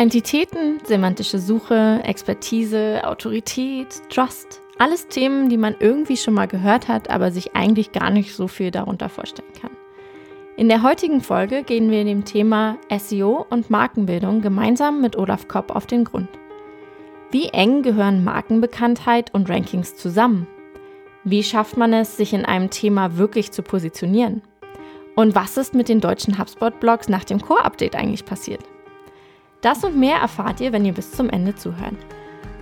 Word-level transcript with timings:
Entitäten, 0.00 0.78
semantische 0.84 1.38
Suche, 1.38 2.00
Expertise, 2.04 3.02
Autorität, 3.04 4.00
Trust. 4.08 4.62
Alles 4.78 5.08
Themen, 5.08 5.50
die 5.50 5.58
man 5.58 5.76
irgendwie 5.78 6.16
schon 6.16 6.32
mal 6.32 6.48
gehört 6.48 6.88
hat, 6.88 7.10
aber 7.10 7.30
sich 7.30 7.54
eigentlich 7.54 7.92
gar 7.92 8.08
nicht 8.08 8.34
so 8.34 8.48
viel 8.48 8.70
darunter 8.70 9.10
vorstellen 9.10 9.52
kann. 9.60 9.72
In 10.56 10.70
der 10.70 10.82
heutigen 10.82 11.20
Folge 11.20 11.64
gehen 11.64 11.90
wir 11.90 12.02
dem 12.04 12.24
Thema 12.24 12.78
SEO 12.96 13.44
und 13.50 13.68
Markenbildung 13.68 14.40
gemeinsam 14.40 15.02
mit 15.02 15.16
Olaf 15.16 15.48
Kopp 15.48 15.76
auf 15.76 15.84
den 15.86 16.04
Grund. 16.04 16.30
Wie 17.30 17.48
eng 17.48 17.82
gehören 17.82 18.24
Markenbekanntheit 18.24 19.34
und 19.34 19.50
Rankings 19.50 19.96
zusammen? 19.96 20.46
Wie 21.24 21.42
schafft 21.42 21.76
man 21.76 21.92
es, 21.92 22.16
sich 22.16 22.32
in 22.32 22.46
einem 22.46 22.70
Thema 22.70 23.18
wirklich 23.18 23.52
zu 23.52 23.62
positionieren? 23.62 24.40
Und 25.14 25.34
was 25.34 25.58
ist 25.58 25.74
mit 25.74 25.90
den 25.90 26.00
deutschen 26.00 26.38
HubSpot-Blogs 26.38 27.10
nach 27.10 27.24
dem 27.24 27.42
Core-Update 27.42 27.96
eigentlich 27.96 28.24
passiert? 28.24 28.62
Das 29.60 29.84
und 29.84 29.96
mehr 29.96 30.16
erfahrt 30.16 30.60
ihr, 30.60 30.72
wenn 30.72 30.86
ihr 30.86 30.94
bis 30.94 31.12
zum 31.12 31.28
Ende 31.28 31.54
zuhört. 31.54 31.94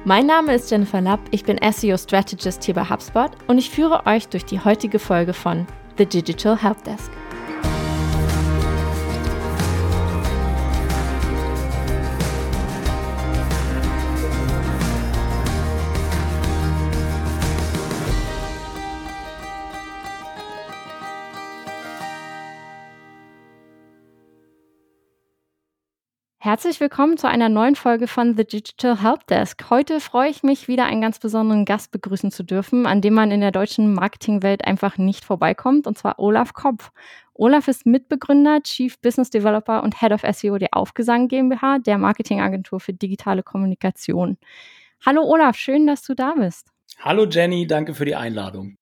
Mein 0.05 0.27
Name 0.27 0.55
ist 0.55 0.70
Jennifer 0.70 1.01
Lapp, 1.01 1.20
ich 1.30 1.45
bin 1.45 1.59
SEO 1.73 1.97
Strategist 1.97 2.65
hier 2.65 2.75
bei 2.75 2.84
HubSpot 2.84 3.30
und 3.47 3.59
ich 3.59 3.70
führe 3.70 4.06
euch 4.06 4.29
durch 4.29 4.45
die 4.45 4.61
heutige 4.61 4.98
Folge 4.98 5.33
von 5.33 5.66
The 5.97 6.06
Digital 6.06 6.61
Helpdesk. 6.61 7.11
Herzlich 26.41 26.78
willkommen 26.78 27.16
zu 27.16 27.28
einer 27.28 27.48
neuen 27.48 27.74
Folge 27.74 28.06
von 28.06 28.37
The 28.37 28.45
Digital 28.45 29.02
Helpdesk. 29.02 29.70
Heute 29.70 29.98
freue 29.98 30.31
ich 30.31 30.44
mich, 30.44 30.69
wieder 30.69 30.84
einen 30.84 31.00
ganz 31.00 31.19
besonderen 31.19 31.64
Gast 31.64 31.91
begrüßen 31.91 32.31
zu 32.31 32.44
dürfen, 32.44 32.86
an 32.86 33.00
dem 33.00 33.14
man 33.14 33.33
in 33.33 33.41
der 33.41 33.50
deutschen 33.50 33.92
Marketingwelt 33.92 34.64
einfach 34.64 34.98
nicht 34.98 35.25
vorbeikommt, 35.25 35.89
und 35.89 35.98
zwar 35.98 36.20
Olaf 36.20 36.53
Kopf. 36.53 36.92
Olaf 37.34 37.66
ist 37.66 37.86
Mitbegründer, 37.86 38.62
Chief 38.62 39.00
Business 39.00 39.31
Developer 39.31 39.83
und 39.83 40.00
Head 40.00 40.12
of 40.12 40.22
SEO 40.33 40.59
der 40.59 40.75
Aufgesang 40.75 41.27
GmbH, 41.27 41.81
der 41.81 41.98
Marketingagentur 41.98 42.78
für 42.78 42.92
digitale 42.92 43.42
Kommunikation. 43.42 44.39
Hallo 45.05 45.25
Olaf, 45.25 45.56
schön, 45.56 45.89
dass 45.89 46.03
du 46.03 46.14
da 46.14 46.34
bist. 46.34 46.69
Hallo 47.00 47.27
Jenny, 47.27 47.66
danke 47.66 47.94
für 47.94 48.05
die 48.05 48.14
Einladung. 48.14 48.78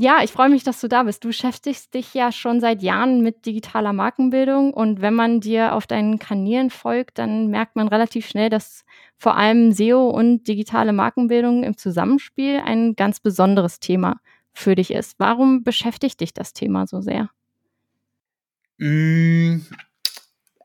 Ja, 0.00 0.22
ich 0.22 0.30
freue 0.30 0.48
mich, 0.48 0.62
dass 0.62 0.80
du 0.80 0.86
da 0.86 1.02
bist. 1.02 1.24
Du 1.24 1.28
beschäftigst 1.28 1.92
dich 1.92 2.14
ja 2.14 2.30
schon 2.30 2.60
seit 2.60 2.82
Jahren 2.82 3.20
mit 3.20 3.46
digitaler 3.46 3.92
Markenbildung 3.92 4.72
und 4.72 5.00
wenn 5.00 5.12
man 5.12 5.40
dir 5.40 5.74
auf 5.74 5.88
deinen 5.88 6.20
Kanälen 6.20 6.70
folgt, 6.70 7.18
dann 7.18 7.48
merkt 7.48 7.74
man 7.74 7.88
relativ 7.88 8.28
schnell, 8.28 8.48
dass 8.48 8.84
vor 9.16 9.36
allem 9.36 9.72
SEO 9.72 10.08
und 10.08 10.46
digitale 10.46 10.92
Markenbildung 10.92 11.64
im 11.64 11.76
Zusammenspiel 11.76 12.60
ein 12.64 12.94
ganz 12.94 13.18
besonderes 13.18 13.80
Thema 13.80 14.20
für 14.52 14.76
dich 14.76 14.92
ist. 14.92 15.16
Warum 15.18 15.64
beschäftigt 15.64 16.20
dich 16.20 16.32
das 16.32 16.52
Thema 16.52 16.86
so 16.86 17.00
sehr? 17.00 17.30
Mm, 18.78 19.62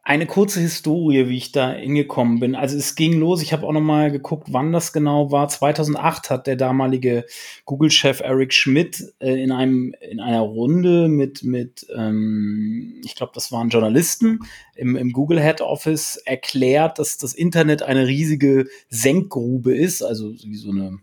eine 0.05 0.25
kurze 0.25 0.59
Historie, 0.59 1.29
wie 1.29 1.37
ich 1.37 1.53
da 1.53 1.71
hingekommen 1.71 2.41
bin. 2.41 2.55
Also 2.55 2.77
es 2.77 2.95
ging 2.95 3.13
los, 3.13 3.41
ich 3.41 3.53
habe 3.53 3.65
auch 3.65 3.71
noch 3.71 3.79
mal 3.79 4.11
geguckt, 4.11 4.47
wann 4.51 4.73
das 4.73 4.91
genau 4.91 5.31
war. 5.31 5.47
2008 5.47 6.29
hat 6.29 6.45
der 6.45 6.57
damalige 6.57 7.25
Google-Chef 7.63 8.19
Eric 8.19 8.53
Schmidt 8.53 9.13
äh, 9.19 9.41
in 9.41 9.53
einem 9.53 9.95
in 10.01 10.19
einer 10.19 10.41
Runde 10.41 11.07
mit 11.07 11.43
mit 11.43 11.87
ähm, 11.95 13.01
ich 13.05 13.15
glaube, 13.15 13.31
das 13.33 13.53
waren 13.53 13.69
Journalisten 13.69 14.39
im, 14.75 14.97
im 14.97 15.13
Google 15.13 15.41
Head 15.41 15.61
Office 15.61 16.17
erklärt, 16.17 16.99
dass 16.99 17.17
das 17.17 17.33
Internet 17.33 17.81
eine 17.81 18.05
riesige 18.05 18.67
Senkgrube 18.89 19.73
ist, 19.73 20.03
also 20.03 20.33
wie 20.33 20.55
so 20.55 20.71
eine 20.71 20.99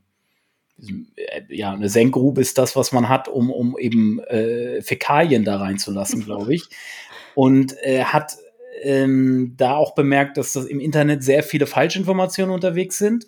äh, 1.17 1.43
ja, 1.49 1.73
eine 1.73 1.89
Senkgrube 1.89 2.43
ist 2.43 2.59
das, 2.59 2.77
was 2.77 2.93
man 2.93 3.09
hat, 3.09 3.29
um, 3.29 3.51
um 3.51 3.79
eben 3.79 4.21
äh, 4.25 4.83
Fäkalien 4.83 5.45
da 5.45 5.57
reinzulassen, 5.57 6.23
glaube 6.23 6.55
ich. 6.55 6.65
Und 7.35 7.75
äh, 7.83 8.05
hat 8.05 8.37
ähm, 8.83 9.55
da 9.57 9.77
auch 9.77 9.95
bemerkt, 9.95 10.37
dass 10.37 10.53
das 10.53 10.67
im 10.67 10.81
Internet 10.81 11.23
sehr 11.23 11.43
viele 11.43 11.67
Falschinformationen 11.67 12.55
unterwegs 12.55 12.99
sind. 12.99 13.27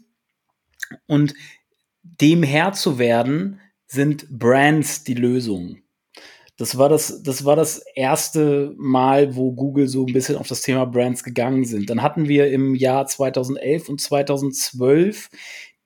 Und 1.07 1.35
dem 2.03 2.43
Herr 2.43 2.73
zu 2.73 2.99
werden, 2.99 3.61
sind 3.87 4.27
Brands 4.31 5.05
die 5.05 5.15
Lösung. 5.15 5.83
Das 6.57 6.79
war 6.79 6.89
das, 6.89 7.23
das 7.23 7.45
war 7.45 7.57
das 7.57 7.79
erste 7.95 8.75
Mal, 8.79 9.37
wo 9.37 9.53
Google 9.53 9.89
so 9.89 10.07
ein 10.07 10.13
bisschen 10.13 10.37
auf 10.37 10.49
das 10.49 10.63
Thema 10.63 10.87
Brands 10.87 11.25
gegangen 11.25 11.65
sind. 11.65 11.91
Dann 11.91 12.03
hatten 12.03 12.29
wir 12.29 12.51
im 12.51 12.75
Jahr 12.75 13.07
2011 13.07 13.89
und 13.89 14.01
2012 14.01 15.29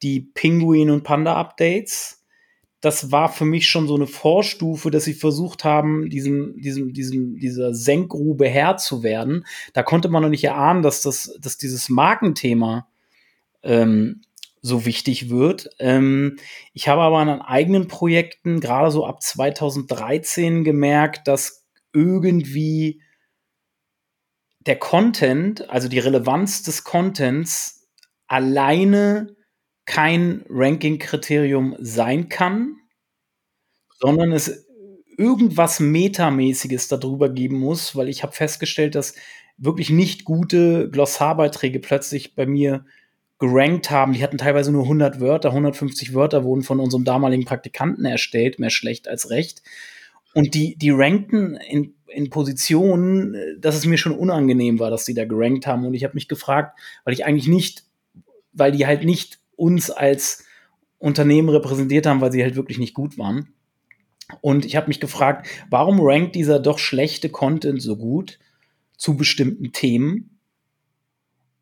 die 0.03 0.21
Penguin 0.21 0.91
und 0.91 1.03
Panda 1.03 1.35
Updates 1.35 2.16
das 2.81 3.11
war 3.11 3.31
für 3.31 3.45
mich 3.45 3.69
schon 3.69 3.89
so 3.89 3.95
eine 3.95 4.07
Vorstufe, 4.07 4.91
dass 4.91 5.05
sie 5.05 5.15
versucht 5.15 5.65
haben, 5.65 6.11
diesem, 6.11 6.61
diesem, 6.61 6.93
diesem, 6.93 7.39
dieser 7.39 7.75
Senkgrube 7.75 8.49
Herr 8.49 8.77
zu 8.77 9.03
werden. 9.03 9.47
Da 9.73 9.83
konnte 9.83 10.09
man 10.09 10.23
noch 10.23 10.29
nicht 10.29 10.45
erahnen, 10.45 10.83
dass 10.83 11.03
das, 11.03 11.37
dass 11.41 11.57
dieses 11.57 11.89
Markenthema 11.89 12.89
ähm, 13.63 14.23
so 14.61 14.85
wichtig 14.85 15.31
wird. 15.31 15.71
Ähm, 15.79 16.37
ich 16.73 16.89
habe 16.89 17.03
aber 17.03 17.19
an 17.19 17.41
eigenen 17.41 17.89
Projekten, 17.89 18.61
gerade 18.61 18.91
so 18.91 19.07
ab 19.07 19.23
2013, 19.23 20.65
gemerkt, 20.65 21.27
dass 21.29 21.65
irgendwie 21.93 23.01
der 24.61 24.77
Content, 24.77 25.71
also 25.71 25.89
die 25.89 26.01
Relevanz 26.01 26.63
des 26.63 26.85
Contents 26.85 27.89
alleine 28.27 29.36
kein 29.87 30.45
Ranking-Kriterium 30.49 31.77
sein 31.79 32.29
kann, 32.29 32.77
sondern 33.99 34.33
es 34.33 34.67
irgendwas 35.17 35.81
Metamäßiges 35.81 36.89
darüber 36.89 37.31
geben 37.31 37.59
muss, 37.59 37.97
weil 37.97 38.09
ich 38.09 38.23
habe 38.23 38.33
festgestellt, 38.33 38.95
dass 38.95 39.15
wirklich 39.57 39.91
nicht 39.91 40.25
gute 40.25 40.91
Glossarbeiträge 40.91 41.81
plötzlich 41.81 42.35
bei 42.35 42.47
mir 42.47 42.85
gerankt 43.39 43.91
haben. 43.91 44.13
Die 44.13 44.23
hatten 44.23 44.39
teilweise 44.39 44.73
nur 44.73 44.83
100 44.83 45.21
Wörter, 45.21 45.51
150 45.51 46.15
Wörter 46.15 46.45
wurden 46.45 46.63
von 46.63 46.81
unserem 46.81 47.05
damaligen 47.05 47.45
Praktikanten 47.45 48.05
erstellt, 48.05 48.59
mehr 48.59 48.71
schlecht 48.71 49.09
als 49.09 49.31
recht. 49.31 49.63
Und 50.35 50.55
die, 50.55 50.77
die 50.77 50.91
rankten 50.91 51.57
in, 51.57 51.95
in 52.09 52.29
Positionen, 52.29 53.37
dass 53.59 53.75
es 53.75 53.87
mir 53.87 53.97
schon 53.97 54.13
unangenehm 54.13 54.79
war, 54.79 54.91
dass 54.91 55.07
die 55.07 55.15
da 55.15 55.25
gerankt 55.25 55.67
haben. 55.67 55.87
Und 55.87 55.95
ich 55.95 56.05
habe 56.05 56.15
mich 56.15 56.29
gefragt, 56.29 56.79
weil 57.05 57.15
ich 57.15 57.25
eigentlich 57.25 57.49
nicht, 57.49 57.85
weil 58.53 58.73
die 58.73 58.87
halt 58.87 59.05
nicht 59.05 59.39
uns 59.57 59.91
als 59.91 60.45
Unternehmen 60.99 61.49
repräsentiert 61.49 62.07
haben, 62.07 62.21
weil 62.21 62.33
sie 62.33 62.43
halt 62.43 62.57
wirklich 62.57 62.79
nicht 62.79 62.95
gut 62.95 63.19
waren. 63.19 63.53
Und 64.41 64.65
ich 64.65 64.77
habe 64.77 64.89
mich 64.89 65.01
gefragt, 65.01 65.49
warum 65.71 66.01
rankt 66.01 66.35
dieser 66.35 66.59
doch 66.59 66.79
schlechte 66.79 67.29
Content 67.29 67.81
so 67.81 67.97
gut 67.97 68.39
zu 68.97 69.17
bestimmten 69.17 69.73
Themen? 69.73 70.39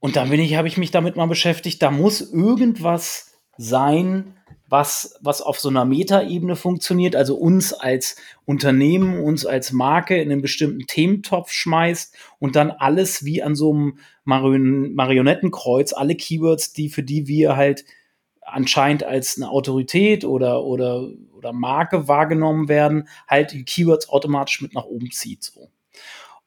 Und 0.00 0.16
dann 0.16 0.30
ich, 0.32 0.56
habe 0.56 0.68
ich 0.68 0.76
mich 0.76 0.90
damit 0.90 1.16
mal 1.16 1.26
beschäftigt, 1.26 1.82
da 1.82 1.90
muss 1.90 2.20
irgendwas 2.20 3.38
sein, 3.56 4.34
was, 4.74 5.16
was 5.20 5.40
auf 5.40 5.60
so 5.60 5.68
einer 5.68 5.84
Metaebene 5.84 6.56
funktioniert, 6.56 7.14
also 7.14 7.36
uns 7.36 7.72
als 7.72 8.16
Unternehmen, 8.44 9.22
uns 9.22 9.46
als 9.46 9.70
Marke 9.70 10.20
in 10.20 10.32
einen 10.32 10.42
bestimmten 10.42 10.88
Thementopf 10.88 11.52
schmeißt 11.52 12.12
und 12.40 12.56
dann 12.56 12.72
alles 12.72 13.24
wie 13.24 13.40
an 13.40 13.54
so 13.54 13.72
einem 13.72 13.98
Marion 14.24 14.92
Marionettenkreuz, 14.94 15.92
alle 15.92 16.16
Keywords, 16.16 16.72
die 16.72 16.88
für 16.88 17.04
die 17.04 17.28
wir 17.28 17.54
halt 17.54 17.84
anscheinend 18.40 19.04
als 19.04 19.36
eine 19.36 19.48
Autorität 19.48 20.24
oder, 20.24 20.64
oder, 20.64 21.08
oder 21.36 21.52
Marke 21.52 22.08
wahrgenommen 22.08 22.68
werden, 22.68 23.06
halt 23.28 23.52
die 23.52 23.64
Keywords 23.64 24.08
automatisch 24.08 24.60
mit 24.60 24.74
nach 24.74 24.86
oben 24.86 25.12
zieht. 25.12 25.44
So. 25.44 25.70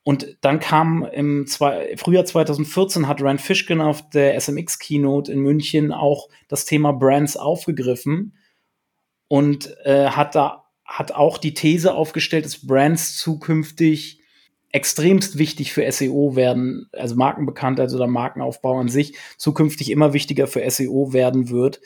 Und 0.08 0.38
dann 0.40 0.62
kam 0.62 1.04
im 1.04 1.48
zwei, 1.48 1.98
Frühjahr 1.98 2.24
2014 2.24 3.10
hat 3.10 3.22
Rand 3.22 3.42
Fishkin 3.42 3.82
auf 3.82 4.10
der 4.10 4.40
SMX 4.40 4.80
Keynote 4.80 5.30
in 5.30 5.42
München 5.42 5.92
auch 5.92 6.30
das 6.48 6.64
Thema 6.64 6.94
Brands 6.94 7.36
aufgegriffen 7.36 8.34
und 9.28 9.76
äh, 9.84 10.06
hat 10.08 10.34
da 10.34 10.64
hat 10.86 11.12
auch 11.12 11.38
die 11.38 11.54
These 11.54 11.94
aufgestellt, 11.94 12.46
dass 12.46 12.66
Brands 12.66 13.18
zukünftig 13.18 14.22
extremst 14.72 15.40
wichtig 15.40 15.74
für 15.74 15.92
SEO 15.92 16.38
werden, 16.38 16.88
also 16.94 17.18
Markenbekanntheit 17.18 17.92
oder 17.94 18.08
Markenaufbau 18.08 18.80
an 18.80 18.88
sich 18.88 19.18
zukünftig 19.38 19.92
immer 19.92 20.14
wichtiger 20.14 20.48
für 20.48 20.64
SEO 20.72 21.12
werden 21.12 21.50
wird, 21.50 21.82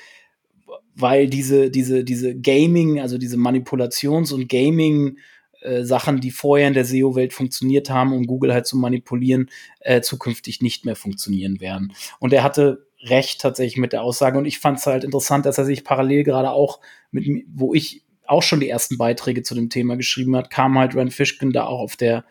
weil 0.93 1.25
diese 1.25 1.71
diese 1.71 2.03
diese 2.03 2.39
Gaming, 2.39 2.99
also 2.99 3.17
diese 3.17 3.37
Manipulations- 3.37 4.31
und 4.31 4.47
Gaming 4.47 5.17
äh, 5.61 5.83
Sachen, 5.83 6.21
die 6.21 6.31
vorher 6.31 6.67
in 6.67 6.73
der 6.73 6.85
SEO-Welt 6.85 7.33
funktioniert 7.33 7.89
haben, 7.89 8.13
um 8.13 8.27
Google 8.27 8.53
halt 8.53 8.67
zu 8.67 8.77
manipulieren, 8.77 9.49
äh, 9.79 10.01
zukünftig 10.01 10.61
nicht 10.61 10.85
mehr 10.85 10.95
funktionieren 10.95 11.59
werden. 11.59 11.93
Und 12.19 12.33
er 12.33 12.43
hatte 12.43 12.87
recht 13.03 13.41
tatsächlich 13.41 13.77
mit 13.77 13.93
der 13.93 14.03
Aussage. 14.03 14.37
Und 14.37 14.45
ich 14.45 14.59
fand 14.59 14.79
es 14.79 14.85
halt 14.85 15.03
interessant, 15.03 15.45
dass 15.45 15.57
er 15.57 15.65
sich 15.65 15.83
parallel 15.83 16.23
gerade 16.23 16.51
auch 16.51 16.79
mit, 17.11 17.25
wo 17.53 17.73
ich 17.73 18.03
auch 18.25 18.43
schon 18.43 18.59
die 18.59 18.69
ersten 18.69 18.97
Beiträge 18.97 19.43
zu 19.43 19.55
dem 19.55 19.69
Thema 19.69 19.97
geschrieben 19.97 20.35
hat, 20.35 20.49
kam 20.49 20.77
halt 20.77 20.95
Rand 20.95 21.13
Fishkin 21.13 21.51
da 21.51 21.65
auch 21.65 21.79
auf 21.79 21.95
der 21.95 22.25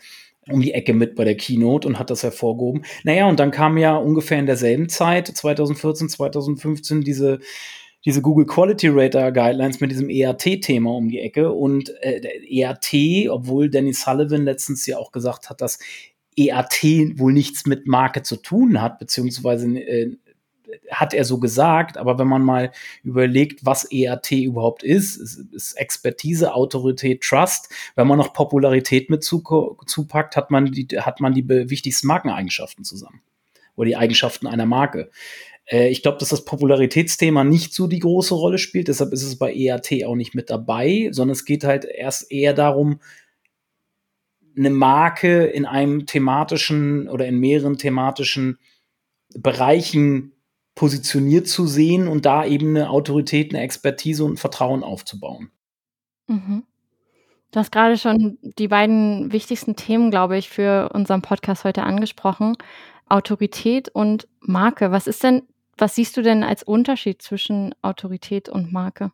um 0.49 0.63
die 0.63 0.73
Ecke 0.73 0.95
mit 0.95 1.15
bei 1.15 1.25
der 1.25 1.37
Keynote 1.37 1.87
und 1.87 1.99
hat 1.99 2.11
das 2.11 2.23
hervorgehoben. 2.23 2.85
Naja, 3.05 3.29
und 3.29 3.39
dann 3.39 3.51
kam 3.51 3.77
ja 3.79 3.97
ungefähr 3.97 4.39
in 4.39 4.47
derselben 4.47 4.89
Zeit, 4.89 5.29
2014, 5.29 6.09
2015, 6.09 7.03
diese, 7.03 7.41
diese 8.05 8.23
Google 8.23 8.47
Quality 8.47 8.89
Rater 8.89 9.33
Guidelines 9.33 9.81
mit 9.81 9.91
diesem 9.91 10.09
ERT-Thema 10.09 10.91
um 10.91 11.09
die 11.09 11.21
Ecke. 11.21 11.53
Und 11.53 11.91
äh, 12.03 12.21
ERT, 12.49 13.29
obwohl 13.31 13.69
Danny 13.69 13.93
Sullivan 13.93 14.45
letztens 14.45 14.87
ja 14.87 14.97
auch 14.99 15.13
gesagt 15.13 15.51
hat, 15.51 15.61
dass 15.61 15.79
ERT 16.37 16.83
wohl 17.19 17.33
nichts 17.33 17.67
mit 17.67 17.87
Marke 17.87 18.23
zu 18.23 18.37
tun 18.37 18.81
hat, 18.81 18.99
beziehungsweise 18.99 19.67
äh, 19.79 20.17
hat 20.91 21.15
er 21.15 21.25
so 21.25 21.39
gesagt, 21.39 21.99
aber 21.99 22.19
wenn 22.19 22.29
man 22.29 22.43
mal 22.43 22.73
überlegt, 23.03 23.65
was 23.65 23.85
ERT 23.91 24.33
überhaupt 24.33 24.83
ist, 24.83 25.17
ist, 25.17 25.39
ist 25.53 25.73
Expertise, 25.75 26.55
Autorität, 26.55 27.23
Trust. 27.23 27.69
Wenn 27.97 28.07
man 28.07 28.19
noch 28.19 28.33
Popularität 28.33 29.11
mit 29.11 29.25
zupackt, 29.25 30.37
hat 30.37 30.51
man 30.51 30.67
die, 30.67 30.87
hat 30.99 31.21
man 31.21 31.35
die 31.35 31.49
wichtigsten 31.49 32.07
Markeneigenschaften 32.07 32.85
zusammen. 32.85 33.21
Oder 33.77 33.87
die 33.87 33.97
Eigenschaften 33.97 34.47
einer 34.47 34.67
Marke. 34.67 35.11
Äh, 35.71 35.89
ich 35.89 36.03
glaube, 36.03 36.19
dass 36.19 36.31
das 36.31 36.45
Popularitätsthema 36.45 37.45
nicht 37.45 37.73
so 37.73 37.87
die 37.87 38.01
große 38.01 38.35
Rolle 38.35 38.59
spielt, 38.59 38.89
deshalb 38.89 39.13
ist 39.13 39.23
es 39.23 39.39
bei 39.39 39.55
ERT 39.55 40.05
auch 40.05 40.17
nicht 40.17 40.35
mit 40.35 40.51
dabei, 40.51 41.09
sondern 41.13 41.33
es 41.33 41.45
geht 41.45 41.65
halt 41.65 41.85
erst 41.85 42.31
eher 42.31 42.53
darum, 42.55 43.01
eine 44.57 44.71
Marke 44.71 45.45
in 45.45 45.65
einem 45.65 46.07
thematischen 46.07 47.09
oder 47.09 47.27
in 47.27 47.39
mehreren 47.39 47.79
thematischen 47.79 48.59
Bereichen 49.35 50.33
positioniert 50.75 51.47
zu 51.47 51.67
sehen 51.67 52.09
und 52.09 52.27
da 52.27 52.45
eben 52.45 52.71
eine 52.71 52.91
Autorität, 52.91 53.55
eine 53.55 53.63
Expertise 53.63 54.25
und 54.25 54.41
Vertrauen 54.41 54.83
aufzubauen. 54.83 55.51
Mhm. 56.27 56.65
Du 57.53 57.59
hast 57.59 57.73
gerade 57.73 57.97
schon 57.99 58.39
die 58.43 58.69
beiden 58.69 59.33
wichtigsten 59.33 59.75
Themen, 59.77 60.11
glaube 60.11 60.37
ich, 60.37 60.49
für 60.49 60.91
unseren 60.93 61.23
Podcast 61.23 61.65
heute 61.65 61.83
angesprochen. 61.83 62.57
Autorität 63.09 63.89
und 63.89 64.29
Marke. 64.41 64.93
Was 64.93 65.07
ist 65.07 65.25
denn, 65.25 65.43
was 65.81 65.95
siehst 65.95 66.17
du 66.17 66.23
denn 66.23 66.43
als 66.43 66.63
Unterschied 66.63 67.23
zwischen 67.23 67.75
Autorität 67.83 68.49
und 68.49 68.73
Marke? 68.73 69.13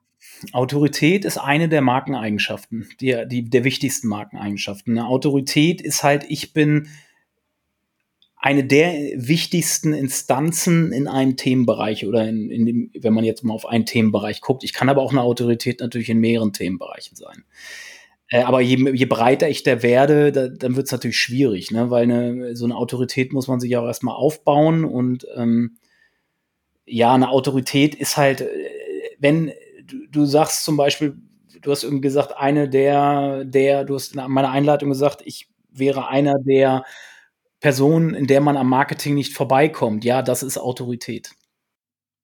Autorität 0.53 1.25
ist 1.25 1.39
eine 1.39 1.69
der 1.69 1.83
Markeneigenschaften, 1.83 2.89
die, 3.01 3.17
die, 3.27 3.49
der 3.49 3.65
wichtigsten 3.65 4.09
Markeneigenschaften. 4.09 4.99
Eine 4.99 5.09
Autorität 5.09 5.81
ist 5.81 6.03
halt, 6.03 6.25
ich 6.29 6.53
bin 6.53 6.89
eine 8.37 8.65
der 8.65 8.93
wichtigsten 9.17 9.93
Instanzen 9.93 10.93
in 10.93 11.09
einem 11.09 11.37
Themenbereich 11.37 12.07
oder 12.07 12.29
in, 12.29 12.51
in 12.51 12.67
dem, 12.67 12.91
wenn 12.99 13.15
man 13.15 13.25
jetzt 13.25 13.45
mal 13.45 13.55
auf 13.55 13.67
einen 13.67 13.87
Themenbereich 13.87 14.41
guckt. 14.41 14.63
Ich 14.63 14.73
kann 14.73 14.89
aber 14.89 15.03
auch 15.03 15.11
eine 15.11 15.23
Autorität 15.23 15.81
natürlich 15.81 16.11
in 16.11 16.19
mehreren 16.19 16.53
Themenbereichen 16.53 17.17
sein. 17.17 17.45
Äh, 18.29 18.43
aber 18.43 18.61
je, 18.61 18.91
je 18.93 19.07
breiter 19.07 19.49
ich 19.49 19.63
da 19.63 19.83
werde, 19.83 20.33
da, 20.33 20.49
dann 20.49 20.77
wird 20.77 20.87
es 20.87 20.93
natürlich 20.93 21.19
schwierig, 21.19 21.71
ne? 21.71 21.91
weil 21.91 22.05
eine, 22.05 22.57
so 22.57 22.65
eine 22.65 22.77
Autorität 22.77 23.33
muss 23.33 23.49
man 23.49 23.61
sich 23.61 23.77
auch 23.77 23.87
erstmal 23.87 24.17
aufbauen 24.17 24.85
und 24.85 25.27
ähm, 25.35 25.79
ja, 26.87 27.13
eine 27.13 27.29
Autorität 27.29 27.95
ist 27.95 28.17
halt, 28.17 28.41
äh, 28.41 28.47
wenn 29.19 29.53
du, 29.85 30.07
du 30.11 30.25
sagst 30.25 30.65
zum 30.65 30.77
Beispiel, 30.77 31.17
du 31.61 31.71
hast 31.71 31.83
irgendwie 31.83 32.03
gesagt, 32.03 32.37
eine 32.37 32.69
der, 32.69 33.45
der, 33.45 33.85
du 33.85 33.95
hast 33.95 34.15
in 34.15 34.31
meiner 34.31 34.51
Einleitung 34.51 34.89
gesagt, 34.89 35.23
ich 35.25 35.49
wäre 35.71 36.09
einer 36.09 36.35
der 36.39 36.85
Person, 37.61 38.15
in 38.15 38.27
der 38.27 38.41
man 38.41 38.57
am 38.57 38.69
Marketing 38.69 39.15
nicht 39.15 39.35
vorbeikommt. 39.35 40.05
Ja, 40.05 40.23
das 40.23 40.43
ist 40.43 40.59
Autorität. 40.59 41.31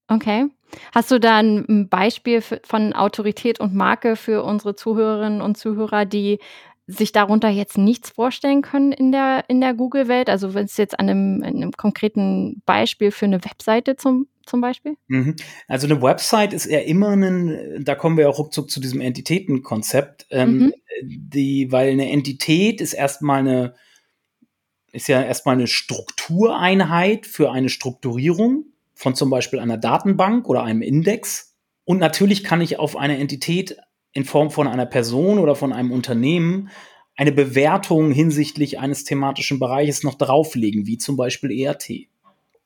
Okay. 0.08 0.46
Hast 0.94 1.10
du 1.10 1.18
da 1.18 1.38
ein 1.38 1.88
Beispiel 1.88 2.40
von 2.40 2.92
Autorität 2.92 3.60
und 3.60 3.74
Marke 3.74 4.16
für 4.16 4.42
unsere 4.42 4.74
Zuhörerinnen 4.74 5.42
und 5.42 5.56
Zuhörer, 5.56 6.04
die 6.06 6.38
sich 6.86 7.12
darunter 7.12 7.48
jetzt 7.48 7.78
nichts 7.78 8.10
vorstellen 8.10 8.62
können 8.62 8.92
in 8.92 9.12
der, 9.12 9.44
in 9.48 9.60
der 9.60 9.74
Google-Welt? 9.74 10.28
Also 10.28 10.54
wenn 10.54 10.64
es 10.64 10.76
jetzt 10.76 10.98
an 10.98 11.08
einem, 11.08 11.42
einem, 11.42 11.72
konkreten 11.72 12.62
Beispiel 12.66 13.10
für 13.10 13.26
eine 13.26 13.44
Webseite 13.44 13.96
zum, 13.96 14.26
zum 14.46 14.60
Beispiel? 14.60 14.96
Mhm. 15.06 15.36
Also 15.68 15.86
eine 15.86 16.02
Website 16.02 16.52
ist 16.52 16.66
eher 16.66 16.86
immer 16.86 17.10
ein, 17.10 17.84
da 17.84 17.94
kommen 17.94 18.16
wir 18.16 18.28
auch 18.28 18.38
ruckzuck 18.38 18.70
zu 18.70 18.80
diesem 18.80 19.00
Entitätenkonzept, 19.00 20.26
ähm, 20.30 20.58
mhm. 20.58 20.72
die, 21.02 21.70
weil 21.70 21.92
eine 21.92 22.10
Entität 22.10 22.80
ist 22.80 22.94
erstmal 22.94 23.40
eine, 23.40 23.74
ist 24.92 25.08
ja 25.08 25.22
erstmal 25.22 25.54
eine 25.54 25.68
Struktureinheit 25.68 27.26
für 27.26 27.52
eine 27.52 27.68
Strukturierung 27.68 28.66
von 28.94 29.14
zum 29.14 29.30
Beispiel 29.30 29.60
einer 29.60 29.78
Datenbank 29.78 30.48
oder 30.48 30.64
einem 30.64 30.82
Index. 30.82 31.56
Und 31.84 31.98
natürlich 31.98 32.44
kann 32.44 32.60
ich 32.60 32.78
auf 32.78 32.96
eine 32.96 33.18
Entität 33.18 33.76
in 34.12 34.24
Form 34.24 34.50
von 34.50 34.68
einer 34.68 34.86
Person 34.86 35.38
oder 35.38 35.54
von 35.54 35.72
einem 35.72 35.90
Unternehmen 35.90 36.68
eine 37.16 37.32
Bewertung 37.32 38.10
hinsichtlich 38.10 38.78
eines 38.78 39.04
thematischen 39.04 39.58
Bereiches 39.58 40.02
noch 40.02 40.14
drauflegen, 40.14 40.86
wie 40.86 40.98
zum 40.98 41.16
Beispiel 41.16 41.50
ERT. 41.50 42.08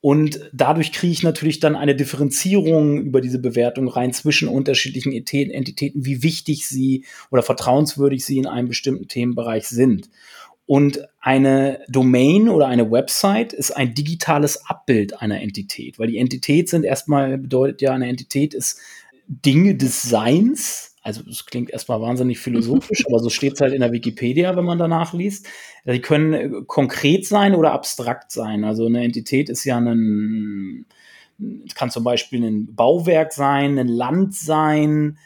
Und 0.00 0.40
dadurch 0.52 0.92
kriege 0.92 1.12
ich 1.12 1.22
natürlich 1.24 1.58
dann 1.58 1.74
eine 1.74 1.96
Differenzierung 1.96 3.00
über 3.00 3.20
diese 3.20 3.40
Bewertung 3.40 3.88
rein 3.88 4.12
zwischen 4.12 4.46
unterschiedlichen 4.46 5.12
Entitäten, 5.12 6.04
wie 6.04 6.22
wichtig 6.22 6.68
sie 6.68 7.04
oder 7.30 7.42
vertrauenswürdig 7.42 8.24
sie 8.24 8.38
in 8.38 8.46
einem 8.46 8.68
bestimmten 8.68 9.08
Themenbereich 9.08 9.66
sind. 9.66 10.08
Und 10.66 11.00
eine 11.20 11.80
Domain 11.88 12.48
oder 12.48 12.66
eine 12.66 12.90
Website 12.90 13.52
ist 13.52 13.70
ein 13.70 13.94
digitales 13.94 14.66
Abbild 14.66 15.20
einer 15.20 15.40
Entität, 15.40 15.98
weil 15.98 16.08
die 16.08 16.18
Entität 16.18 16.68
sind 16.68 16.84
erstmal, 16.84 17.38
bedeutet 17.38 17.82
ja, 17.82 17.92
eine 17.92 18.08
Entität 18.08 18.52
ist 18.52 18.78
Dinge 19.28 19.76
des 19.76 20.02
Seins. 20.02 20.95
Also 21.06 21.22
das 21.22 21.46
klingt 21.46 21.70
erstmal 21.70 22.00
wahnsinnig 22.00 22.38
philosophisch, 22.40 23.04
aber 23.06 23.20
so 23.20 23.30
steht 23.30 23.54
es 23.54 23.60
halt 23.60 23.72
in 23.72 23.80
der 23.80 23.92
Wikipedia, 23.92 24.56
wenn 24.56 24.64
man 24.64 24.78
danach 24.78 25.12
liest. 25.12 25.46
Die 25.84 26.00
können 26.00 26.32
äh, 26.32 26.50
konkret 26.66 27.24
sein 27.26 27.54
oder 27.54 27.72
abstrakt 27.72 28.32
sein. 28.32 28.64
Also 28.64 28.86
eine 28.86 29.04
Entität 29.04 29.48
ist 29.48 29.64
ja 29.64 29.78
ein, 29.78 30.84
kann 31.76 31.90
zum 31.90 32.02
Beispiel 32.02 32.44
ein 32.44 32.74
Bauwerk 32.74 33.32
sein, 33.32 33.78
ein 33.78 33.86
Land 33.86 34.34
sein, 34.34 35.18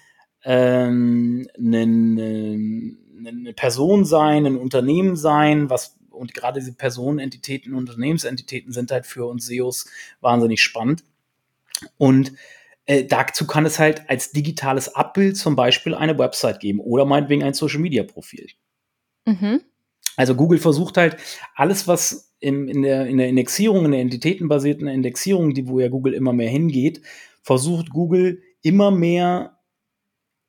ähm, 0.45 1.49
ein, 1.59 2.99
eine 3.27 3.53
Person 3.55 4.05
sein, 4.05 4.45
ein 4.45 4.57
Unternehmen 4.59 5.17
sein, 5.17 5.71
was 5.71 5.97
und 6.11 6.35
gerade 6.35 6.61
diese 6.61 6.75
Personenentitäten, 6.75 7.73
Unternehmensentitäten 7.73 8.75
sind 8.75 8.91
halt 8.91 9.07
für 9.07 9.25
uns 9.25 9.47
SEOs 9.47 9.87
wahnsinnig 10.21 10.61
spannend. 10.61 11.05
Und 11.97 12.33
äh, 12.91 13.05
dazu 13.05 13.47
kann 13.47 13.65
es 13.67 13.79
halt 13.79 14.11
als 14.11 14.33
digitales 14.33 14.97
Abbild 14.97 15.37
zum 15.37 15.55
Beispiel 15.55 15.95
eine 15.95 16.19
Website 16.19 16.59
geben 16.59 16.81
oder 16.81 17.05
meinetwegen 17.05 17.45
ein 17.45 17.55
Social 17.55 17.79
Media 17.79 18.03
Profil. 18.03 18.49
Mhm. 19.27 19.61
Also 20.17 20.35
Google 20.35 20.59
versucht 20.59 20.97
halt 20.97 21.17
alles, 21.55 21.87
was 21.87 22.35
im, 22.41 22.67
in, 22.67 22.83
der, 22.83 23.07
in 23.07 23.19
der 23.19 23.29
Indexierung, 23.29 23.85
in 23.85 23.93
der 23.93 24.01
entitätenbasierten 24.01 24.89
Indexierung, 24.89 25.55
die 25.55 25.69
wo 25.69 25.79
ja 25.79 25.87
Google 25.87 26.15
immer 26.15 26.33
mehr 26.33 26.51
hingeht, 26.51 27.03
versucht 27.43 27.91
Google 27.91 28.43
immer 28.61 28.91
mehr 28.91 29.57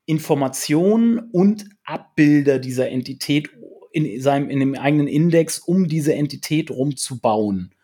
Informationen 0.08 1.20
und 1.32 1.70
Abbilder 1.84 2.58
dieser 2.58 2.90
Entität 2.90 3.52
in 3.92 4.20
seinem 4.20 4.50
in 4.50 4.60
dem 4.60 4.74
eigenen 4.74 5.08
Index 5.08 5.60
um 5.60 5.88
diese 5.88 6.16
Entität 6.16 6.72
rumzubauen, 6.72 7.76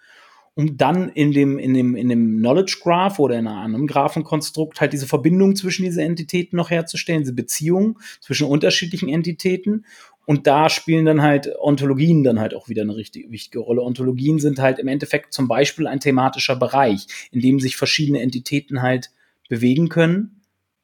um 0.57 0.75
dann 0.75 1.09
in 1.09 1.31
dem 1.33 1.59
in 1.59 1.75
dem 1.75 1.95
in 1.95 2.09
dem 2.09 2.39
Knowledge 2.39 2.79
Graph 2.81 3.19
oder 3.19 3.37
in 3.37 3.45
einem 3.45 3.85
Graphenkonstrukt 3.85 4.81
halt 4.81 4.91
diese 4.91 5.05
Verbindung 5.05 5.55
zwischen 5.55 5.83
diesen 5.83 6.01
Entitäten 6.03 6.57
noch 6.57 6.71
herzustellen, 6.71 7.21
diese 7.21 7.35
Beziehung 7.35 7.99
zwischen 8.21 8.47
unterschiedlichen 8.47 9.07
Entitäten 9.07 9.85
und 10.25 10.47
da 10.47 10.69
spielen 10.69 11.05
dann 11.05 11.21
halt 11.21 11.47
Ontologien 11.59 12.23
dann 12.23 12.39
halt 12.39 12.55
auch 12.55 12.69
wieder 12.69 12.81
eine 12.81 12.95
richtig 12.95 13.31
wichtige 13.31 13.59
Rolle. 13.59 13.83
Ontologien 13.83 14.39
sind 14.39 14.57
halt 14.57 14.79
im 14.79 14.87
Endeffekt 14.87 15.31
zum 15.31 15.47
Beispiel 15.47 15.85
ein 15.85 15.99
thematischer 15.99 16.55
Bereich, 16.55 17.05
in 17.31 17.39
dem 17.39 17.59
sich 17.59 17.77
verschiedene 17.77 18.21
Entitäten 18.21 18.81
halt 18.81 19.11
bewegen 19.49 19.89
können 19.89 20.36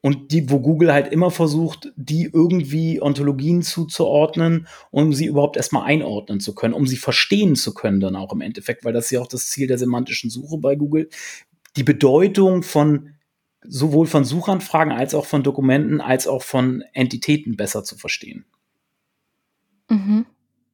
und 0.04 0.34
die, 0.34 0.50
wo 0.50 0.60
Google 0.60 0.92
halt 0.92 1.14
immer 1.14 1.32
versucht, 1.32 1.94
die 1.96 2.24
irgendwie 2.26 3.02
Ontologien 3.02 3.62
zuzuordnen, 3.62 4.68
um 4.92 5.14
sie 5.14 5.28
überhaupt 5.28 5.56
erstmal 5.56 5.86
einordnen 5.86 6.42
zu 6.42 6.54
können, 6.54 6.74
um 6.74 6.86
sie 6.86 6.98
verstehen 6.98 7.56
zu 7.56 7.74
können 7.74 8.02
dann 8.02 8.18
auch 8.18 8.34
im 8.34 8.42
Endeffekt, 8.42 8.84
weil 8.84 8.92
das 8.92 9.06
ist 9.06 9.12
ja 9.12 9.22
auch 9.22 9.28
das 9.28 9.48
Ziel 9.48 9.66
der 9.66 9.78
semantischen 9.78 10.30
Suche 10.30 10.58
bei 10.58 10.76
Google, 10.76 11.10
die 11.78 11.84
Bedeutung 11.84 12.64
von 12.64 13.12
sowohl 13.66 14.06
von 14.06 14.26
Suchanfragen 14.26 14.92
als 14.92 15.16
auch 15.16 15.26
von 15.26 15.42
Dokumenten 15.42 16.02
als 16.02 16.28
auch 16.28 16.44
von 16.44 16.84
Entitäten 16.92 17.56
besser 17.56 17.86
zu 17.86 17.96
verstehen. 17.96 18.44
Mhm 19.88 20.26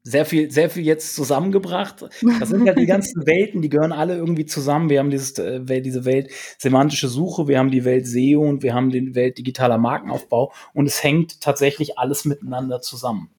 sehr 0.09 0.25
viel, 0.25 0.49
sehr 0.49 0.69
viel 0.69 0.83
jetzt 0.83 1.15
zusammengebracht. 1.15 2.01
Das 2.39 2.49
sind 2.49 2.65
ja 2.65 2.73
die 2.73 2.85
ganzen 2.87 3.25
Welten, 3.27 3.61
die 3.61 3.69
gehören 3.69 3.91
alle 3.91 4.15
irgendwie 4.15 4.45
zusammen. 4.45 4.89
Wir 4.89 4.99
haben 4.99 5.11
dieses, 5.11 5.37
äh, 5.37 5.81
diese 5.81 6.05
Welt 6.05 6.31
semantische 6.57 7.07
Suche, 7.07 7.47
wir 7.47 7.59
haben 7.59 7.71
die 7.71 7.85
Welt 7.85 8.07
SEO 8.07 8.41
und 8.41 8.63
wir 8.63 8.73
haben 8.73 8.89
die 8.89 9.13
Welt 9.15 9.37
digitaler 9.37 9.77
Markenaufbau 9.77 10.51
und 10.73 10.87
es 10.87 11.03
hängt 11.03 11.41
tatsächlich 11.41 11.99
alles 11.99 12.25
miteinander 12.25 12.81
zusammen. 12.81 13.29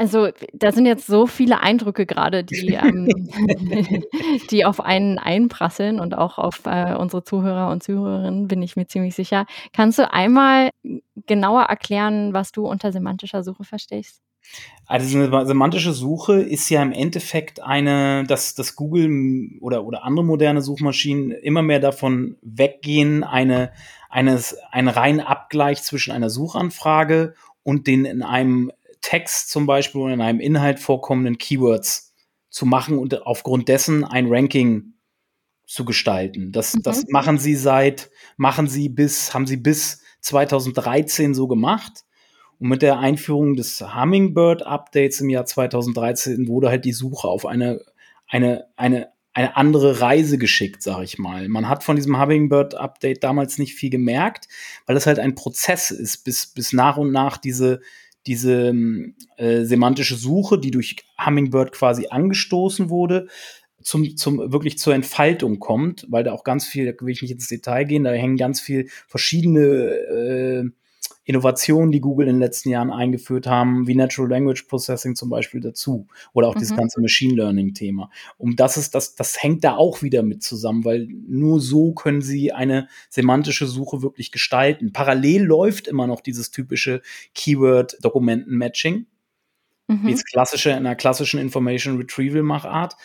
Also, 0.00 0.28
da 0.52 0.70
sind 0.70 0.86
jetzt 0.86 1.08
so 1.08 1.26
viele 1.26 1.60
Eindrücke 1.60 2.06
gerade, 2.06 2.44
die, 2.44 2.74
ähm, 2.74 3.08
die 4.50 4.64
auf 4.64 4.80
einen 4.80 5.18
einprasseln 5.18 5.98
und 5.98 6.16
auch 6.16 6.38
auf 6.38 6.62
äh, 6.66 6.94
unsere 6.94 7.24
Zuhörer 7.24 7.70
und 7.70 7.82
Zuhörerinnen, 7.82 8.46
bin 8.46 8.62
ich 8.62 8.76
mir 8.76 8.86
ziemlich 8.86 9.16
sicher. 9.16 9.46
Kannst 9.72 9.98
du 9.98 10.10
einmal 10.10 10.70
genauer 11.26 11.62
erklären, 11.62 12.32
was 12.32 12.52
du 12.52 12.66
unter 12.66 12.92
semantischer 12.92 13.42
Suche 13.42 13.64
verstehst? 13.64 14.22
Also 14.86 15.18
eine 15.18 15.46
semantische 15.46 15.92
Suche 15.92 16.40
ist 16.40 16.70
ja 16.70 16.82
im 16.82 16.92
Endeffekt 16.92 17.62
eine, 17.62 18.24
dass, 18.24 18.54
dass 18.54 18.74
Google 18.74 19.50
oder, 19.60 19.84
oder 19.84 20.02
andere 20.02 20.24
moderne 20.24 20.62
Suchmaschinen 20.62 21.30
immer 21.30 21.60
mehr 21.60 21.78
davon 21.78 22.38
weggehen, 22.40 23.22
eine, 23.22 23.70
eines, 24.08 24.56
einen 24.70 24.88
reinen 24.88 25.20
Abgleich 25.20 25.82
zwischen 25.82 26.10
einer 26.10 26.30
Suchanfrage 26.30 27.34
und 27.62 27.86
den 27.86 28.06
in 28.06 28.22
einem 28.22 28.72
Text 29.02 29.50
zum 29.50 29.66
Beispiel 29.66 30.00
oder 30.00 30.14
in 30.14 30.22
einem 30.22 30.40
Inhalt 30.40 30.80
vorkommenden 30.80 31.36
Keywords 31.36 32.14
zu 32.48 32.64
machen 32.64 32.96
und 32.96 33.26
aufgrund 33.26 33.68
dessen 33.68 34.04
ein 34.04 34.26
Ranking 34.28 34.94
zu 35.66 35.84
gestalten. 35.84 36.50
Das, 36.50 36.74
mhm. 36.74 36.82
das 36.82 37.06
machen 37.08 37.38
sie 37.38 37.54
seit, 37.54 38.10
machen 38.38 38.68
sie 38.68 38.88
bis, 38.88 39.34
haben 39.34 39.46
sie 39.46 39.58
bis 39.58 40.02
2013 40.20 41.34
so 41.34 41.46
gemacht. 41.46 42.04
Und 42.58 42.68
mit 42.68 42.82
der 42.82 42.98
Einführung 42.98 43.54
des 43.54 43.80
Hummingbird 43.80 44.66
Updates 44.66 45.20
im 45.20 45.30
Jahr 45.30 45.46
2013 45.46 46.48
wurde 46.48 46.68
halt 46.68 46.84
die 46.84 46.92
Suche 46.92 47.28
auf 47.28 47.46
eine, 47.46 47.80
eine, 48.26 48.66
eine, 48.76 49.08
eine 49.32 49.56
andere 49.56 50.00
Reise 50.00 50.38
geschickt, 50.38 50.82
sag 50.82 51.02
ich 51.02 51.18
mal. 51.18 51.48
Man 51.48 51.68
hat 51.68 51.84
von 51.84 51.96
diesem 51.96 52.20
Hummingbird 52.20 52.74
Update 52.74 53.22
damals 53.22 53.58
nicht 53.58 53.74
viel 53.74 53.90
gemerkt, 53.90 54.48
weil 54.86 54.96
es 54.96 55.06
halt 55.06 55.20
ein 55.20 55.36
Prozess 55.36 55.90
ist, 55.90 56.24
bis, 56.24 56.46
bis 56.46 56.72
nach 56.72 56.96
und 56.96 57.12
nach 57.12 57.36
diese, 57.36 57.80
diese 58.26 58.74
äh, 59.36 59.62
semantische 59.64 60.16
Suche, 60.16 60.58
die 60.58 60.72
durch 60.72 60.96
Hummingbird 61.24 61.72
quasi 61.72 62.08
angestoßen 62.08 62.90
wurde, 62.90 63.28
zum, 63.80 64.16
zum 64.16 64.52
wirklich 64.52 64.78
zur 64.78 64.94
Entfaltung 64.94 65.60
kommt, 65.60 66.06
weil 66.10 66.24
da 66.24 66.32
auch 66.32 66.42
ganz 66.42 66.66
viel, 66.66 66.84
da 66.84 67.04
will 67.04 67.12
ich 67.12 67.22
nicht 67.22 67.30
ins 67.30 67.46
Detail 67.46 67.84
gehen, 67.84 68.04
da 68.04 68.10
hängen 68.10 68.36
ganz 68.36 68.60
viel 68.60 68.88
verschiedene 69.06 69.60
äh, 69.60 70.64
Innovationen, 71.28 71.92
die 71.92 72.00
Google 72.00 72.26
in 72.26 72.36
den 72.36 72.40
letzten 72.40 72.70
Jahren 72.70 72.90
eingeführt 72.90 73.46
haben, 73.46 73.86
wie 73.86 73.94
Natural 73.94 74.30
Language 74.30 74.62
Processing 74.62 75.14
zum 75.14 75.28
Beispiel 75.28 75.60
dazu 75.60 76.06
oder 76.32 76.48
auch 76.48 76.54
mhm. 76.54 76.60
dieses 76.60 76.74
ganze 76.74 77.02
Machine 77.02 77.34
Learning 77.34 77.74
Thema. 77.74 78.10
Und 78.38 78.58
das 78.60 78.78
ist, 78.78 78.94
das, 78.94 79.14
das 79.14 79.42
hängt 79.42 79.62
da 79.62 79.76
auch 79.76 80.00
wieder 80.00 80.22
mit 80.22 80.42
zusammen, 80.42 80.86
weil 80.86 81.06
nur 81.06 81.60
so 81.60 81.92
können 81.92 82.22
sie 82.22 82.52
eine 82.52 82.88
semantische 83.10 83.66
Suche 83.66 84.00
wirklich 84.00 84.32
gestalten. 84.32 84.94
Parallel 84.94 85.42
läuft 85.42 85.86
immer 85.86 86.06
noch 86.06 86.22
dieses 86.22 86.50
typische 86.50 87.02
Keyword-Dokumenten-Matching. 87.34 89.04
Mhm. 89.86 90.06
Wie 90.06 90.12
es 90.12 90.24
klassische, 90.24 90.70
in 90.70 90.76
einer 90.76 90.96
klassischen 90.96 91.40
Information 91.40 91.98
Retrieval 91.98 92.42
Machart 92.42 92.96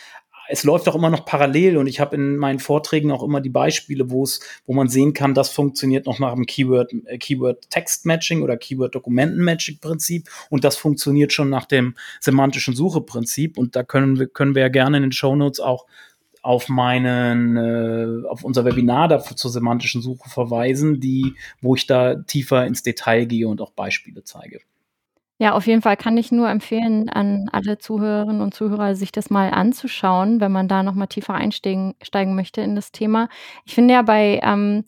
es 0.50 0.64
läuft 0.64 0.88
auch 0.90 0.96
immer 0.96 1.10
noch 1.10 1.26
parallel 1.26 1.78
und 1.78 1.88
ich 1.88 2.00
habe 2.00 2.16
in 2.16 2.38
meinen 2.38 2.60
Vorträgen 2.60 3.12
auch 3.12 3.24
immer 3.24 3.42
die 3.42 3.50
Beispiele, 3.50 4.10
wo 4.10 4.24
es, 4.24 4.40
wo 4.66 4.74
man 4.74 4.88
sehen 4.88 5.14
kann, 5.14 5.34
das 5.34 5.50
funktioniert 5.50 6.06
noch 6.06 6.20
nach 6.20 6.34
dem 6.34 6.46
Keyword, 6.46 6.94
äh, 7.06 7.18
Keyword 7.18 7.70
Text 7.70 8.06
Matching 8.06 8.42
oder 8.42 8.58
Keyword 8.58 8.96
Dokumenten 8.96 9.44
Matching 9.44 9.80
Prinzip 9.80 10.30
und 10.50 10.64
das 10.64 10.78
funktioniert 10.78 11.34
schon 11.34 11.50
nach 11.50 11.66
dem 11.66 11.96
semantischen 12.20 12.76
Suche 12.76 13.02
Prinzip 13.02 13.58
und 13.58 13.76
da 13.76 13.84
können 13.84 14.20
wir, 14.20 14.28
können 14.28 14.56
wir 14.56 14.64
ja 14.64 14.70
gerne 14.70 14.98
in 14.98 15.04
den 15.04 15.12
Show 15.12 15.36
Notes 15.36 15.60
auch 15.60 15.86
auf 16.42 16.68
meinen, 16.68 17.56
äh, 17.56 18.28
auf 18.28 18.44
unser 18.44 18.66
Webinar 18.66 19.08
dafür 19.08 19.38
zur 19.38 19.50
semantischen 19.50 20.02
Suche 20.02 20.30
verweisen, 20.30 21.00
die, 21.00 21.36
wo 21.62 21.76
ich 21.76 21.88
da 21.88 22.16
tiefer 22.16 22.68
ins 22.68 22.84
Detail 22.84 23.26
gehe 23.26 23.48
und 23.48 23.62
auch 23.62 23.72
Beispiele 23.72 24.24
zeige. 24.26 24.60
Ja, 25.44 25.52
auf 25.56 25.68
jeden 25.68 25.82
Fall 25.82 25.98
kann 25.98 26.16
ich 26.16 26.32
nur 26.32 26.48
empfehlen, 26.50 27.10
an 27.10 27.50
alle 27.52 27.78
Zuhörerinnen 27.78 28.40
und 28.42 28.54
Zuhörer, 28.54 28.96
sich 28.96 29.12
das 29.12 29.30
mal 29.30 29.50
anzuschauen, 29.52 30.40
wenn 30.40 30.54
man 30.54 30.70
da 30.70 30.84
noch 30.84 30.94
mal 30.96 31.08
tiefer 31.08 31.34
einsteigen 31.34 31.96
steigen 32.02 32.34
möchte 32.34 32.62
in 32.62 32.76
das 32.76 32.94
Thema. 32.94 33.28
Ich 33.66 33.76
finde 33.76 33.94
ja 33.96 34.04
bei, 34.04 34.40
ähm, 34.42 34.86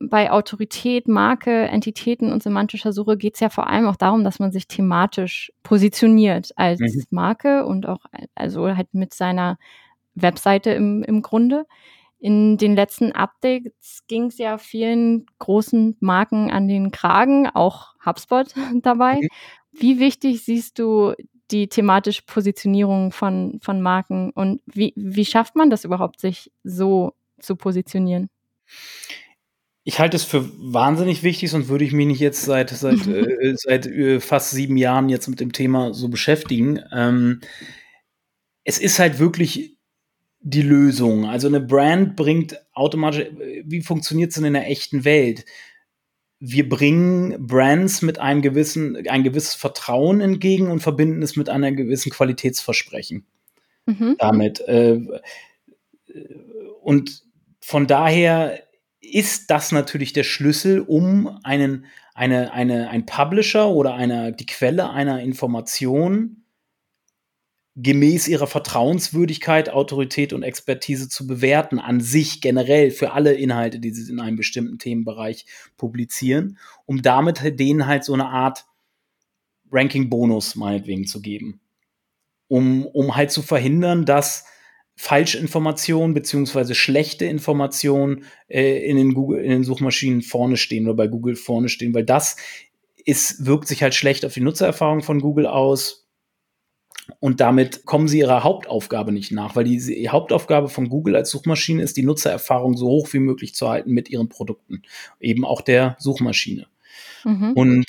bei 0.00 0.32
Autorität, 0.32 1.06
Marke, 1.08 1.68
Entitäten 1.68 2.32
und 2.32 2.42
semantischer 2.42 2.92
Suche 2.92 3.16
geht 3.16 3.34
es 3.34 3.40
ja 3.40 3.48
vor 3.48 3.68
allem 3.68 3.86
auch 3.86 3.96
darum, 3.96 4.24
dass 4.24 4.40
man 4.40 4.50
sich 4.52 4.66
thematisch 4.66 5.52
positioniert 5.62 6.50
als 6.56 6.80
Mhm. 6.80 7.04
Marke 7.10 7.64
und 7.64 7.86
auch 7.86 8.00
also 8.34 8.66
halt 8.76 8.92
mit 8.92 9.14
seiner 9.14 9.56
Webseite 10.16 10.70
im 10.72 11.04
im 11.04 11.22
Grunde. 11.22 11.66
In 12.20 12.58
den 12.58 12.76
letzten 12.76 13.12
Updates 13.12 14.02
ging 14.06 14.26
es 14.26 14.36
ja 14.38 14.58
vielen 14.58 15.26
großen 15.38 15.96
Marken 16.00 16.50
an 16.50 16.68
den 16.68 16.90
Kragen, 16.90 17.48
auch 17.48 17.94
HubSpot 18.04 18.54
dabei. 18.82 19.16
Mhm. 19.22 19.28
Wie 19.72 19.98
wichtig 19.98 20.42
siehst 20.44 20.78
du 20.78 21.14
die 21.50 21.68
thematische 21.68 22.22
Positionierung 22.26 23.12
von, 23.12 23.58
von 23.62 23.80
Marken 23.80 24.30
und 24.30 24.62
wie, 24.66 24.92
wie 24.96 25.24
schafft 25.24 25.56
man 25.56 25.70
das 25.70 25.84
überhaupt, 25.84 26.20
sich 26.20 26.50
so 26.64 27.14
zu 27.40 27.56
positionieren? 27.56 28.28
Ich 29.82 29.98
halte 29.98 30.16
es 30.16 30.24
für 30.24 30.48
wahnsinnig 30.58 31.22
wichtig, 31.22 31.50
sonst 31.50 31.68
würde 31.68 31.84
ich 31.84 31.92
mich 31.92 32.06
nicht 32.06 32.20
jetzt 32.20 32.42
seit, 32.42 32.70
seit, 32.70 33.06
äh, 33.06 33.54
seit 33.56 33.86
äh, 33.86 34.20
fast 34.20 34.50
sieben 34.50 34.76
Jahren 34.76 35.08
jetzt 35.08 35.28
mit 35.28 35.40
dem 35.40 35.52
Thema 35.52 35.94
so 35.94 36.08
beschäftigen. 36.08 36.80
Ähm, 36.92 37.40
es 38.64 38.78
ist 38.78 38.98
halt 38.98 39.18
wirklich 39.18 39.76
die 40.40 40.62
Lösung. 40.62 41.26
Also 41.26 41.48
eine 41.48 41.60
Brand 41.60 42.16
bringt 42.16 42.56
automatisch, 42.72 43.26
wie 43.64 43.82
funktioniert 43.82 44.30
es 44.30 44.36
denn 44.36 44.44
in 44.44 44.54
der 44.54 44.68
echten 44.68 45.04
Welt? 45.04 45.44
Wir 46.40 46.68
bringen 46.68 47.46
Brands 47.46 48.02
mit 48.02 48.18
einem 48.18 48.42
gewissen, 48.42 49.06
ein 49.08 49.22
gewisses 49.22 49.54
Vertrauen 49.54 50.20
entgegen 50.20 50.68
und 50.68 50.80
verbinden 50.80 51.22
es 51.22 51.36
mit 51.36 51.48
einer 51.48 51.70
gewissen 51.70 52.10
Qualitätsversprechen. 52.10 53.26
Mhm. 53.86 54.16
Damit. 54.18 54.60
Äh, 54.60 55.00
und 56.82 57.22
von 57.60 57.86
daher 57.86 58.62
ist 59.00 59.50
das 59.50 59.72
natürlich 59.72 60.12
der 60.12 60.24
Schlüssel, 60.24 60.80
um 60.80 61.38
einen, 61.42 61.86
eine, 62.14 62.52
eine, 62.52 62.90
ein 62.90 63.06
Publisher 63.06 63.68
oder 63.68 63.94
eine, 63.94 64.32
die 64.32 64.46
Quelle 64.46 64.90
einer 64.90 65.20
Information 65.20 66.44
gemäß 67.76 68.28
ihrer 68.28 68.46
Vertrauenswürdigkeit, 68.46 69.70
Autorität 69.70 70.32
und 70.32 70.42
Expertise 70.42 71.08
zu 71.08 71.26
bewerten, 71.26 71.78
an 71.78 72.00
sich 72.00 72.40
generell 72.40 72.90
für 72.90 73.12
alle 73.12 73.34
Inhalte, 73.34 73.78
die 73.78 73.90
sie 73.90 74.10
in 74.10 74.20
einem 74.20 74.36
bestimmten 74.36 74.78
Themenbereich 74.78 75.46
publizieren, 75.76 76.58
um 76.86 77.02
damit 77.02 77.58
denen 77.58 77.86
halt 77.86 78.04
so 78.04 78.12
eine 78.12 78.26
Art 78.26 78.66
Ranking-Bonus 79.70 80.56
meinetwegen 80.56 81.06
zu 81.06 81.22
geben. 81.22 81.60
Um, 82.48 82.84
um 82.86 83.14
halt 83.14 83.30
zu 83.30 83.42
verhindern, 83.42 84.04
dass 84.04 84.44
Falschinformationen 84.96 86.12
beziehungsweise 86.12 86.74
schlechte 86.74 87.24
Informationen 87.24 88.24
äh, 88.48 88.84
in, 88.84 88.96
den 88.96 89.14
Google, 89.14 89.42
in 89.42 89.50
den 89.50 89.64
Suchmaschinen 89.64 90.20
vorne 90.20 90.56
stehen 90.56 90.86
oder 90.86 90.96
bei 90.96 91.06
Google 91.06 91.36
vorne 91.36 91.68
stehen, 91.68 91.94
weil 91.94 92.04
das 92.04 92.36
ist, 93.04 93.46
wirkt 93.46 93.68
sich 93.68 93.82
halt 93.82 93.94
schlecht 93.94 94.26
auf 94.26 94.34
die 94.34 94.42
Nutzererfahrung 94.42 95.02
von 95.02 95.20
Google 95.20 95.46
aus, 95.46 96.09
und 97.20 97.40
damit 97.40 97.84
kommen 97.84 98.08
sie 98.08 98.20
ihrer 98.20 98.42
Hauptaufgabe 98.42 99.12
nicht 99.12 99.30
nach, 99.30 99.54
weil 99.54 99.64
die, 99.64 99.76
die, 99.76 100.08
Hauptaufgabe 100.08 100.68
von 100.68 100.88
Google 100.88 101.16
als 101.16 101.30
Suchmaschine 101.30 101.82
ist, 101.82 101.98
die 101.98 102.02
Nutzererfahrung 102.02 102.76
so 102.76 102.88
hoch 102.88 103.12
wie 103.12 103.18
möglich 103.18 103.54
zu 103.54 103.68
halten 103.68 103.92
mit 103.92 104.08
ihren 104.08 104.30
Produkten, 104.30 104.82
eben 105.20 105.44
auch 105.44 105.60
der 105.60 105.96
Suchmaschine. 105.98 106.66
Mhm. 107.24 107.52
Und 107.52 107.84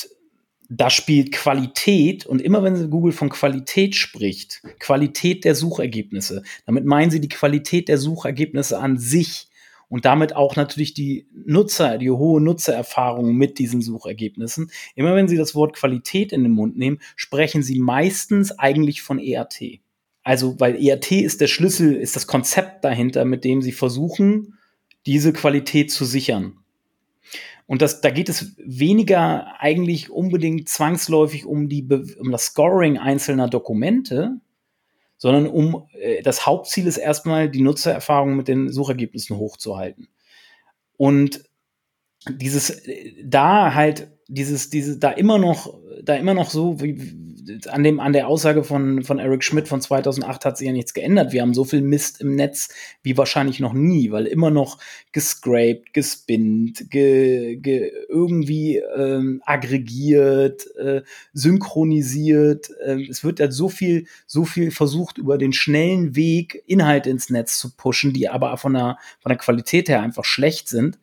da 0.69 0.89
spielt 0.89 1.31
Qualität 1.31 2.25
und 2.25 2.41
immer 2.41 2.63
wenn 2.63 2.89
Google 2.89 3.13
von 3.13 3.29
Qualität 3.29 3.95
spricht, 3.95 4.61
Qualität 4.79 5.45
der 5.45 5.55
Suchergebnisse, 5.55 6.43
damit 6.65 6.85
meinen 6.85 7.11
sie 7.11 7.21
die 7.21 7.29
Qualität 7.29 7.87
der 7.87 7.97
Suchergebnisse 7.97 8.79
an 8.79 8.97
sich 8.97 9.47
und 9.91 10.05
damit 10.05 10.37
auch 10.37 10.55
natürlich 10.55 10.93
die 10.93 11.27
Nutzer, 11.33 11.97
die 11.97 12.09
hohe 12.09 12.39
Nutzererfahrung 12.39 13.35
mit 13.35 13.59
diesen 13.59 13.81
Suchergebnissen. 13.81 14.71
Immer 14.95 15.15
wenn 15.15 15.27
Sie 15.27 15.35
das 15.35 15.53
Wort 15.53 15.75
Qualität 15.75 16.31
in 16.31 16.43
den 16.43 16.53
Mund 16.53 16.77
nehmen, 16.77 16.99
sprechen 17.17 17.61
Sie 17.61 17.77
meistens 17.77 18.57
eigentlich 18.57 19.01
von 19.01 19.19
ERT. 19.19 19.81
Also, 20.23 20.57
weil 20.61 20.81
ERT 20.81 21.11
ist 21.11 21.41
der 21.41 21.47
Schlüssel, 21.47 21.93
ist 21.93 22.15
das 22.15 22.25
Konzept 22.25 22.85
dahinter, 22.85 23.25
mit 23.25 23.43
dem 23.43 23.61
Sie 23.61 23.73
versuchen, 23.73 24.57
diese 25.05 25.33
Qualität 25.33 25.91
zu 25.91 26.05
sichern. 26.05 26.53
Und 27.67 27.81
das, 27.81 27.99
da 27.99 28.11
geht 28.11 28.29
es 28.29 28.55
weniger 28.63 29.59
eigentlich 29.59 30.09
unbedingt 30.09 30.69
zwangsläufig 30.69 31.45
um, 31.45 31.67
die, 31.67 31.85
um 32.17 32.31
das 32.31 32.45
Scoring 32.45 32.97
einzelner 32.97 33.49
Dokumente, 33.49 34.39
sondern 35.21 35.45
um 35.45 35.87
äh, 35.93 36.23
das 36.23 36.47
Hauptziel 36.47 36.87
ist 36.87 36.97
erstmal, 36.97 37.47
die 37.47 37.61
Nutzererfahrung 37.61 38.35
mit 38.35 38.47
den 38.47 38.69
Suchergebnissen 38.69 39.37
hochzuhalten. 39.37 40.07
Und 40.97 41.43
dieses, 42.27 42.71
äh, 42.87 43.13
da 43.23 43.75
halt, 43.75 44.11
dieses, 44.27 44.71
dieses, 44.71 44.99
da 44.99 45.11
immer 45.11 45.37
noch, 45.37 45.77
da 46.01 46.15
immer 46.15 46.33
noch 46.33 46.49
so, 46.49 46.81
wie, 46.81 47.30
an 47.69 47.83
dem, 47.83 47.99
an 47.99 48.13
der 48.13 48.27
Aussage 48.27 48.63
von, 48.63 49.03
von 49.03 49.19
Eric 49.19 49.43
Schmidt 49.43 49.67
von 49.67 49.81
2008 49.81 50.45
hat 50.45 50.57
sich 50.57 50.67
ja 50.67 50.73
nichts 50.73 50.93
geändert. 50.93 51.31
Wir 51.31 51.41
haben 51.41 51.53
so 51.53 51.63
viel 51.63 51.81
Mist 51.81 52.21
im 52.21 52.35
Netz 52.35 52.69
wie 53.03 53.17
wahrscheinlich 53.17 53.59
noch 53.59 53.73
nie, 53.73 54.11
weil 54.11 54.25
immer 54.25 54.51
noch 54.51 54.77
gescraped, 55.11 55.93
gespinnt, 55.93 56.89
ge, 56.89 57.55
ge, 57.57 57.91
irgendwie 58.09 58.77
ähm, 58.77 59.41
aggregiert, 59.45 60.65
äh, 60.77 61.01
synchronisiert. 61.33 62.69
Äh, 62.83 63.07
es 63.09 63.23
wird 63.23 63.39
ja 63.39 63.51
so 63.51 63.69
viel, 63.69 64.05
so 64.25 64.45
viel 64.45 64.71
versucht, 64.71 65.17
über 65.17 65.37
den 65.37 65.53
schnellen 65.53 66.15
Weg 66.15 66.63
Inhalte 66.67 67.09
ins 67.09 67.29
Netz 67.29 67.59
zu 67.59 67.75
pushen, 67.75 68.13
die 68.13 68.29
aber 68.29 68.55
von 68.57 68.73
der, 68.73 68.97
von 69.19 69.29
der 69.29 69.37
Qualität 69.37 69.89
her 69.89 70.01
einfach 70.01 70.25
schlecht 70.25 70.69
sind 70.69 70.97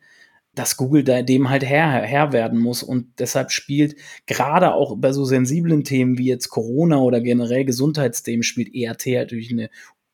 dass 0.59 0.75
Google 0.75 1.05
da 1.05 1.21
dem 1.21 1.49
halt 1.49 1.63
Herr, 1.63 2.01
Herr 2.01 2.33
werden 2.33 2.59
muss 2.59 2.83
und 2.83 3.17
deshalb 3.17 3.49
spielt 3.49 3.95
gerade 4.25 4.73
auch 4.73 4.97
bei 4.97 5.13
so 5.13 5.23
sensiblen 5.23 5.85
Themen 5.85 6.17
wie 6.17 6.27
jetzt 6.27 6.49
Corona 6.49 6.97
oder 6.97 7.21
generell 7.21 7.63
Gesundheitsthemen 7.63 8.43
spielt 8.43 8.75
ERT 8.75 9.05
natürlich 9.07 9.51
eine 9.51 9.69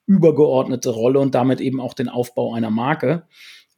übergeordnete 0.06 0.92
Rolle 0.92 1.20
und 1.20 1.34
damit 1.34 1.62
eben 1.62 1.82
auch 1.82 1.96
den 1.96 2.10
Aufbau 2.10 2.54
einer 2.54 2.70
Marke 2.70 3.24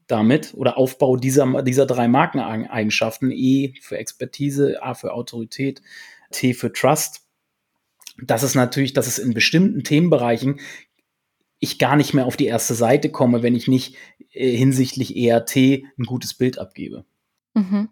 damit 0.07 0.55
oder 0.55 0.77
Aufbau 0.77 1.15
dieser, 1.15 1.63
dieser 1.63 1.85
drei 1.85 2.09
Markeneigenschaften, 2.09 3.31
E 3.31 3.73
für 3.79 3.97
Expertise, 3.97 4.83
A 4.83 4.93
für 4.93 5.13
Autorität, 5.13 5.81
T 6.31 6.53
für 6.53 6.73
Trust. 6.73 7.21
Das 8.21 8.43
ist 8.43 8.55
natürlich, 8.55 8.91
dass 8.91 9.07
es 9.07 9.19
in 9.19 9.33
bestimmten 9.33 9.85
Themenbereichen 9.85 10.59
ich 11.59 11.79
gar 11.79 11.95
nicht 11.95 12.13
mehr 12.13 12.25
auf 12.25 12.37
die 12.37 12.45
erste 12.45 12.73
Seite 12.73 13.09
komme, 13.09 13.43
wenn 13.43 13.55
ich 13.55 13.67
nicht 13.67 13.95
äh, 14.31 14.55
hinsichtlich 14.55 15.15
ERT 15.15 15.55
ein 15.55 16.05
gutes 16.05 16.33
Bild 16.33 16.59
abgebe. 16.59 17.05
Mhm. 17.53 17.89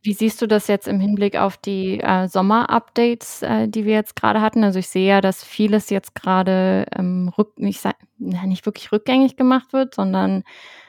Wie 0.00 0.12
siehst 0.12 0.40
du 0.40 0.46
das 0.46 0.68
jetzt 0.68 0.86
im 0.86 1.00
Hinblick 1.00 1.36
auf 1.36 1.56
die 1.56 1.98
äh, 2.00 2.28
Sommer-Updates, 2.28 3.42
äh, 3.42 3.68
die 3.68 3.84
wir 3.84 3.94
jetzt 3.94 4.14
gerade 4.14 4.40
hatten? 4.40 4.62
Also 4.62 4.78
ich 4.78 4.88
sehe 4.88 5.08
ja, 5.08 5.20
dass 5.20 5.42
vieles 5.42 5.90
jetzt 5.90 6.14
gerade 6.14 6.86
ähm, 6.96 7.32
nicht, 7.56 7.82
nicht 8.18 8.64
wirklich 8.64 8.92
rückgängig 8.92 9.36
gemacht 9.36 9.72
wird, 9.72 9.94
sondern 9.94 10.44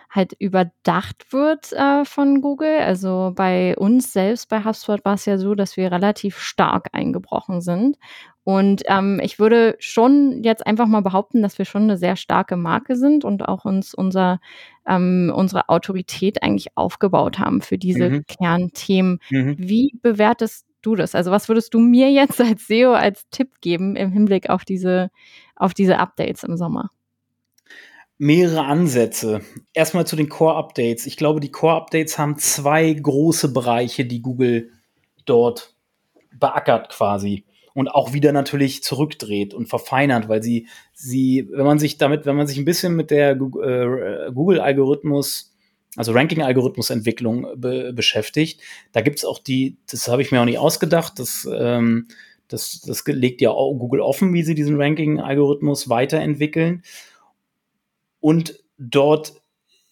halt 0.09 0.33
überdacht 0.39 1.31
wird 1.31 1.71
äh, 1.73 2.03
von 2.03 2.41
Google. 2.41 2.79
Also 2.79 3.31
bei 3.35 3.77
uns 3.77 4.11
selbst 4.11 4.49
bei 4.49 4.63
HubSpot 4.63 5.03
war 5.05 5.13
es 5.13 5.25
ja 5.25 5.37
so, 5.37 5.53
dass 5.53 5.77
wir 5.77 5.91
relativ 5.91 6.39
stark 6.39 6.89
eingebrochen 6.93 7.61
sind. 7.61 7.97
Und 8.43 8.81
ähm, 8.87 9.19
ich 9.23 9.37
würde 9.37 9.75
schon 9.77 10.41
jetzt 10.41 10.65
einfach 10.65 10.87
mal 10.87 11.01
behaupten, 11.01 11.43
dass 11.43 11.59
wir 11.59 11.65
schon 11.65 11.83
eine 11.83 11.97
sehr 11.97 12.15
starke 12.15 12.55
Marke 12.55 12.95
sind 12.95 13.23
und 13.23 13.47
auch 13.47 13.65
uns 13.65 13.93
unser, 13.93 14.39
ähm, 14.87 15.31
unsere 15.35 15.69
Autorität 15.69 16.41
eigentlich 16.41 16.75
aufgebaut 16.75 17.37
haben 17.37 17.61
für 17.61 17.77
diese 17.77 18.09
mhm. 18.09 18.25
Kernthemen. 18.25 19.19
Mhm. 19.29 19.55
Wie 19.59 19.99
bewertest 20.01 20.65
du 20.81 20.95
das? 20.95 21.13
Also 21.13 21.29
was 21.29 21.47
würdest 21.47 21.75
du 21.75 21.79
mir 21.79 22.11
jetzt 22.11 22.41
als 22.41 22.65
SEO 22.65 22.93
als 22.93 23.29
Tipp 23.29 23.61
geben 23.61 23.95
im 23.95 24.11
Hinblick 24.11 24.49
auf 24.49 24.65
diese, 24.65 25.11
auf 25.55 25.75
diese 25.75 25.99
Updates 25.99 26.43
im 26.43 26.57
Sommer? 26.57 26.89
Mehrere 28.19 28.65
Ansätze. 28.65 29.41
Erstmal 29.73 30.05
zu 30.05 30.15
den 30.15 30.29
Core-Updates. 30.29 31.07
Ich 31.07 31.17
glaube, 31.17 31.39
die 31.39 31.51
Core-Updates 31.51 32.19
haben 32.19 32.37
zwei 32.37 32.93
große 32.93 33.51
Bereiche, 33.53 34.05
die 34.05 34.21
Google 34.21 34.71
dort 35.25 35.73
beackert 36.37 36.89
quasi 36.89 37.45
und 37.73 37.87
auch 37.87 38.13
wieder 38.13 38.33
natürlich 38.33 38.83
zurückdreht 38.83 39.53
und 39.53 39.67
verfeinert, 39.67 40.27
weil 40.27 40.43
sie, 40.43 40.67
sie, 40.93 41.47
wenn 41.51 41.65
man 41.65 41.79
sich 41.79 41.97
damit, 41.97 42.25
wenn 42.25 42.35
man 42.35 42.45
sich 42.45 42.57
ein 42.57 42.65
bisschen 42.65 42.95
mit 42.95 43.09
der 43.09 43.31
äh, 43.31 44.31
Google-Algorithmus, 44.33 45.55
also 45.95 46.11
Ranking-Algorithmus-Entwicklung 46.11 47.47
be 47.55 47.93
beschäftigt, 47.93 48.59
da 48.91 48.99
gibt's 48.99 49.23
auch 49.23 49.39
die, 49.39 49.77
das 49.89 50.09
habe 50.09 50.21
ich 50.21 50.31
mir 50.31 50.41
auch 50.41 50.45
nicht 50.45 50.59
ausgedacht, 50.59 51.19
das, 51.19 51.47
ähm, 51.51 52.09
das, 52.49 52.81
das 52.81 53.05
legt 53.05 53.39
ja 53.39 53.51
auch 53.51 53.73
Google 53.75 54.01
offen, 54.01 54.33
wie 54.33 54.43
sie 54.43 54.55
diesen 54.55 54.81
Ranking-Algorithmus 54.81 55.87
weiterentwickeln 55.87 56.83
und 58.19 58.59
dort 58.77 59.33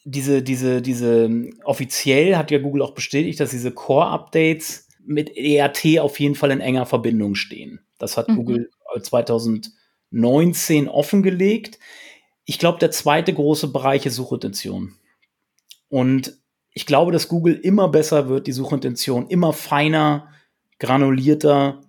diese, 0.04 0.42
diese, 0.42 0.82
diese, 0.82 1.50
offiziell 1.66 2.38
hat 2.38 2.50
ja 2.50 2.60
Google 2.60 2.82
auch 2.82 2.94
bestätigt, 2.94 3.40
dass 3.42 3.50
diese 3.50 3.72
Core-Updates 3.72 4.88
mit 5.06 5.36
ERT 5.36 6.00
auf 6.00 6.20
jeden 6.20 6.36
Fall 6.36 6.52
in 6.52 6.62
enger 6.62 6.86
Verbindung 6.86 7.36
stehen. 7.36 7.82
Das 7.98 8.16
hat 8.16 8.30
mhm. 8.30 8.36
Google 8.38 8.70
2019 9.02 10.88
offengelegt. 10.88 11.80
Ich 12.46 12.58
glaube, 12.58 12.80
der 12.80 12.92
zweite 12.92 13.34
große 13.34 13.68
Bereich 13.68 14.06
ist 14.06 14.16
Suchintention. 14.16 14.96
Und 15.90 16.38
ich 16.72 16.86
glaube, 16.86 17.12
dass 17.12 17.28
Google 17.28 17.56
immer 17.56 17.90
besser 17.90 18.30
wird, 18.30 18.48
die 18.48 18.52
Suchintention 18.54 19.28
immer 19.28 19.52
feiner, 19.52 20.30
granulierter 20.80 21.82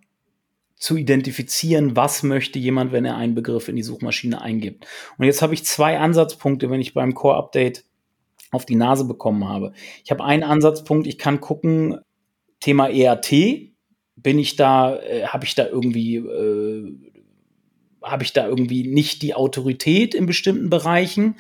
zu 0.79 0.97
identifizieren, 0.97 1.97
was 1.97 2.23
möchte 2.23 2.59
jemand, 2.59 2.93
wenn 2.93 3.05
er 3.05 3.17
einen 3.17 3.35
Begriff 3.35 3.69
in 3.69 3.77
die 3.77 3.83
Suchmaschine 3.83 4.41
eingibt. 4.41 4.87
Und 5.19 5.27
jetzt 5.27 5.43
habe 5.43 5.55
ich 5.55 5.65
zwei 5.65 5.99
Ansatzpunkte, 5.99 6.71
wenn 6.71 6.81
ich 6.81 6.95
beim 6.95 7.15
Core-Update 7.15 7.85
auf 8.51 8.65
die 8.65 8.77
Nase 8.77 9.05
bekommen 9.05 9.49
habe. 9.49 9.73
Ich 10.05 10.11
habe 10.11 10.25
einen 10.25 10.45
Ansatzpunkt, 10.45 11.07
ich 11.07 11.19
kann 11.19 11.41
gucken, 11.41 11.99
Thema 12.61 12.89
ERT, 12.89 13.33
bin 14.17 14.39
ich 14.39 14.57
da, 14.57 14.97
äh, 14.97 15.27
habe 15.27 15.45
ich 15.45 15.55
da 15.55 15.67
irgendwie, 15.67 16.17
äh, 16.17 16.97
habe 18.03 18.23
ich 18.23 18.33
da 18.33 18.47
irgendwie 18.47 18.87
nicht 18.87 19.23
die 19.23 19.35
Autorität 19.35 20.15
in 20.15 20.27
bestimmten 20.27 20.71
Bereichen? 20.71 21.37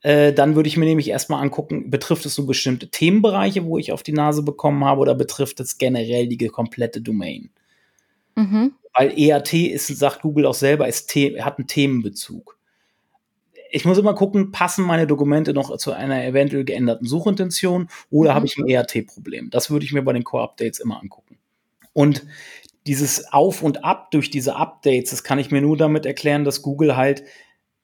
Äh, 0.00 0.32
dann 0.32 0.54
würde 0.54 0.68
ich 0.68 0.76
mir 0.76 0.84
nämlich 0.84 1.08
erstmal 1.08 1.42
angucken, 1.42 1.90
betrifft 1.90 2.26
es 2.26 2.34
so 2.34 2.44
bestimmte 2.44 2.88
Themenbereiche, 2.90 3.64
wo 3.64 3.78
ich 3.78 3.92
auf 3.92 4.02
die 4.02 4.12
Nase 4.12 4.42
bekommen 4.42 4.84
habe, 4.84 5.00
oder 5.00 5.14
betrifft 5.14 5.60
es 5.60 5.78
generell 5.78 6.28
die 6.28 6.36
komplette 6.48 7.00
Domain? 7.00 7.50
Mhm. 8.36 8.72
Weil 8.94 9.18
EAT 9.18 9.52
ist, 9.52 9.88
sagt 9.88 10.22
Google 10.22 10.46
auch 10.46 10.54
selber, 10.54 10.88
ist 10.88 11.14
hat 11.14 11.58
einen 11.58 11.66
Themenbezug. 11.66 12.58
Ich 13.70 13.84
muss 13.84 13.98
immer 13.98 14.14
gucken, 14.14 14.52
passen 14.52 14.84
meine 14.84 15.08
Dokumente 15.08 15.52
noch 15.52 15.76
zu 15.78 15.92
einer 15.92 16.24
eventuell 16.24 16.64
geänderten 16.64 17.08
Suchintention 17.08 17.88
oder 18.10 18.30
mhm. 18.30 18.34
habe 18.34 18.46
ich 18.46 18.56
ein 18.56 18.68
EAT-Problem? 18.68 19.50
Das 19.50 19.70
würde 19.70 19.84
ich 19.84 19.92
mir 19.92 20.02
bei 20.02 20.12
den 20.12 20.22
Core-Updates 20.22 20.78
immer 20.78 21.02
angucken. 21.02 21.38
Und 21.92 22.24
dieses 22.86 23.32
Auf 23.32 23.62
und 23.62 23.84
Ab 23.84 24.10
durch 24.10 24.30
diese 24.30 24.56
Updates, 24.56 25.10
das 25.10 25.24
kann 25.24 25.38
ich 25.38 25.50
mir 25.50 25.60
nur 25.60 25.76
damit 25.76 26.06
erklären, 26.06 26.44
dass 26.44 26.62
Google 26.62 26.96
halt 26.96 27.24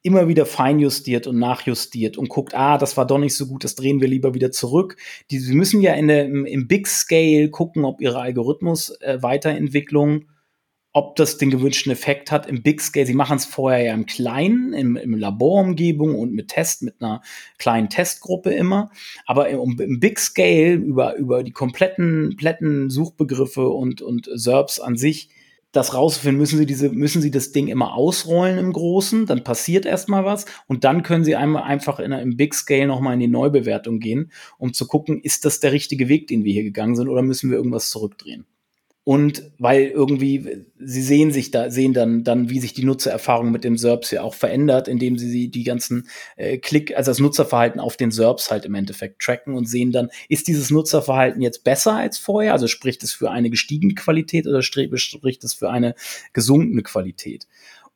immer 0.03 0.29
wieder 0.29 0.47
feinjustiert 0.47 1.27
und 1.27 1.39
nachjustiert 1.39 2.17
und 2.17 2.31
guckt, 2.31 2.55
ah, 2.55 2.79
das 2.79 2.97
war 2.97 3.07
doch 3.07 3.19
nicht 3.19 3.37
so 3.37 3.47
gut, 3.47 3.65
das 3.65 3.75
drehen 3.75 4.01
wir 4.01 4.09
lieber 4.09 4.33
wieder 4.35 4.51
zurück. 4.51 4.97
Die, 5.31 5.39
sie 5.39 5.55
müssen 5.55 5.83
ja 5.83 5.93
in 5.95 6.09
der, 6.09 6.25
im, 6.25 6.47
im 6.47 6.67
Big 6.69 6.87
Scale 6.87 7.51
gucken, 7.51 7.85
ob 7.85 8.01
ihre 8.01 8.21
Algorithmus-Weiterentwicklung 8.21 10.23
äh, 10.23 10.25
ob 10.93 11.15
das 11.17 11.39
den 11.39 11.51
gewünschten 11.51 11.93
Effekt 11.93 12.33
hat 12.33 12.47
im 12.47 12.63
Big 12.63 12.81
Scale. 12.81 13.07
Sie 13.07 13.15
machen 13.15 13.37
es 13.37 13.45
vorher 13.45 13.83
ja 13.85 13.95
im 13.95 14.07
Kleinen, 14.07 14.73
im, 14.73 14.97
im 14.97 15.17
Laborumgebung 15.17 16.19
und 16.19 16.33
mit 16.33 16.49
Test, 16.49 16.83
mit 16.83 17.01
einer 17.01 17.23
kleinen 17.59 17.89
Testgruppe 17.89 18.51
immer. 18.51 18.91
Aber 19.27 19.49
im, 19.49 19.79
im 19.79 20.01
Big 20.01 20.19
Scale 20.19 20.75
über, 20.75 21.17
über 21.17 21.45
die 21.45 21.53
kompletten, 21.53 22.37
kompletten 22.51 22.91
Suchbegriffe 22.91 23.69
und, 23.69 24.03
und 24.03 24.29
SERPs 24.33 24.81
an 24.81 24.97
sich, 24.97 25.31
das 25.73 25.95
rauszufinden, 25.95 26.39
müssen 26.39 26.59
sie 26.59 26.67
diese, 26.67 26.91
müssen 26.91 27.23
sie 27.23 27.31
das 27.31 27.53
Ding 27.53 27.69
immer 27.69 27.95
ausrollen 27.95 28.59
im 28.59 28.73
Großen, 28.73 29.27
dann 29.27 29.45
passiert 29.45 29.87
erstmal 29.87 30.25
was 30.25 30.47
und 30.67 30.83
dann 30.83 31.05
können 31.05 31.23
sie 31.23 31.37
einmal 31.37 31.63
einfach 31.63 32.01
in, 32.01 32.11
im 32.11 32.37
Big 32.37 32.55
Scale 32.55 32.89
nochmal 32.89 33.15
in 33.15 33.21
die 33.21 33.29
Neubewertung 33.29 34.01
gehen, 34.01 34.33
um 34.59 34.73
zu 34.73 34.87
gucken, 34.89 35.21
ist 35.21 35.45
das 35.45 35.61
der 35.61 35.71
richtige 35.71 36.09
Weg, 36.09 36.27
den 36.27 36.43
wir 36.43 36.53
hier 36.53 36.65
gegangen 36.65 36.97
sind 36.97 37.09
oder 37.09 37.23
müssen 37.23 37.51
wir 37.51 37.59
irgendwas 37.59 37.91
zurückdrehen? 37.91 38.47
Und 39.03 39.51
weil 39.59 39.87
irgendwie 39.87 40.67
sie 40.79 41.03
sehen 41.03 41.33
sich 41.33 41.51
da, 41.51 41.71
sehen 41.71 41.95
dann, 41.95 42.23
dann, 42.23 42.51
wie 42.51 42.61
sich 42.61 42.75
die 42.75 42.85
Nutzererfahrung 42.85 43.51
mit 43.51 43.65
dem 43.65 43.79
SERPs 43.79 44.11
ja 44.11 44.23
auch 44.23 44.35
verändert, 44.35 44.89
indem 44.89 45.17
sie 45.17 45.49
die 45.49 45.65
ganzen 45.65 46.09
äh, 46.37 46.59
Klick, 46.59 46.95
also 46.97 47.11
das 47.11 47.19
Nutzerverhalten 47.19 47.81
auf 47.81 47.97
den 47.97 48.11
SERPs 48.11 48.51
halt 48.51 48.67
im 48.67 48.75
Endeffekt 48.75 49.23
tracken 49.23 49.55
und 49.55 49.67
sehen 49.67 49.91
dann, 49.91 50.11
ist 50.29 50.49
dieses 50.49 50.71
Nutzerverhalten 50.71 51.41
jetzt 51.41 51.65
besser 51.65 51.97
als 51.97 52.19
vorher? 52.19 52.53
Also 52.53 52.67
spricht 52.67 53.03
es 53.03 53.13
für 53.13 53.31
eine 53.31 53.49
gestiegene 53.49 53.95
Qualität 53.95 54.47
oder 54.47 54.61
spricht 54.63 55.45
es 55.45 55.55
für 55.55 55.71
eine 55.71 55.95
gesunkene 56.35 56.83
Qualität? 56.83 57.47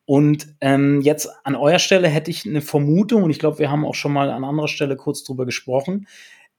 Und 0.06 0.54
ähm, 0.60 1.00
jetzt 1.00 1.28
an 1.44 1.54
eurer 1.54 1.78
Stelle 1.78 2.08
hätte 2.08 2.30
ich 2.30 2.46
eine 2.46 2.60
Vermutung, 2.60 3.22
und 3.22 3.30
ich 3.30 3.38
glaube, 3.38 3.58
wir 3.58 3.70
haben 3.70 3.84
auch 3.84 3.94
schon 3.94 4.12
mal 4.12 4.30
an 4.30 4.44
anderer 4.44 4.68
Stelle 4.68 4.96
kurz 4.96 5.22
drüber 5.24 5.46
gesprochen. 5.46 6.06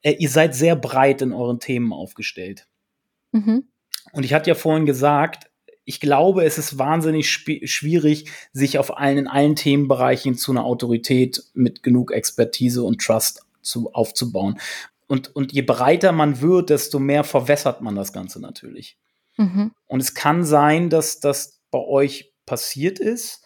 Äh, 0.01 0.13
ihr 0.13 0.29
seid 0.29 0.55
sehr 0.55 0.75
breit 0.75 1.21
in 1.21 1.33
euren 1.33 1.59
Themen 1.59 1.93
aufgestellt. 1.93 2.67
Mhm. 3.31 3.65
Und 4.15 4.23
ich 4.23 4.33
hatte 4.33 4.49
ja 4.49 4.55
vorhin 4.55 4.85
gesagt, 4.85 5.49
ich 5.83 5.99
glaube, 5.99 6.45
es 6.45 6.57
ist 6.57 6.79
wahnsinnig 6.79 7.29
schwierig, 7.29 8.31
sich 8.53 8.79
auf 8.79 8.97
allen, 8.97 9.19
in 9.19 9.27
allen 9.27 9.55
Themenbereichen 9.55 10.35
zu 10.35 10.51
einer 10.51 10.63
Autorität 10.63 11.43
mit 11.53 11.83
genug 11.83 12.11
Expertise 12.11 12.81
und 12.83 13.01
Trust 13.01 13.45
zu, 13.61 13.93
aufzubauen. 13.93 14.57
Und, 15.07 15.35
und 15.35 15.53
je 15.53 15.61
breiter 15.61 16.11
man 16.11 16.41
wird, 16.41 16.71
desto 16.71 16.97
mehr 16.97 17.23
verwässert 17.23 17.81
man 17.81 17.95
das 17.95 18.13
Ganze 18.13 18.39
natürlich. 18.39 18.97
Mhm. 19.37 19.71
Und 19.85 19.99
es 19.99 20.15
kann 20.15 20.43
sein, 20.43 20.89
dass 20.89 21.19
das 21.19 21.59
bei 21.69 21.79
euch 21.79 22.33
passiert 22.45 22.99
ist, 22.99 23.44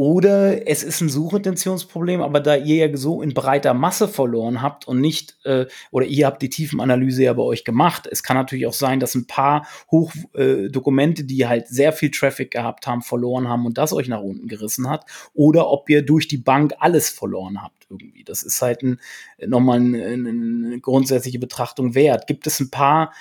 oder 0.00 0.66
es 0.66 0.82
ist 0.82 1.02
ein 1.02 1.10
Suchintentionsproblem, 1.10 2.22
aber 2.22 2.40
da 2.40 2.56
ihr 2.56 2.88
ja 2.88 2.96
so 2.96 3.20
in 3.20 3.34
breiter 3.34 3.74
Masse 3.74 4.08
verloren 4.08 4.62
habt 4.62 4.88
und 4.88 4.98
nicht, 4.98 5.36
äh, 5.44 5.66
oder 5.90 6.06
ihr 6.06 6.24
habt 6.24 6.40
die 6.40 6.48
Tiefenanalyse 6.48 7.24
ja 7.24 7.34
bei 7.34 7.42
euch 7.42 7.64
gemacht. 7.64 8.08
Es 8.10 8.22
kann 8.22 8.38
natürlich 8.38 8.66
auch 8.66 8.72
sein, 8.72 8.98
dass 8.98 9.14
ein 9.14 9.26
paar 9.26 9.66
Hochdokumente, 9.90 11.20
äh, 11.20 11.26
die 11.26 11.46
halt 11.46 11.68
sehr 11.68 11.92
viel 11.92 12.10
Traffic 12.10 12.50
gehabt 12.50 12.86
haben, 12.86 13.02
verloren 13.02 13.46
haben 13.46 13.66
und 13.66 13.76
das 13.76 13.92
euch 13.92 14.08
nach 14.08 14.22
unten 14.22 14.48
gerissen 14.48 14.88
hat. 14.88 15.04
Oder 15.34 15.68
ob 15.68 15.90
ihr 15.90 16.00
durch 16.00 16.28
die 16.28 16.38
Bank 16.38 16.72
alles 16.78 17.10
verloren 17.10 17.60
habt 17.60 17.86
irgendwie. 17.90 18.24
Das 18.24 18.42
ist 18.42 18.62
halt 18.62 18.82
ein, 18.82 19.00
nochmal 19.46 19.80
eine, 19.80 20.02
eine 20.02 20.80
grundsätzliche 20.80 21.38
Betrachtung 21.38 21.94
wert. 21.94 22.26
Gibt 22.26 22.46
es 22.46 22.58
ein 22.58 22.70
paar, 22.70 23.12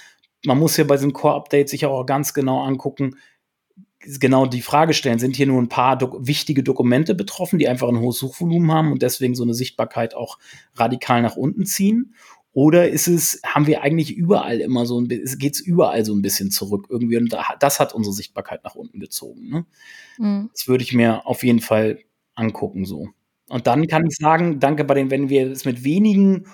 man 0.46 0.58
muss 0.58 0.78
ja 0.78 0.86
bei 0.86 0.96
diesem 0.96 1.12
Core-Update 1.12 1.68
sich 1.68 1.86
auch 1.86 2.06
ganz 2.06 2.34
genau 2.34 2.64
angucken, 2.64 3.18
genau 4.18 4.46
die 4.46 4.62
Frage 4.62 4.94
stellen, 4.94 5.20
sind 5.20 5.36
hier 5.36 5.48
nur 5.48 5.62
ein 5.62 5.70
paar 5.70 5.98
do 5.98 6.18
wichtige 6.20 6.64
Dokumente 6.64 7.16
betroffen, 7.16 7.60
die 7.60 7.68
einfach 7.68 7.88
ein 7.90 8.00
hohes 8.00 8.18
Suchvolumen 8.18 8.72
haben 8.72 8.92
und 8.92 9.02
deswegen 9.02 9.36
so 9.36 9.44
eine 9.44 9.54
Sichtbarkeit 9.54 10.16
auch 10.16 10.40
radikal 10.76 11.22
nach 11.22 11.36
unten 11.36 11.66
ziehen? 11.66 12.16
Oder 12.52 12.90
ist 12.90 13.08
es, 13.08 13.42
haben 13.46 13.68
wir 13.68 13.84
eigentlich 13.84 14.16
überall 14.16 14.60
immer 14.60 14.86
so 14.86 15.00
ein 15.00 15.08
bisschen, 15.08 15.38
geht 15.38 15.54
es 15.54 15.62
überall 15.62 16.04
so 16.04 16.16
ein 16.16 16.22
bisschen 16.22 16.50
zurück 16.50 16.88
irgendwie 16.90 17.18
und 17.18 17.36
das 17.60 17.80
hat 17.80 17.94
unsere 17.94 18.14
Sichtbarkeit 18.14 18.64
nach 18.64 18.76
unten 18.76 19.00
gezogen. 19.00 19.50
Ne? 19.50 19.66
Mhm. 20.18 20.50
Das 20.52 20.68
würde 20.68 20.84
ich 20.84 20.94
mir 20.94 21.28
auf 21.28 21.44
jeden 21.44 21.60
Fall 21.62 22.00
angucken 22.34 22.86
so. 22.86 23.10
Und 23.50 23.68
dann 23.68 23.88
kann 23.88 24.06
ich 24.08 24.16
sagen, 24.16 24.60
danke 24.60 24.84
bei 24.84 24.96
den, 24.96 25.12
wenn 25.12 25.30
wir 25.30 25.52
es 25.52 25.66
mit 25.66 25.84
wenigen 25.84 26.48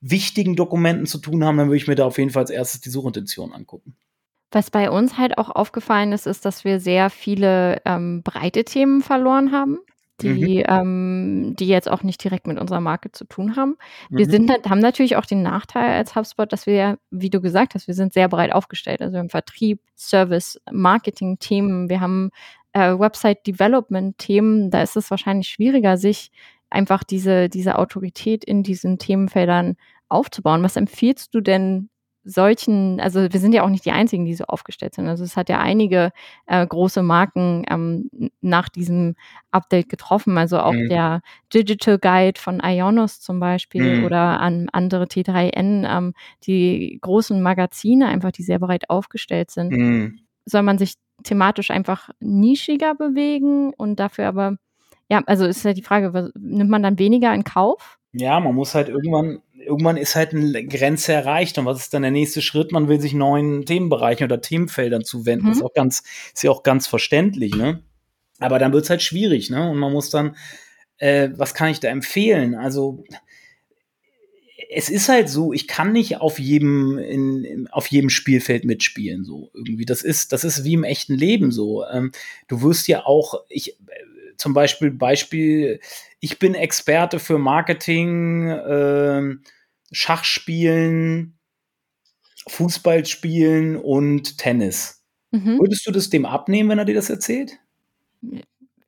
wichtigen 0.00 0.56
Dokumenten 0.56 1.06
zu 1.06 1.18
tun 1.18 1.44
haben, 1.44 1.58
dann 1.58 1.68
würde 1.68 1.76
ich 1.76 1.86
mir 1.86 1.94
da 1.94 2.06
auf 2.06 2.18
jeden 2.18 2.30
Fall 2.30 2.42
als 2.42 2.50
erstes 2.50 2.80
die 2.80 2.90
Suchintention 2.90 3.52
angucken. 3.52 3.96
Was 4.50 4.70
bei 4.70 4.90
uns 4.90 5.16
halt 5.16 5.38
auch 5.38 5.48
aufgefallen 5.48 6.12
ist, 6.12 6.26
ist, 6.26 6.44
dass 6.44 6.64
wir 6.64 6.80
sehr 6.80 7.10
viele 7.10 7.80
ähm, 7.84 8.22
breite 8.22 8.64
Themen 8.64 9.00
verloren 9.00 9.52
haben 9.52 9.78
die, 10.22 10.58
mhm. 10.58 10.64
ähm, 10.68 11.56
die 11.58 11.68
jetzt 11.68 11.90
auch 11.90 12.02
nicht 12.02 12.22
direkt 12.22 12.46
mit 12.46 12.58
unserer 12.58 12.80
Marke 12.80 13.12
zu 13.12 13.24
tun 13.24 13.56
haben. 13.56 13.76
Wir 14.08 14.26
mhm. 14.26 14.30
sind, 14.30 14.70
haben 14.70 14.80
natürlich 14.80 15.16
auch 15.16 15.26
den 15.26 15.42
Nachteil 15.42 15.90
als 15.92 16.14
HubSpot, 16.14 16.52
dass 16.52 16.66
wir, 16.66 16.98
wie 17.10 17.30
du 17.30 17.40
gesagt 17.40 17.74
hast, 17.74 17.86
wir 17.86 17.94
sind 17.94 18.12
sehr 18.12 18.28
breit 18.28 18.52
aufgestellt. 18.52 19.02
Also 19.02 19.18
im 19.18 19.30
Vertrieb, 19.30 19.80
Service, 19.96 20.60
Marketing-Themen, 20.70 21.88
wir 21.88 22.00
haben 22.00 22.30
äh, 22.72 22.92
Website-Development-Themen. 22.98 24.70
Da 24.70 24.82
ist 24.82 24.96
es 24.96 25.10
wahrscheinlich 25.10 25.48
schwieriger, 25.48 25.96
sich 25.96 26.30
einfach 26.70 27.02
diese, 27.02 27.48
diese 27.48 27.78
Autorität 27.78 28.44
in 28.44 28.62
diesen 28.62 28.98
Themenfeldern 28.98 29.76
aufzubauen. 30.08 30.62
Was 30.62 30.76
empfiehlst 30.76 31.34
du 31.34 31.40
denn 31.40 31.88
solchen, 32.22 33.00
also 33.00 33.20
wir 33.32 33.40
sind 33.40 33.54
ja 33.54 33.62
auch 33.62 33.68
nicht 33.68 33.84
die 33.84 33.92
einzigen, 33.92 34.26
die 34.26 34.34
so 34.34 34.44
aufgestellt 34.44 34.94
sind. 34.94 35.08
Also 35.08 35.24
es 35.24 35.36
hat 35.36 35.48
ja 35.48 35.58
einige 35.58 36.12
äh, 36.46 36.66
große 36.66 37.02
Marken 37.02 37.64
ähm, 37.70 38.10
nach 38.40 38.68
diesem 38.68 39.14
Update 39.50 39.88
getroffen. 39.88 40.36
Also 40.36 40.58
auch 40.58 40.72
mhm. 40.72 40.88
der 40.88 41.22
Digital 41.52 41.98
Guide 41.98 42.38
von 42.38 42.60
Ionos 42.62 43.20
zum 43.20 43.40
Beispiel 43.40 43.98
mhm. 43.98 44.04
oder 44.04 44.40
an 44.40 44.68
andere 44.72 45.04
T3N, 45.04 45.88
ähm, 45.88 46.14
die 46.44 46.98
großen 47.00 47.40
Magazine 47.40 48.08
einfach, 48.08 48.32
die 48.32 48.42
sehr 48.42 48.58
breit 48.58 48.90
aufgestellt 48.90 49.50
sind. 49.50 49.72
Mhm. 49.72 50.18
Soll 50.44 50.62
man 50.62 50.78
sich 50.78 50.94
thematisch 51.22 51.70
einfach 51.70 52.10
nischiger 52.20 52.94
bewegen 52.94 53.72
und 53.74 54.00
dafür 54.00 54.26
aber, 54.28 54.56
ja, 55.08 55.22
also 55.26 55.46
ist 55.46 55.64
ja 55.64 55.72
die 55.72 55.82
Frage, 55.82 56.30
nimmt 56.38 56.70
man 56.70 56.82
dann 56.82 56.98
weniger 56.98 57.32
in 57.34 57.44
Kauf? 57.44 57.99
Ja, 58.12 58.40
man 58.40 58.54
muss 58.54 58.74
halt 58.74 58.88
irgendwann 58.88 59.42
irgendwann 59.60 59.96
ist 59.96 60.16
halt 60.16 60.34
eine 60.34 60.66
Grenze 60.66 61.12
erreicht. 61.12 61.58
Und 61.58 61.64
was 61.64 61.80
ist 61.80 61.94
dann 61.94 62.02
der 62.02 62.10
nächste 62.10 62.42
Schritt? 62.42 62.72
Man 62.72 62.88
will 62.88 63.00
sich 63.00 63.12
neuen 63.12 63.64
Themenbereichen 63.64 64.24
oder 64.24 64.40
Themenfeldern 64.40 65.04
zuwenden. 65.04 65.46
Mhm. 65.46 65.50
Das 65.50 65.58
ist 65.58 65.64
auch 65.64 65.74
ganz, 65.74 66.02
ist 66.34 66.42
ja 66.42 66.50
auch 66.50 66.62
ganz 66.62 66.86
verständlich, 66.86 67.54
ne? 67.54 67.82
Aber 68.38 68.58
dann 68.58 68.72
wird 68.72 68.84
es 68.84 68.90
halt 68.90 69.02
schwierig, 69.02 69.50
ne? 69.50 69.70
Und 69.70 69.78
man 69.78 69.92
muss 69.92 70.10
dann, 70.10 70.36
äh, 70.96 71.28
was 71.34 71.54
kann 71.54 71.70
ich 71.70 71.80
da 71.80 71.88
empfehlen? 71.88 72.54
Also, 72.54 73.04
es 74.72 74.88
ist 74.88 75.08
halt 75.08 75.28
so, 75.28 75.52
ich 75.52 75.66
kann 75.66 75.92
nicht 75.92 76.20
auf 76.20 76.38
jedem, 76.38 76.96
in, 76.98 77.68
auf 77.70 77.88
jedem 77.88 78.08
Spielfeld 78.08 78.64
mitspielen, 78.64 79.24
so 79.24 79.50
irgendwie. 79.52 79.84
Das 79.84 80.02
ist, 80.02 80.32
das 80.32 80.44
ist 80.44 80.64
wie 80.64 80.74
im 80.74 80.84
echten 80.84 81.14
Leben 81.14 81.50
so. 81.50 81.84
Ähm, 81.86 82.12
du 82.48 82.62
wirst 82.62 82.88
ja 82.88 83.04
auch, 83.04 83.34
ich, 83.48 83.76
zum 84.36 84.54
Beispiel, 84.54 84.90
Beispiel, 84.90 85.80
ich 86.20 86.38
bin 86.38 86.54
Experte 86.54 87.18
für 87.18 87.38
Marketing, 87.38 88.48
äh, 88.48 89.36
Schachspielen, 89.92 91.38
Fußballspielen 92.48 93.76
und 93.76 94.38
Tennis. 94.38 95.02
Mhm. 95.30 95.58
Würdest 95.58 95.86
du 95.86 95.90
das 95.90 96.10
dem 96.10 96.26
abnehmen, 96.26 96.70
wenn 96.70 96.78
er 96.78 96.84
dir 96.84 96.94
das 96.94 97.10
erzählt? 97.10 97.58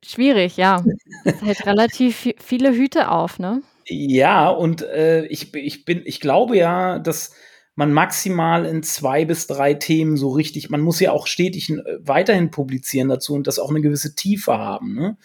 Schwierig, 0.05 0.57
ja. 0.57 0.83
Es 1.23 1.41
hält 1.41 1.65
relativ 1.65 2.33
viele 2.37 2.73
Hüte 2.73 3.09
auf, 3.09 3.39
ne? 3.39 3.61
Ja, 3.87 4.49
und 4.49 4.81
äh, 4.81 5.25
ich, 5.25 5.53
ich 5.55 5.85
bin, 5.85 6.01
ich 6.05 6.19
glaube 6.19 6.57
ja, 6.57 6.99
dass 6.99 7.33
man 7.75 7.91
maximal 7.91 8.65
in 8.65 8.83
zwei 8.83 9.25
bis 9.25 9.47
drei 9.47 9.73
Themen 9.73 10.15
so 10.17 10.29
richtig, 10.29 10.69
man 10.69 10.81
muss 10.81 10.99
ja 10.99 11.11
auch 11.11 11.27
stetig 11.27 11.69
äh, 11.69 11.81
weiterhin 11.99 12.51
publizieren 12.51 13.09
dazu 13.09 13.33
und 13.33 13.47
das 13.47 13.59
auch 13.59 13.69
eine 13.69 13.81
gewisse 13.81 14.15
Tiefe 14.15 14.57
haben. 14.57 14.93
Ne? 14.93 15.17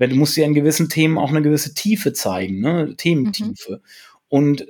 Weil 0.00 0.08
du 0.08 0.16
musst 0.16 0.36
ja 0.36 0.46
in 0.46 0.54
gewissen 0.54 0.88
Themen 0.88 1.18
auch 1.18 1.28
eine 1.28 1.42
gewisse 1.42 1.74
Tiefe 1.74 2.14
zeigen, 2.14 2.60
ne? 2.60 2.94
Thementiefe. 2.96 3.72
Mhm. 3.74 3.80
Und 4.28 4.66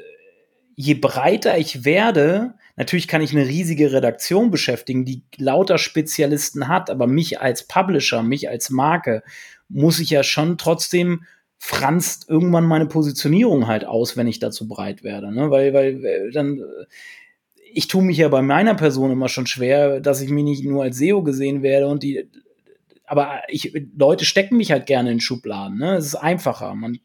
je 0.75 0.95
breiter 0.95 1.57
ich 1.57 1.85
werde, 1.85 2.55
natürlich 2.77 3.07
kann 3.07 3.23
ich 3.23 3.31
eine 3.31 3.47
riesige 3.47 3.93
Redaktion 3.93 4.51
beschäftigen, 4.51 5.05
die 5.05 5.23
lauter 5.37 5.79
Spezialisten 5.79 6.67
hat, 6.67 6.91
aber 6.91 7.07
mich 7.07 7.41
als 7.41 7.69
Publisher, 7.69 8.25
mich 8.25 8.49
als 8.49 8.71
Marke, 8.71 9.23
muss 9.69 10.01
ich 10.01 10.11
ja 10.11 10.25
schon 10.25 10.59
trotzdem 10.59 11.23
franzt 11.59 12.29
irgendwann 12.29 12.65
meine 12.65 12.87
Positionierung 12.87 13.69
halt 13.69 13.85
aus, 13.85 14.17
wenn 14.17 14.27
ich 14.27 14.41
dazu 14.41 14.67
breit 14.67 15.05
werde. 15.05 15.33
Ne? 15.33 15.51
Weil, 15.53 15.73
weil 15.75 16.05
äh, 16.05 16.31
dann, 16.33 16.59
äh, 16.59 16.87
ich 17.73 17.87
tue 17.87 18.03
mich 18.03 18.17
ja 18.17 18.27
bei 18.29 18.43
meiner 18.43 18.75
Person 18.75 19.13
immer 19.13 19.29
schon 19.29 19.47
schwer, 19.47 20.01
dass 20.01 20.23
ich 20.23 20.31
mich 20.31 20.43
nicht 20.43 20.65
nur 20.65 20.83
als 20.83 20.99
SEO 20.99 21.23
gesehen 21.23 21.63
werde 21.63 21.87
und 21.87 22.03
die, 22.03 22.29
aber 23.11 23.43
ich, 23.49 23.73
Leute 23.97 24.25
stecken 24.25 24.57
mich 24.57 24.71
halt 24.71 24.87
gerne 24.87 25.11
in 25.11 25.19
Schubladen. 25.19 25.79
Ne? 25.79 25.97
Es 25.97 26.07
ist 26.07 26.15
einfacher. 26.15 26.77
Man, 26.77 27.01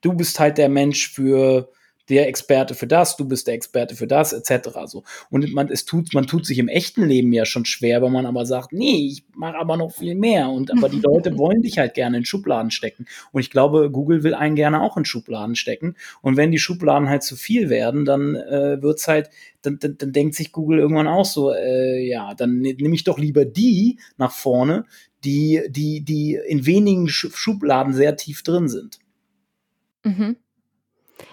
du 0.00 0.12
bist 0.12 0.40
halt 0.40 0.58
der 0.58 0.68
Mensch 0.68 1.08
für 1.08 1.70
der 2.08 2.28
Experte 2.28 2.74
für 2.74 2.86
das, 2.86 3.16
du 3.16 3.26
bist 3.26 3.46
der 3.46 3.54
Experte 3.54 3.94
für 3.94 4.06
das, 4.06 4.32
etc. 4.32 4.70
So. 4.86 5.04
Und 5.30 5.52
man, 5.54 5.70
es 5.70 5.84
tut, 5.84 6.12
man 6.12 6.26
tut 6.26 6.44
sich 6.44 6.58
im 6.58 6.68
echten 6.68 7.06
Leben 7.06 7.32
ja 7.32 7.46
schon 7.46 7.64
schwer, 7.64 8.02
wenn 8.02 8.12
man 8.12 8.26
aber 8.26 8.44
sagt, 8.44 8.72
nee, 8.72 9.06
ich 9.06 9.24
mache 9.34 9.56
aber 9.56 9.76
noch 9.76 9.92
viel 9.92 10.14
mehr. 10.14 10.50
Und 10.50 10.70
aber 10.70 10.88
die 10.88 11.00
Leute 11.04 11.38
wollen 11.38 11.62
dich 11.62 11.78
halt 11.78 11.94
gerne 11.94 12.18
in 12.18 12.24
Schubladen 12.24 12.70
stecken. 12.70 13.06
Und 13.32 13.40
ich 13.40 13.50
glaube, 13.50 13.90
Google 13.90 14.22
will 14.22 14.34
einen 14.34 14.56
gerne 14.56 14.82
auch 14.82 14.96
in 14.96 15.04
Schubladen 15.04 15.54
stecken. 15.54 15.94
Und 16.20 16.36
wenn 16.36 16.50
die 16.50 16.58
Schubladen 16.58 17.08
halt 17.08 17.22
zu 17.22 17.36
viel 17.36 17.70
werden, 17.70 18.04
dann 18.04 18.34
äh, 18.34 18.82
wird's 18.82 19.08
halt, 19.08 19.30
dann, 19.62 19.78
dann, 19.78 19.96
dann 19.96 20.12
denkt 20.12 20.34
sich 20.34 20.52
Google 20.52 20.80
irgendwann 20.80 21.08
auch 21.08 21.24
so, 21.24 21.52
äh, 21.52 22.06
ja, 22.06 22.34
dann 22.34 22.58
ne, 22.58 22.74
nehme 22.74 22.94
ich 22.94 23.04
doch 23.04 23.18
lieber 23.18 23.46
die 23.46 23.98
nach 24.18 24.32
vorne, 24.32 24.84
die, 25.24 25.62
die, 25.68 26.02
die 26.02 26.38
in 26.46 26.66
wenigen 26.66 27.08
Schubladen 27.08 27.92
sehr 27.92 28.16
tief 28.16 28.42
drin 28.42 28.68
sind. 28.68 28.98
Mhm. 30.04 30.36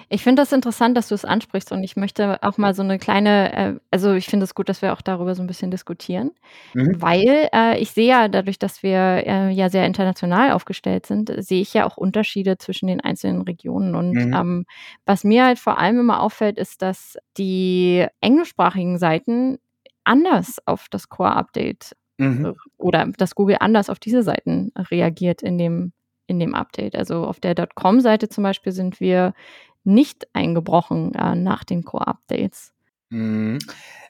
Ich 0.09 0.23
finde 0.23 0.41
das 0.41 0.51
interessant, 0.51 0.97
dass 0.97 1.07
du 1.07 1.15
es 1.15 1.25
ansprichst 1.25 1.71
und 1.71 1.83
ich 1.83 1.95
möchte 1.95 2.43
auch 2.43 2.57
mal 2.57 2.73
so 2.75 2.83
eine 2.83 2.99
kleine, 2.99 3.53
äh, 3.55 3.79
also 3.91 4.13
ich 4.13 4.27
finde 4.27 4.43
es 4.43 4.53
gut, 4.53 4.69
dass 4.69 4.81
wir 4.81 4.93
auch 4.93 5.01
darüber 5.01 5.35
so 5.35 5.41
ein 5.41 5.47
bisschen 5.47 5.71
diskutieren, 5.71 6.31
mhm. 6.73 7.01
weil 7.01 7.49
äh, 7.53 7.79
ich 7.79 7.91
sehe 7.91 8.07
ja 8.07 8.27
dadurch, 8.27 8.59
dass 8.59 8.83
wir 8.83 8.99
äh, 9.25 9.49
ja 9.51 9.69
sehr 9.69 9.85
international 9.85 10.51
aufgestellt 10.51 11.05
sind, 11.05 11.31
sehe 11.37 11.61
ich 11.61 11.73
ja 11.73 11.85
auch 11.85 11.97
Unterschiede 11.97 12.57
zwischen 12.57 12.87
den 12.87 13.01
einzelnen 13.01 13.41
Regionen 13.41 13.95
und 13.95 14.11
mhm. 14.11 14.33
ähm, 14.33 14.65
was 15.05 15.23
mir 15.23 15.45
halt 15.45 15.59
vor 15.59 15.77
allem 15.77 15.99
immer 15.99 16.21
auffällt, 16.21 16.57
ist, 16.57 16.81
dass 16.81 17.17
die 17.37 18.05
englischsprachigen 18.19 18.97
Seiten 18.97 19.59
anders 20.03 20.57
auf 20.65 20.87
das 20.89 21.09
Core-Update 21.09 21.95
mhm. 22.21 22.55
oder 22.77 23.07
dass 23.17 23.35
Google 23.35 23.57
anders 23.59 23.89
auf 23.89 23.99
diese 23.99 24.23
Seiten 24.23 24.71
reagiert 24.75 25.41
in 25.41 25.57
dem 25.57 25.93
in 26.27 26.39
dem 26.39 26.55
Update. 26.55 26.95
Also 26.95 27.25
auf 27.25 27.39
der 27.39 27.55
.com-Seite 27.75 28.29
zum 28.29 28.43
Beispiel 28.43 28.71
sind 28.71 28.99
wir 28.99 29.33
nicht 29.83 30.27
eingebrochen 30.33 31.13
äh, 31.13 31.35
nach 31.35 31.63
den 31.63 31.83
Core-Updates. 31.83 32.73
Mhm. 33.09 33.59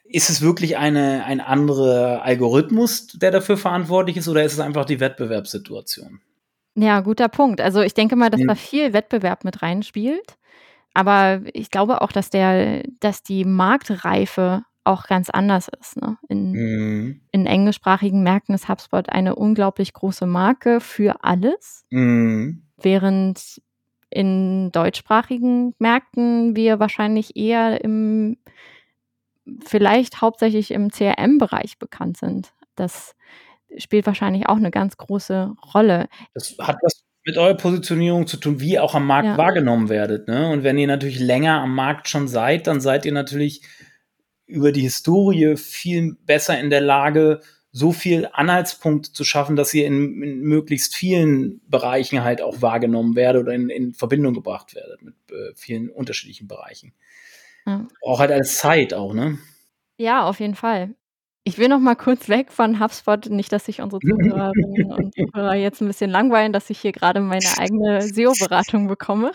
Ist 0.04 0.30
es 0.30 0.40
wirklich 0.40 0.76
eine, 0.76 1.24
ein 1.24 1.40
anderer 1.40 2.22
Algorithmus, 2.22 3.08
der 3.08 3.30
dafür 3.30 3.56
verantwortlich 3.56 4.16
ist, 4.16 4.28
oder 4.28 4.44
ist 4.44 4.52
es 4.52 4.60
einfach 4.60 4.84
die 4.84 5.00
Wettbewerbssituation? 5.00 6.20
Ja, 6.74 7.00
guter 7.00 7.28
Punkt. 7.28 7.60
Also 7.60 7.80
ich 7.80 7.94
denke 7.94 8.16
mal, 8.16 8.30
dass 8.30 8.40
mhm. 8.40 8.48
da 8.48 8.54
viel 8.54 8.92
Wettbewerb 8.92 9.44
mit 9.44 9.62
reinspielt. 9.62 10.36
Aber 10.94 11.40
ich 11.52 11.70
glaube 11.70 12.02
auch, 12.02 12.12
dass 12.12 12.30
der, 12.30 12.82
dass 13.00 13.22
die 13.22 13.44
Marktreife 13.44 14.62
auch 14.84 15.06
ganz 15.06 15.30
anders 15.30 15.68
ist. 15.80 15.96
Ne? 16.00 16.18
In, 16.28 16.52
mhm. 16.52 17.20
in 17.30 17.46
englischsprachigen 17.46 18.22
Märkten 18.22 18.54
ist 18.54 18.68
HubSpot 18.68 19.08
eine 19.08 19.34
unglaublich 19.36 19.92
große 19.92 20.26
Marke 20.26 20.80
für 20.80 21.24
alles, 21.24 21.84
mhm. 21.90 22.66
während 22.80 23.60
in 24.10 24.70
deutschsprachigen 24.72 25.74
Märkten 25.78 26.54
wir 26.54 26.78
wahrscheinlich 26.78 27.36
eher 27.36 27.82
im, 27.82 28.36
vielleicht 29.64 30.20
hauptsächlich 30.20 30.70
im 30.70 30.90
CRM-Bereich 30.90 31.78
bekannt 31.78 32.18
sind. 32.18 32.52
Das 32.74 33.14
spielt 33.78 34.06
wahrscheinlich 34.06 34.48
auch 34.48 34.56
eine 34.56 34.70
ganz 34.70 34.96
große 34.96 35.54
Rolle. 35.74 36.08
Das 36.34 36.56
hat 36.60 36.76
was 36.82 37.02
mit 37.24 37.38
eurer 37.38 37.54
Positionierung 37.54 38.26
zu 38.26 38.36
tun, 38.36 38.60
wie 38.60 38.72
ihr 38.72 38.82
auch 38.84 38.94
am 38.94 39.06
Markt 39.06 39.28
ja. 39.28 39.38
wahrgenommen 39.38 39.88
werdet. 39.88 40.28
Ne? 40.28 40.50
Und 40.50 40.64
wenn 40.64 40.76
ihr 40.76 40.88
natürlich 40.88 41.20
länger 41.20 41.60
am 41.60 41.74
Markt 41.74 42.08
schon 42.08 42.28
seid, 42.28 42.66
dann 42.66 42.80
seid 42.80 43.06
ihr 43.06 43.12
natürlich 43.12 43.62
über 44.52 44.72
die 44.72 44.82
Historie 44.82 45.56
viel 45.56 46.14
besser 46.24 46.58
in 46.60 46.70
der 46.70 46.80
Lage, 46.80 47.40
so 47.72 47.92
viel 47.92 48.28
Anhaltspunkt 48.32 49.06
zu 49.06 49.24
schaffen, 49.24 49.56
dass 49.56 49.72
ihr 49.72 49.86
in, 49.86 50.22
in, 50.22 50.40
möglichst 50.42 50.94
vielen 50.94 51.62
Bereichen 51.68 52.22
halt 52.22 52.42
auch 52.42 52.60
wahrgenommen 52.60 53.16
werdet 53.16 53.42
oder 53.42 53.54
in, 53.54 53.70
in 53.70 53.94
Verbindung 53.94 54.34
gebracht 54.34 54.74
werdet 54.74 55.02
mit 55.02 55.14
äh, 55.30 55.54
vielen 55.54 55.88
unterschiedlichen 55.88 56.48
Bereichen. 56.48 56.92
Ja. 57.66 57.88
Auch 58.02 58.20
halt 58.20 58.30
als 58.30 58.58
Zeit 58.58 58.92
auch, 58.92 59.14
ne? 59.14 59.38
Ja, 59.96 60.24
auf 60.24 60.40
jeden 60.40 60.54
Fall. 60.54 60.94
Ich 61.44 61.58
will 61.58 61.68
noch 61.68 61.80
mal 61.80 61.96
kurz 61.96 62.28
weg 62.28 62.52
von 62.52 62.78
HubSpot, 62.78 63.28
nicht, 63.28 63.52
dass 63.52 63.64
sich 63.64 63.80
unsere 63.80 64.00
Zuhörerinnen 64.00 64.92
und 64.92 65.14
Zuhörer 65.14 65.54
jetzt 65.54 65.80
ein 65.80 65.88
bisschen 65.88 66.10
langweilen, 66.10 66.52
dass 66.52 66.70
ich 66.70 66.78
hier 66.78 66.92
gerade 66.92 67.20
meine 67.20 67.58
eigene 67.58 68.00
SEO-Beratung 68.00 68.86
bekomme. 68.86 69.32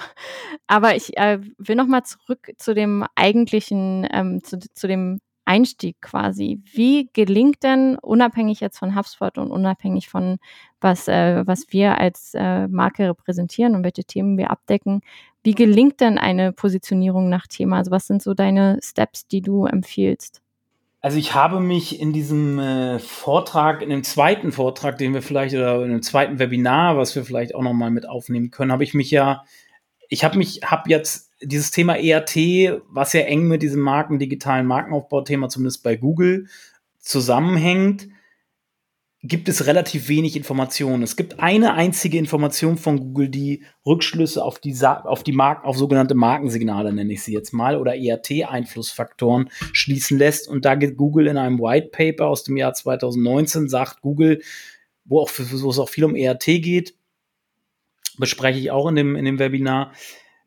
Aber 0.67 0.95
ich, 0.95 1.17
äh, 1.17 1.39
will 1.57 1.75
noch 1.75 1.87
mal 1.87 2.03
zurück 2.03 2.51
zu 2.57 2.73
dem 2.73 3.05
eigentlichen, 3.15 4.07
ähm, 4.11 4.41
zu 4.43 4.57
zu 4.59 4.87
dem 4.87 5.19
Einstieg 5.45 6.01
quasi. 6.01 6.61
Wie 6.73 7.09
gelingt 7.13 7.63
denn, 7.63 7.97
unabhängig 7.97 8.59
jetzt 8.61 8.79
von 8.79 8.95
HubSpot 8.95 9.37
und 9.37 9.51
unabhängig 9.51 10.07
von 10.09 10.37
was, 10.81 11.07
äh, 11.09 11.45
was 11.47 11.67
wir 11.71 11.97
als 11.99 12.33
äh, 12.35 12.67
Marke 12.69 13.09
repräsentieren 13.09 13.75
und 13.75 13.83
welche 13.83 14.03
Themen 14.05 14.37
wir 14.37 14.51
abdecken, 14.51 15.01
wie 15.43 15.55
gelingt 15.55 15.99
denn 16.01 16.17
eine 16.17 16.53
Positionierung 16.53 17.29
nach 17.29 17.47
Thema? 17.47 17.77
Also 17.77 17.91
was 17.91 18.07
sind 18.07 18.21
so 18.21 18.33
deine 18.33 18.79
Steps, 18.81 19.27
die 19.27 19.41
du 19.41 19.65
empfiehlst? 19.65 20.41
Also 20.99 21.17
ich 21.17 21.33
habe 21.35 21.59
mich 21.59 21.99
in 21.99 22.11
diesem 22.11 22.57
äh, 22.59 22.99
Vortrag, 22.99 23.81
in 23.81 23.89
dem 23.89 24.03
zweiten 24.03 24.51
Vortrag, 24.51 24.97
den 24.97 25.13
wir 25.13 25.21
vielleicht 25.21 25.53
oder 25.55 25.83
in 25.83 25.91
dem 25.91 26.01
zweiten 26.01 26.39
Webinar, 26.39 26.97
was 26.97 27.15
wir 27.15 27.23
vielleicht 27.23 27.53
auch 27.53 27.61
noch 27.61 27.73
mal 27.73 27.91
mit 27.91 28.09
aufnehmen 28.09 28.49
können, 28.49 28.71
habe 28.71 28.83
ich 28.83 28.93
mich 28.93 29.11
ja, 29.11 29.43
ich 30.09 30.23
habe 30.23 30.37
mich, 30.37 30.61
habe 30.65 30.89
jetzt 30.89 31.31
dieses 31.41 31.69
Thema 31.69 31.97
ERT, 31.97 32.81
was 32.89 33.13
ja 33.13 33.21
eng 33.21 33.47
mit 33.47 33.61
diesem 33.61 33.81
Marken, 33.81 34.17
digitalen 34.17 34.65
Markenaufbauthema, 34.65 35.49
zumindest 35.49 35.83
bei 35.83 35.95
Google, 35.95 36.47
zusammenhängt, 36.99 38.07
gibt 39.27 39.49
es 39.49 39.65
relativ 39.65 40.07
wenig 40.09 40.35
Informationen. 40.35 41.03
Es 41.03 41.15
gibt 41.15 41.39
eine 41.39 41.73
einzige 41.73 42.17
Information 42.17 42.77
von 42.77 42.99
Google, 42.99 43.29
die 43.29 43.63
Rückschlüsse 43.85 44.43
auf 44.43 44.59
die, 44.59 44.75
auf 44.83 45.23
die 45.23 45.31
Marken, 45.31 45.67
auf 45.67 45.77
sogenannte 45.77 46.15
Markensignale, 46.15 46.93
nenne 46.93 47.13
ich 47.13 47.23
sie 47.23 47.33
jetzt 47.33 47.51
mal, 47.51 47.75
oder 47.75 47.95
ERT-Einflussfaktoren 47.95 49.49
schließen 49.73 50.17
lässt. 50.17 50.47
Und 50.47 50.65
da 50.65 50.75
geht 50.75 50.97
Google 50.97 51.27
in 51.27 51.37
einem 51.37 51.59
White 51.59 51.89
Paper 51.91 52.27
aus 52.27 52.43
dem 52.43 52.57
Jahr 52.57 52.73
2019, 52.73 53.67
sagt 53.69 54.01
Google, 54.01 54.41
wo, 55.03 55.19
auch, 55.19 55.31
wo 55.37 55.69
es 55.69 55.79
auch 55.79 55.89
viel 55.89 56.05
um 56.05 56.15
ERT 56.15 56.45
geht, 56.45 56.95
bespreche 58.17 58.59
ich 58.59 58.71
auch 58.71 58.87
in 58.87 58.95
dem, 58.95 59.15
in 59.15 59.25
dem 59.25 59.39
Webinar, 59.39 59.91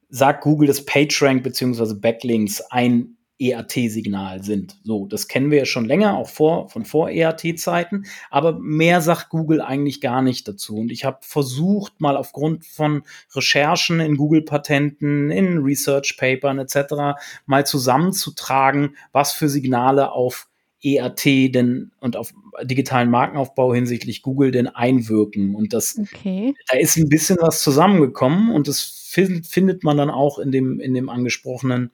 sagt 0.09 0.43
Google, 0.43 0.69
dass 0.69 0.85
PageRank 0.85 1.43
bzw. 1.43 1.95
Backlinks 1.95 2.61
ein 2.61 3.17
ERT-Signal 3.41 4.43
sind. 4.43 4.77
So, 4.85 5.07
das 5.07 5.27
kennen 5.27 5.51
wir 5.51 5.59
ja 5.59 5.65
schon 5.65 5.87
länger, 5.87 6.17
auch 6.17 6.29
vor, 6.29 6.69
von 6.69 6.85
vor 6.85 7.11
ERT-Zeiten, 7.11 8.05
aber 8.31 8.59
mehr 8.59 9.01
sagt 9.01 9.31
Google 9.31 9.63
eigentlich 9.63 10.01
gar 10.01 10.21
nicht 10.21 10.47
dazu. 10.47 10.77
Und 10.77 10.93
ich 10.93 11.05
habe 11.05 11.19
versucht, 11.23 12.01
mal 12.01 12.17
aufgrund 12.17 12.67
von 12.67 13.03
Recherchen 13.35 14.01
in 14.01 14.17
Google-Patenten, 14.17 15.31
in 15.31 15.59
Research-Papern 15.59 16.59
etc. 16.59 17.19
mal 17.47 17.65
zusammenzutragen, 17.67 18.97
was 19.13 19.33
für 19.33 19.49
Signale 19.49 20.13
auf 20.13 20.47
ERT 20.83 21.55
denn 21.55 21.93
und 22.01 22.17
auf 22.17 22.33
digitalen 22.63 23.11
Markenaufbau 23.11 23.75
hinsichtlich 23.75 24.23
Google 24.23 24.51
denn 24.51 24.67
einwirken. 24.67 25.55
Und 25.55 25.73
das, 25.73 25.99
okay. 25.99 26.55
da 26.69 26.79
ist 26.79 26.97
ein 26.97 27.09
bisschen 27.09 27.39
was 27.41 27.63
zusammengekommen 27.63 28.51
und 28.51 28.69
das 28.69 28.81
findet 29.11 29.83
man 29.83 29.97
dann 29.97 30.11
auch 30.11 30.39
in 30.39 30.53
dem, 30.53 30.79
in 30.81 30.95
dem 30.95 31.09
angesprochenen 31.09 31.91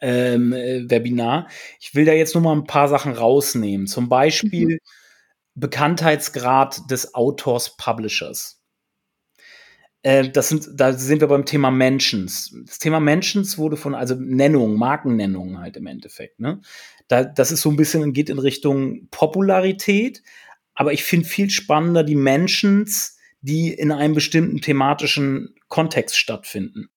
ähm, 0.00 0.52
äh, 0.52 0.88
Webinar. 0.90 1.48
Ich 1.80 1.94
will 1.94 2.04
da 2.04 2.12
jetzt 2.12 2.34
nur 2.34 2.42
mal 2.42 2.54
ein 2.54 2.66
paar 2.66 2.88
Sachen 2.88 3.12
rausnehmen. 3.12 3.86
Zum 3.86 4.08
Beispiel 4.08 4.66
mhm. 4.66 4.78
Bekanntheitsgrad 5.54 6.90
des 6.90 7.14
Autors 7.14 7.76
Publishers. 7.76 8.62
Äh, 10.02 10.30
das 10.30 10.48
sind, 10.48 10.68
da 10.74 10.92
sind 10.92 11.20
wir 11.20 11.28
beim 11.28 11.44
Thema 11.44 11.70
Mentions. 11.70 12.54
Das 12.66 12.78
Thema 12.78 13.00
Mentions 13.00 13.58
wurde 13.58 13.76
von, 13.76 13.94
also 13.94 14.14
Nennung, 14.14 14.76
Markennennung 14.76 15.58
halt 15.58 15.76
im 15.76 15.86
Endeffekt. 15.86 16.38
Ne? 16.40 16.60
Da, 17.08 17.24
das 17.24 17.50
ist 17.50 17.62
so 17.62 17.70
ein 17.70 17.76
bisschen, 17.76 18.12
geht 18.12 18.30
in 18.30 18.38
Richtung 18.38 19.08
Popularität. 19.10 20.22
Aber 20.74 20.92
ich 20.92 21.04
finde 21.04 21.26
viel 21.26 21.50
spannender 21.50 22.04
die 22.04 22.14
Mentions, 22.14 23.16
die 23.40 23.72
in 23.72 23.90
einem 23.90 24.14
bestimmten 24.14 24.60
thematischen 24.60 25.54
Kontext 25.68 26.16
stattfinden. 26.16 26.88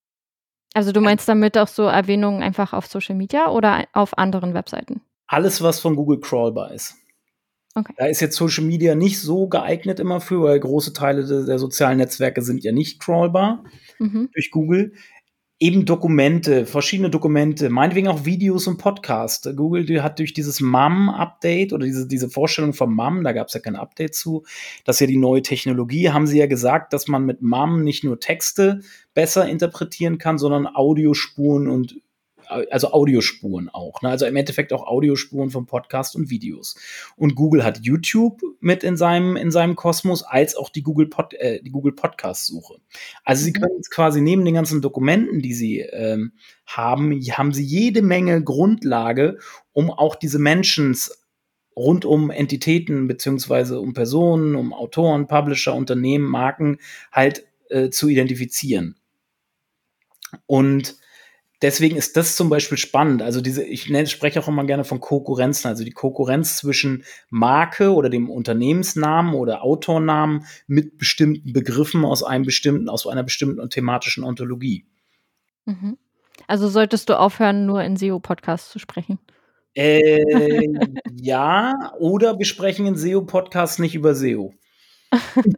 Also 0.74 0.92
du 0.92 1.02
meinst 1.02 1.28
damit 1.28 1.58
auch 1.58 1.68
so 1.68 1.84
Erwähnungen 1.84 2.44
einfach 2.44 2.74
auf 2.74 2.86
Social 2.88 3.16
Media 3.16 3.50
oder 3.50 3.86
auf 3.94 4.18
anderen 4.18 4.54
Webseiten? 4.54 5.02
Alles, 5.28 5.62
was 5.62 5.80
von 5.80 5.96
Google 5.96 6.20
crawlbar 6.20 6.74
ist. 6.74 6.96
Okay. 7.76 7.94
Da 7.98 8.06
ist 8.08 8.20
jetzt 8.20 8.36
Social 8.36 8.64
Media 8.64 8.96
nicht 8.96 9.20
so 9.20 9.48
geeignet 9.48 10.00
immer 10.00 10.22
für, 10.22 10.44
weil 10.44 10.60
große 10.60 10.94
Teile 10.94 11.26
der, 11.26 11.46
der 11.46 11.60
sozialen 11.60 11.98
Netzwerke 11.98 12.42
sind 12.42 12.64
ja 12.64 12.72
nicht 12.72 13.00
crawlbar 13.00 13.64
mhm. 14.00 14.30
durch 14.34 14.52
Google 14.52 14.94
eben 15.60 15.86
Dokumente, 15.86 16.66
verschiedene 16.66 17.10
Dokumente, 17.10 17.70
meinetwegen 17.70 18.08
auch 18.08 18.24
Videos 18.24 18.66
und 18.68 18.78
Podcasts. 18.78 19.48
Google 19.56 20.02
hat 20.02 20.20
durch 20.20 20.34
dieses 20.34 20.62
MAM-Update 20.62 21.74
oder 21.74 21.86
diese, 21.86 22.08
diese 22.08 22.30
Vorstellung 22.30 22.74
vom 22.74 22.96
MAM, 22.96 23.24
da 23.24 23.34
gab 23.34 23.48
es 23.48 23.54
ja 23.54 23.60
kein 23.60 23.76
Update 23.76 24.16
zu, 24.16 24.44
das 24.86 24.96
ist 24.96 25.00
ja 25.02 25.08
die 25.08 25.18
neue 25.18 25.42
Technologie, 25.42 26.10
haben 26.12 26.28
sie 26.28 26.40
ja 26.40 26.48
gesagt, 26.48 26.94
dass 26.94 27.08
man 27.08 27.26
mit 27.26 27.42
MAM 27.42 27.84
nicht 27.84 28.06
nur 28.06 28.20
Texte 28.20 28.80
besser 29.14 29.50
interpretieren 29.50 30.18
kann, 30.18 30.38
sondern 30.38 30.66
Audiospuren 30.66 31.68
und 31.68 32.00
also 32.50 32.92
Audiospuren 32.92 33.70
auch. 33.70 34.02
Ne? 34.02 34.10
Also 34.10 34.26
im 34.26 34.36
Endeffekt 34.36 34.74
auch 34.74 34.86
Audiospuren 34.86 35.50
von 35.50 35.66
Podcast 35.66 36.16
und 36.16 36.30
Videos. 36.30 36.76
Und 37.16 37.36
Google 37.36 37.64
hat 37.64 37.80
YouTube 37.82 38.42
mit 38.60 38.84
in 38.84 38.98
seinem, 38.98 39.36
in 39.36 39.52
seinem 39.52 39.76
Kosmos, 39.76 40.24
als 40.24 40.56
auch 40.56 40.70
die 40.70 40.84
Google, 40.84 41.08
Pod, 41.08 41.34
äh, 41.36 41.62
die 41.62 41.72
Google 41.72 41.94
Podcast-Suche. 41.94 42.76
Also 43.24 43.42
mhm. 43.42 43.46
sie 43.46 43.54
können 43.54 43.76
jetzt 43.78 43.92
quasi 43.92 44.22
neben 44.22 44.46
den 44.46 44.54
ganzen 44.54 44.82
Dokumenten, 44.82 45.42
die 45.42 45.54
sie 45.54 45.80
ähm, 45.80 46.34
haben, 46.66 47.14
haben 47.32 47.54
sie 47.54 47.64
jede 47.64 48.02
Menge 48.02 48.44
Grundlage, 48.44 49.38
um 49.74 49.92
auch 49.92 50.16
diese 50.16 50.40
Mentions 50.40 51.12
rund 51.76 52.04
um 52.04 52.30
Entitäten 52.30 53.08
beziehungsweise 53.08 53.80
um 53.80 53.94
Personen, 53.94 54.56
um 54.56 54.74
Autoren, 54.74 55.28
Publisher, 55.28 55.74
Unternehmen, 55.74 56.26
Marken 56.26 56.78
halt 57.12 57.46
äh, 57.70 57.90
zu 57.90 58.10
identifizieren. 58.10 58.96
Und 60.46 60.99
deswegen 61.62 61.96
ist 61.98 62.18
das 62.18 62.36
zum 62.36 62.50
Beispiel 62.50 62.78
spannend. 62.78 63.22
Also 63.22 63.42
diese, 63.42 63.64
ich 63.64 63.90
nenne, 63.90 64.08
spreche 64.08 64.40
auch 64.40 64.48
immer 64.48 64.66
gerne 64.66 64.84
von 64.84 65.00
Konkurrenzen, 65.00 65.68
also 65.68 65.84
die 65.84 65.92
Konkurrenz 65.92 66.58
zwischen 66.58 67.04
Marke 67.30 67.94
oder 67.94 68.10
dem 68.10 68.30
Unternehmensnamen 68.30 69.34
oder 69.34 69.64
Autornamen 69.64 70.46
mit 70.68 70.98
bestimmten 70.98 71.54
Begriffen 71.54 72.06
aus 72.06 72.24
einem 72.24 72.46
bestimmten, 72.46 72.90
aus 72.90 73.08
einer 73.08 73.24
bestimmten 73.24 73.70
thematischen 73.70 74.24
Ontologie. 74.24 74.86
Mhm. 75.66 75.98
Also 76.48 76.68
solltest 76.68 77.10
du 77.10 77.20
aufhören, 77.20 77.66
nur 77.66 77.84
in 77.84 77.98
SEO-Podcasts 77.98 78.72
zu 78.72 78.80
sprechen? 78.80 79.20
Äh, 79.76 80.66
ja, 81.16 81.94
oder 82.00 82.40
wir 82.40 82.46
sprechen 82.46 82.86
in 82.86 82.96
SEO-Podcasts 82.96 83.80
nicht 83.80 83.96
über 83.96 84.16
SEO. 84.16 84.54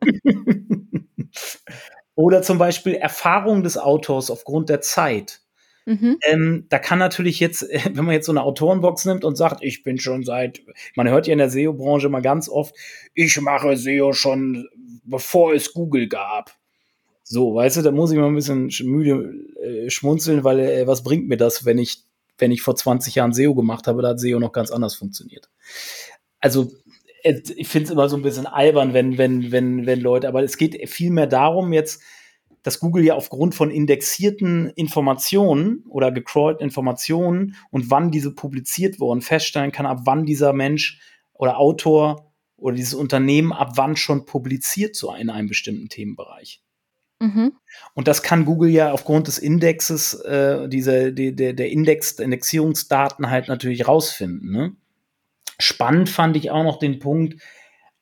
oder 2.15 2.41
zum 2.41 2.57
Beispiel 2.57 2.95
Erfahrung 2.95 3.63
des 3.63 3.77
Autors 3.77 4.31
aufgrund 4.31 4.69
der 4.69 4.81
Zeit. 4.81 5.41
Mhm. 5.85 6.17
Ähm, 6.23 6.65
da 6.69 6.79
kann 6.79 6.99
natürlich 6.99 7.39
jetzt, 7.39 7.67
wenn 7.93 8.05
man 8.05 8.13
jetzt 8.13 8.25
so 8.25 8.31
eine 8.31 8.43
Autorenbox 8.43 9.05
nimmt 9.05 9.23
und 9.23 9.35
sagt, 9.35 9.63
ich 9.63 9.83
bin 9.83 9.99
schon 9.99 10.23
seit, 10.23 10.61
man 10.95 11.09
hört 11.09 11.27
ja 11.27 11.33
in 11.33 11.39
der 11.39 11.49
SEO-Branche 11.49 12.09
mal 12.09 12.21
ganz 12.21 12.49
oft, 12.49 12.75
ich 13.13 13.39
mache 13.41 13.77
SEO 13.77 14.13
schon 14.13 14.67
bevor 15.03 15.53
es 15.53 15.73
Google 15.73 16.07
gab. 16.07 16.55
So, 17.23 17.55
weißt 17.55 17.77
du, 17.77 17.81
da 17.81 17.91
muss 17.91 18.11
ich 18.11 18.17
mal 18.17 18.27
ein 18.27 18.35
bisschen 18.35 18.69
müde 18.83 19.33
äh, 19.63 19.89
schmunzeln, 19.89 20.43
weil 20.43 20.59
äh, 20.59 20.87
was 20.87 21.03
bringt 21.03 21.27
mir 21.27 21.37
das, 21.37 21.65
wenn 21.65 21.77
ich, 21.77 22.03
wenn 22.37 22.51
ich 22.51 22.61
vor 22.61 22.75
20 22.75 23.15
Jahren 23.15 23.33
SEO 23.33 23.55
gemacht 23.55 23.87
habe, 23.87 24.01
da 24.01 24.09
hat 24.09 24.19
SEO 24.19 24.39
noch 24.39 24.51
ganz 24.51 24.71
anders 24.71 24.95
funktioniert. 24.95 25.49
Also 26.39 26.71
äh, 27.23 27.39
ich 27.55 27.67
finde 27.67 27.85
es 27.85 27.91
immer 27.91 28.09
so 28.09 28.17
ein 28.17 28.21
bisschen 28.21 28.47
albern, 28.47 28.93
wenn, 28.93 29.17
wenn, 29.17 29.51
wenn, 29.51 29.85
wenn 29.85 30.01
Leute, 30.01 30.27
aber 30.27 30.43
es 30.43 30.57
geht 30.57 30.89
vielmehr 30.89 31.27
darum, 31.27 31.71
jetzt 31.73 32.01
dass 32.63 32.80
Google 32.80 33.04
ja 33.04 33.15
aufgrund 33.15 33.56
von 33.56 33.71
indexierten 33.71 34.69
Informationen 34.69 35.84
oder 35.89 36.12
gecrawlten 36.12 36.63
Informationen 36.63 37.56
und 37.71 37.89
wann 37.89 38.12
diese 38.12 38.34
publiziert 38.34 39.00
wurden, 39.00 39.21
feststellen 39.21 39.71
kann, 39.71 39.86
ab 39.86 40.02
wann 40.06 40.26
dieser 40.26 40.54
Mensch 40.54 41.00
oder 41.34 41.58
Autor 41.58 42.32
oder 42.58 42.76
dieses 42.76 42.93
Unternehmen 42.93 43.52
ab 43.52 43.74
wann 43.76 43.95
schon 43.95 44.26
publiziert 44.26 44.95
so 44.95 45.13
in 45.13 45.30
einem 45.30 45.47
bestimmten 45.47 45.89
Themenbereich. 45.89 46.62
Mhm. 47.19 47.54
Und 47.93 48.08
das 48.08 48.24
kann 48.24 48.45
Google 48.45 48.69
ja 48.69 48.91
aufgrund 48.91 49.28
des 49.28 49.38
Indexes, 49.38 50.13
äh, 50.21 50.67
diese, 50.69 51.13
die, 51.13 51.36
der, 51.36 51.54
der 51.54 51.69
Index, 51.69 52.15
der 52.15 52.26
Indexierungsdaten 52.26 53.30
halt 53.30 53.47
natürlich 53.47 53.88
rausfinden. 53.88 54.52
Ne? 54.52 54.76
Spannend 55.60 56.10
fand 56.10 56.36
ich 56.38 56.52
auch 56.52 56.63
noch 56.63 56.80
den 56.80 57.00
Punkt, 57.00 57.41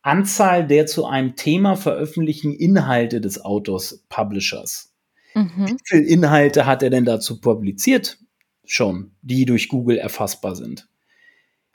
Anzahl 0.01 0.65
der 0.65 0.85
zu 0.85 1.05
einem 1.05 1.35
Thema 1.35 1.75
veröffentlichten 1.75 2.53
Inhalte 2.53 3.21
des 3.21 3.43
Autors, 3.43 4.05
Publishers. 4.09 4.93
Mhm. 5.33 5.67
Wie 5.67 5.77
viele 5.83 6.03
Inhalte 6.03 6.65
hat 6.65 6.83
er 6.83 6.89
denn 6.89 7.05
dazu 7.05 7.39
publiziert? 7.41 8.19
Schon, 8.65 9.15
die 9.21 9.45
durch 9.45 9.67
Google 9.67 9.97
erfassbar 9.97 10.55
sind. 10.55 10.87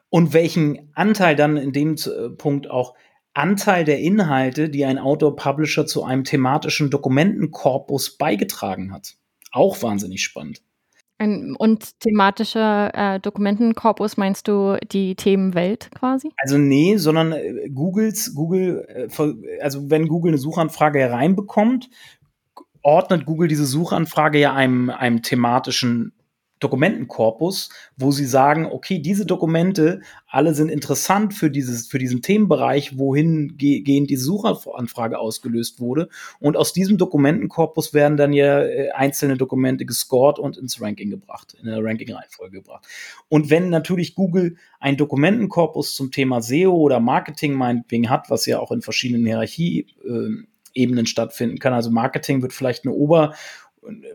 Und 0.08 0.32
welchen 0.32 0.90
Anteil 0.94 1.36
dann 1.36 1.56
in 1.56 1.72
dem 1.72 1.96
äh, 1.96 2.30
Punkt 2.30 2.70
auch 2.70 2.94
Anteil 3.34 3.84
der 3.84 3.98
Inhalte, 3.98 4.70
die 4.70 4.84
ein 4.84 4.98
Autor-Publisher 4.98 5.86
zu 5.86 6.04
einem 6.04 6.22
thematischen 6.22 6.88
Dokumentenkorpus 6.88 8.16
beigetragen 8.16 8.92
hat. 8.92 9.16
Auch 9.50 9.82
wahnsinnig 9.82 10.22
spannend. 10.22 10.62
Und 11.18 12.00
thematischer 12.00 12.90
äh, 12.92 13.20
Dokumentenkorpus 13.20 14.16
meinst 14.16 14.48
du 14.48 14.76
die 14.92 15.14
Themenwelt 15.14 15.90
quasi? 15.94 16.32
Also 16.36 16.58
nee, 16.58 16.96
sondern 16.96 17.32
äh, 17.32 17.68
Googles, 17.70 18.34
Google, 18.34 18.84
äh, 18.88 19.60
also 19.62 19.90
wenn 19.90 20.08
Google 20.08 20.32
eine 20.32 20.38
Suchanfrage 20.38 20.98
hereinbekommt, 20.98 21.88
ordnet 22.82 23.26
Google 23.26 23.48
diese 23.48 23.64
Suchanfrage 23.64 24.38
ja 24.38 24.52
einem, 24.54 24.90
einem 24.90 25.22
thematischen 25.22 26.12
Dokumentenkorpus, 26.64 27.68
wo 27.96 28.10
sie 28.10 28.24
sagen, 28.24 28.66
okay, 28.66 28.98
diese 28.98 29.26
Dokumente 29.26 30.00
alle 30.26 30.54
sind 30.54 30.70
interessant 30.70 31.34
für 31.34 31.50
dieses, 31.50 31.86
für 31.86 31.98
diesen 31.98 32.22
Themenbereich, 32.22 32.98
wohin 32.98 33.56
ge 33.56 33.80
gehend 33.80 34.10
die 34.10 34.16
Suchanfrage 34.16 35.18
ausgelöst 35.18 35.78
wurde. 35.78 36.08
Und 36.40 36.56
aus 36.56 36.72
diesem 36.72 36.98
Dokumentenkorpus 36.98 37.94
werden 37.94 38.16
dann 38.16 38.32
ja 38.32 38.62
äh, 38.62 38.90
einzelne 38.90 39.36
Dokumente 39.36 39.84
gescored 39.84 40.38
und 40.38 40.56
ins 40.56 40.80
Ranking 40.80 41.10
gebracht, 41.10 41.54
in 41.60 41.66
der 41.66 41.84
Ranking-Reihenfolge 41.84 42.58
gebracht. 42.58 42.86
Und 43.28 43.50
wenn 43.50 43.68
natürlich 43.68 44.14
Google 44.14 44.56
ein 44.80 44.96
Dokumentenkorpus 44.96 45.94
zum 45.94 46.10
Thema 46.10 46.40
SEO 46.40 46.74
oder 46.74 46.98
Marketing 46.98 47.52
meinetwegen 47.52 48.10
hat, 48.10 48.30
was 48.30 48.46
ja 48.46 48.58
auch 48.58 48.72
in 48.72 48.82
verschiedenen 48.82 49.26
Hierarchie 49.26 49.86
äh, 50.04 50.44
Ebenen 50.74 51.06
stattfinden 51.06 51.58
kann. 51.58 51.72
Also 51.72 51.90
Marketing 51.90 52.42
wird 52.42 52.52
vielleicht 52.52 52.84
eine 52.84 52.94
Ober- 52.94 53.34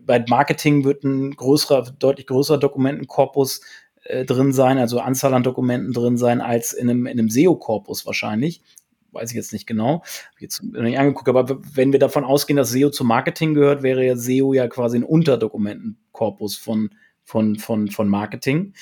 bei 0.01 0.23
Marketing 0.27 0.83
wird 0.83 1.03
ein 1.03 1.31
größerer, 1.31 1.91
deutlich 1.99 2.27
größerer 2.27 2.57
Dokumentenkorpus 2.57 3.61
äh, 4.03 4.25
drin 4.25 4.53
sein, 4.53 4.77
also 4.77 4.99
Anzahl 4.99 5.33
an 5.33 5.43
Dokumenten 5.43 5.93
drin 5.93 6.17
sein, 6.17 6.41
als 6.41 6.73
in 6.73 6.89
einem, 6.89 7.05
in 7.05 7.19
einem 7.19 7.29
SEO-Korpus 7.29 8.05
wahrscheinlich. 8.05 8.61
Weiß 9.11 9.31
ich 9.31 9.35
jetzt 9.35 9.53
nicht 9.53 9.65
genau, 9.65 10.03
jetzt 10.39 10.61
nicht 10.61 10.99
angeguckt, 10.99 11.29
aber 11.29 11.59
wenn 11.73 11.91
wir 11.91 11.99
davon 11.99 12.23
ausgehen, 12.23 12.57
dass 12.57 12.69
SEO 12.69 12.91
zu 12.91 13.03
Marketing 13.03 13.55
gehört, 13.55 13.81
wäre 13.81 14.05
ja 14.05 14.15
SEO 14.15 14.53
ja 14.53 14.67
quasi 14.67 14.97
ein 14.97 15.03
Unterdokumentenkorpus 15.03 16.57
von, 16.57 16.91
von, 17.23 17.55
von, 17.57 17.89
von 17.89 18.07
Marketing. 18.07 18.73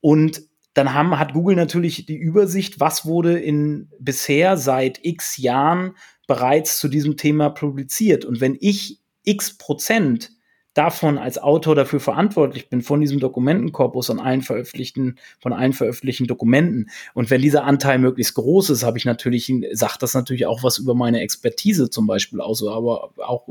Und 0.00 0.42
dann 0.74 0.94
haben, 0.94 1.18
hat 1.18 1.32
Google 1.32 1.56
natürlich 1.56 2.06
die 2.06 2.16
Übersicht, 2.16 2.80
was 2.80 3.04
wurde 3.06 3.38
in 3.38 3.90
bisher 3.98 4.56
seit 4.56 5.04
x 5.04 5.36
Jahren 5.36 5.96
bereits 6.26 6.78
zu 6.78 6.88
diesem 6.88 7.16
Thema 7.16 7.50
publiziert. 7.50 8.24
Und 8.24 8.40
wenn 8.40 8.56
ich 8.60 9.01
x 9.24 9.56
Prozent 9.56 10.30
davon 10.74 11.18
als 11.18 11.38
Autor 11.38 11.74
dafür 11.74 12.00
verantwortlich 12.00 12.68
bin, 12.70 12.82
von 12.82 13.00
diesem 13.00 13.20
Dokumentenkorpus 13.20 14.10
an 14.10 14.20
allen 14.20 14.42
veröffentlichten, 14.42 15.18
von 15.38 15.52
allen 15.52 15.72
veröffentlichten 15.72 16.26
Dokumenten. 16.26 16.90
Und 17.14 17.30
wenn 17.30 17.42
dieser 17.42 17.64
Anteil 17.64 17.98
möglichst 17.98 18.34
groß 18.34 18.70
ist, 18.70 18.82
habe 18.82 18.98
ich 18.98 19.04
natürlich, 19.04 19.52
sagt 19.72 20.02
das 20.02 20.14
natürlich 20.14 20.46
auch 20.46 20.62
was 20.62 20.78
über 20.78 20.94
meine 20.94 21.20
Expertise 21.20 21.90
zum 21.90 22.06
Beispiel 22.06 22.40
aus, 22.40 22.66
aber 22.66 23.12
auch, 23.18 23.46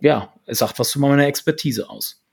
ja, 0.00 0.34
es 0.46 0.58
sagt 0.58 0.78
was 0.78 0.94
über 0.96 1.08
meine 1.08 1.26
Expertise 1.26 1.88
aus. 1.88 2.25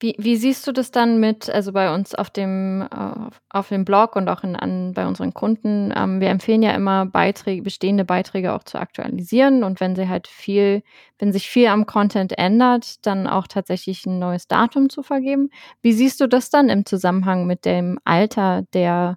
Wie, 0.00 0.16
wie 0.18 0.36
siehst 0.36 0.66
du 0.66 0.72
das 0.72 0.90
dann 0.90 1.20
mit, 1.20 1.48
also 1.48 1.72
bei 1.72 1.94
uns 1.94 2.14
auf 2.14 2.28
dem, 2.28 2.82
äh, 2.82 3.30
auf 3.48 3.68
dem 3.68 3.84
Blog 3.84 4.16
und 4.16 4.28
auch 4.28 4.42
in, 4.42 4.56
an, 4.56 4.92
bei 4.92 5.06
unseren 5.06 5.32
Kunden? 5.32 5.92
Ähm, 5.96 6.20
wir 6.20 6.28
empfehlen 6.30 6.62
ja 6.62 6.72
immer 6.72 7.06
Beiträge, 7.06 7.62
bestehende 7.62 8.04
Beiträge 8.04 8.52
auch 8.52 8.64
zu 8.64 8.78
aktualisieren 8.78 9.62
und 9.62 9.80
wenn 9.80 9.94
sie 9.94 10.08
halt 10.08 10.26
viel, 10.26 10.82
wenn 11.18 11.32
sich 11.32 11.48
viel 11.48 11.68
am 11.68 11.86
Content 11.86 12.36
ändert, 12.36 13.06
dann 13.06 13.28
auch 13.28 13.46
tatsächlich 13.46 14.04
ein 14.04 14.18
neues 14.18 14.48
Datum 14.48 14.90
zu 14.90 15.02
vergeben. 15.04 15.50
Wie 15.80 15.92
siehst 15.92 16.20
du 16.20 16.26
das 16.26 16.50
dann 16.50 16.68
im 16.68 16.84
Zusammenhang 16.84 17.46
mit 17.46 17.64
dem 17.64 17.98
Alter 18.04 18.64
der, 18.72 19.16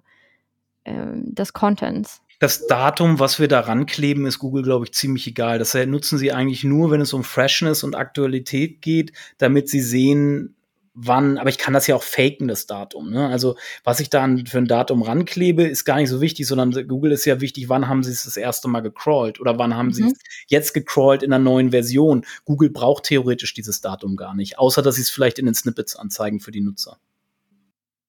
äh, 0.84 0.94
des 1.12 1.52
Contents? 1.52 2.22
Das 2.38 2.68
Datum, 2.68 3.18
was 3.18 3.40
wir 3.40 3.48
da 3.48 3.60
rankleben, 3.60 4.24
ist 4.24 4.38
Google, 4.38 4.62
glaube 4.62 4.84
ich, 4.84 4.92
ziemlich 4.92 5.26
egal. 5.26 5.58
Das 5.58 5.74
nutzen 5.74 6.18
sie 6.18 6.32
eigentlich 6.32 6.62
nur, 6.62 6.92
wenn 6.92 7.00
es 7.00 7.12
um 7.12 7.24
Freshness 7.24 7.82
und 7.82 7.96
Aktualität 7.96 8.80
geht, 8.80 9.12
damit 9.38 9.68
sie 9.68 9.80
sehen, 9.80 10.54
wann, 11.00 11.38
aber 11.38 11.48
ich 11.48 11.58
kann 11.58 11.74
das 11.74 11.86
ja 11.86 11.94
auch 11.94 12.02
faken, 12.02 12.48
das 12.48 12.66
Datum. 12.66 13.10
Ne? 13.10 13.28
Also 13.28 13.56
was 13.84 14.00
ich 14.00 14.10
da 14.10 14.28
für 14.46 14.58
ein 14.58 14.66
Datum 14.66 15.02
ranklebe, 15.02 15.62
ist 15.64 15.84
gar 15.84 15.96
nicht 15.96 16.08
so 16.08 16.20
wichtig, 16.20 16.46
sondern 16.46 16.72
Google 16.88 17.12
ist 17.12 17.24
ja 17.24 17.40
wichtig, 17.40 17.68
wann 17.68 17.88
haben 17.88 18.02
sie 18.02 18.10
es 18.10 18.24
das 18.24 18.36
erste 18.36 18.68
Mal 18.68 18.80
gecrawlt 18.80 19.40
oder 19.40 19.58
wann 19.58 19.76
haben 19.76 19.88
mhm. 19.88 19.92
sie 19.92 20.04
es 20.04 20.12
jetzt 20.48 20.74
gecrawlt 20.74 21.22
in 21.22 21.32
einer 21.32 21.42
neuen 21.42 21.70
Version. 21.70 22.24
Google 22.44 22.70
braucht 22.70 23.04
theoretisch 23.04 23.54
dieses 23.54 23.80
Datum 23.80 24.16
gar 24.16 24.34
nicht, 24.34 24.58
außer 24.58 24.82
dass 24.82 24.96
sie 24.96 25.02
es 25.02 25.10
vielleicht 25.10 25.38
in 25.38 25.46
den 25.46 25.54
Snippets 25.54 25.94
anzeigen 25.96 26.40
für 26.40 26.50
die 26.50 26.60
Nutzer. 26.60 26.98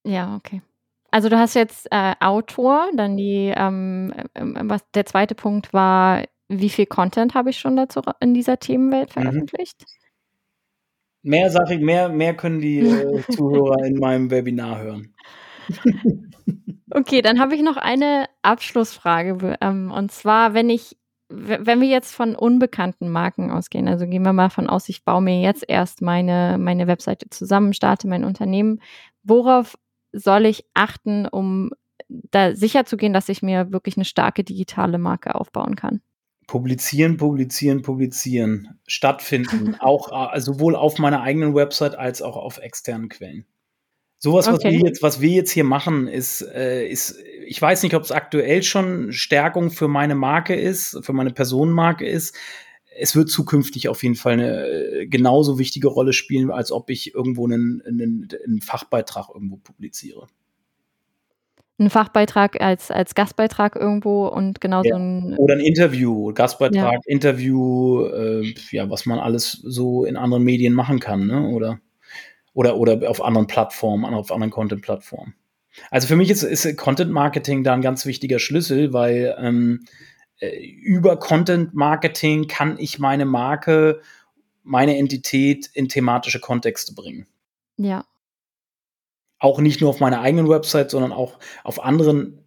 Ja, 0.04 0.36
okay. 0.36 0.62
Also 1.12 1.30
du 1.30 1.38
hast 1.38 1.56
jetzt 1.56 1.88
äh, 1.92 2.14
Autor, 2.20 2.90
dann 2.96 3.18
die, 3.18 3.54
ähm, 3.56 4.14
äh, 4.34 4.42
was 4.64 4.82
der 4.94 5.06
zweite 5.06 5.36
Punkt 5.36 5.74
war, 5.74 6.24
wie 6.48 6.70
viel 6.70 6.86
Content 6.86 7.36
habe 7.36 7.52
ich 7.52 7.60
schon 7.60 7.76
dazu 7.76 8.02
in 8.20 8.34
dieser 8.34 8.60
Themenwelt 8.60 9.16
mhm. 9.16 9.22
veröffentlicht? 9.22 9.82
Mhm. 9.82 10.09
Mehr 11.22 11.50
sage 11.50 11.76
ich, 11.76 11.82
mehr, 11.82 12.10
mehr 12.10 12.36
können 12.36 12.60
die 12.60 12.80
äh, 12.80 13.22
Zuhörer 13.32 13.84
in 13.86 14.00
meinem 14.00 14.32
Webinar 14.32 14.80
hören. 14.82 15.14
Okay, 16.92 17.22
dann 17.22 17.40
habe 17.40 17.56
ich 17.56 17.62
noch 17.62 17.78
eine 17.78 18.26
Abschlussfrage. 18.42 19.58
Ähm, 19.62 19.92
und 19.92 20.12
zwar, 20.12 20.54
wenn 20.54 20.70
ich, 20.70 20.98
wenn 21.30 21.82
wir 21.82 21.88
jetzt 21.88 22.16
von 22.16 22.36
unbekannten 22.36 23.10
Marken 23.10 23.52
ausgehen, 23.52 23.88
also 23.88 24.08
gehen 24.08 24.24
wir 24.24 24.34
mal 24.34 24.50
von 24.50 24.68
aus, 24.68 24.90
ich 24.90 25.06
baue 25.06 25.22
mir 25.22 25.40
jetzt 25.42 25.64
erst 25.68 26.02
meine, 26.02 26.58
meine 26.60 26.88
Webseite 26.88 27.30
zusammen, 27.30 27.74
starte 27.74 28.08
mein 28.08 28.24
Unternehmen. 28.24 28.82
Worauf 29.24 29.78
soll 30.12 30.48
ich 30.48 30.66
achten, 30.74 31.28
um 31.28 31.70
da 32.08 32.56
sicher 32.56 32.86
zu 32.86 32.98
gehen, 32.98 33.14
dass 33.14 33.30
ich 33.30 33.44
mir 33.44 33.72
wirklich 33.72 33.96
eine 33.96 34.06
starke 34.06 34.44
digitale 34.44 34.98
Marke 34.98 35.36
aufbauen 35.36 35.76
kann? 35.76 36.02
Publizieren, 36.50 37.18
publizieren, 37.18 37.84
publizieren, 37.84 38.80
stattfinden, 38.88 39.76
auch 39.80 40.34
äh, 40.34 40.42
sowohl 40.42 40.76
auf 40.76 40.98
meiner 40.98 41.22
eigenen 41.22 41.54
Website 41.54 41.94
als 41.94 42.24
auch 42.24 42.36
auf 42.36 42.58
externen 42.58 43.08
Quellen. 43.08 43.46
Sowas, 44.18 44.48
okay. 44.48 44.56
was 44.56 44.64
wir 44.64 44.80
jetzt, 44.80 45.04
was 45.04 45.22
wir 45.22 45.30
jetzt 45.30 45.52
hier 45.52 45.64
machen, 45.64 46.08
ist, 46.08 46.42
äh, 46.42 46.88
ist, 46.88 47.20
ich 47.46 47.62
weiß 47.62 47.84
nicht, 47.84 47.94
ob 47.94 48.02
es 48.02 48.12
aktuell 48.12 48.64
schon 48.64 49.14
Stärkung 49.14 49.70
für 49.70 49.88
meine 49.88 50.16
Marke 50.16 50.56
ist, 50.56 50.98
für 51.04 51.14
meine 51.14 51.32
Personenmarke 51.32 52.08
ist. 52.08 52.36
Es 52.98 53.16
wird 53.16 53.30
zukünftig 53.30 53.88
auf 53.88 54.02
jeden 54.02 54.16
Fall 54.16 54.34
eine 54.34 54.68
äh, 54.68 55.06
genauso 55.06 55.60
wichtige 55.60 55.88
Rolle 55.88 56.14
spielen, 56.14 56.50
als 56.50 56.72
ob 56.72 56.90
ich 56.90 57.14
irgendwo 57.14 57.46
einen, 57.46 57.84
einen, 57.86 58.28
einen 58.44 58.62
Fachbeitrag 58.62 59.30
irgendwo 59.32 59.58
publiziere 59.58 60.28
ein 61.80 61.90
Fachbeitrag 61.90 62.62
als, 62.62 62.92
als 62.92 63.16
Gastbeitrag 63.16 63.76
irgendwo 63.76 64.28
und 64.28 64.60
genauso 64.62 64.90
ja. 64.90 64.98
ein. 64.98 65.36
Oder 65.38 65.56
ein 65.56 65.62
Interview, 65.62 66.34
Gastbeitrag, 66.34 66.94
ja. 66.94 67.00
Interview, 67.06 68.06
äh, 68.06 68.54
ja, 68.72 68.90
was 68.90 69.06
man 69.06 69.20
alles 69.20 69.52
so 69.64 70.06
in 70.06 70.18
anderen 70.18 70.44
Medien 70.44 70.74
machen 70.74 71.00
kann, 71.00 71.26
ne? 71.28 71.48
Oder, 71.48 71.80
oder, 72.54 72.78
oder 72.78 73.10
auf 73.10 73.24
anderen 73.24 73.48
Plattformen, 73.48 74.14
auf 74.14 74.32
anderen 74.32 74.52
Content-Plattformen. 74.52 75.36
Also 75.92 76.08
für 76.08 76.16
mich 76.16 76.30
ist, 76.30 76.44
ist 76.44 76.78
Content 76.78 77.12
Marketing 77.12 77.64
da 77.64 77.74
ein 77.74 77.82
ganz 77.82 78.06
wichtiger 78.06 78.40
Schlüssel, 78.40 78.92
weil 78.92 79.36
ähm, 79.40 79.86
äh, 80.40 80.58
über 80.66 81.18
Content 81.18 81.74
Marketing 81.74 82.48
kann 82.48 82.78
ich 82.80 83.00
meine 83.00 83.26
Marke, 83.26 84.02
meine 84.64 84.98
Entität 84.98 85.70
in 85.74 85.88
thematische 85.88 86.40
Kontexte 86.40 86.94
bringen. 86.94 87.28
Ja, 87.78 88.06
auch 89.40 89.60
nicht 89.60 89.82
nur 89.82 89.90
auf 89.90 90.00
meiner 90.00 90.22
eigenen 90.22 90.50
Website, 90.50 90.92
sondern 90.92 91.12
auch 91.12 91.40
auf 91.64 91.84
anderen 91.84 92.44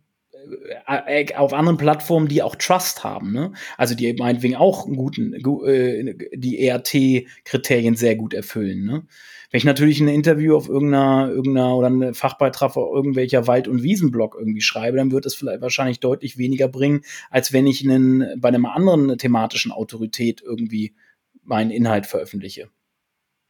äh, 0.87 1.22
äh, 1.22 1.35
auf 1.35 1.52
anderen 1.52 1.78
Plattformen, 1.78 2.28
die 2.28 2.42
auch 2.42 2.57
Trust 2.57 3.05
haben, 3.05 3.33
ne? 3.33 3.52
Also 3.78 3.94
die 3.94 4.12
meinetwegen 4.12 4.57
auch 4.57 4.87
einen 4.87 4.96
guten, 4.96 5.33
äh, 5.35 6.14
die 6.35 6.66
ERT-Kriterien 6.66 7.96
sehr 7.96 8.16
gut 8.16 8.35
erfüllen, 8.35 8.85
ne? 8.85 9.07
Wenn 9.50 9.59
ich 9.59 9.64
natürlich 9.64 10.00
ein 10.00 10.09
Interview 10.09 10.57
auf 10.57 10.68
irgendeiner, 10.68 11.28
irgendeiner 11.31 11.76
oder 11.76 11.88
einen 11.88 12.14
Fachbeitrag 12.14 12.74
auf 12.74 12.94
irgendwelcher 12.94 13.46
Wald- 13.46 13.68
und 13.68 13.83
Wiesenblog 13.83 14.35
irgendwie 14.38 14.62
schreibe, 14.62 14.96
dann 14.96 15.12
wird 15.12 15.26
es 15.26 15.35
vielleicht 15.35 15.61
wahrscheinlich 15.61 16.00
deutlich 16.00 16.38
weniger 16.38 16.68
bringen, 16.68 17.02
als 17.31 17.52
wenn 17.52 17.66
ich 17.66 17.85
einen, 17.85 18.40
bei 18.40 18.48
einer 18.48 18.74
anderen 18.74 19.18
thematischen 19.18 19.70
Autorität 19.70 20.40
irgendwie 20.42 20.94
meinen 21.42 21.70
Inhalt 21.70 22.07
veröffentliche 22.07 22.70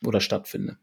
oder 0.04 0.20
stattfinde. 0.20 0.76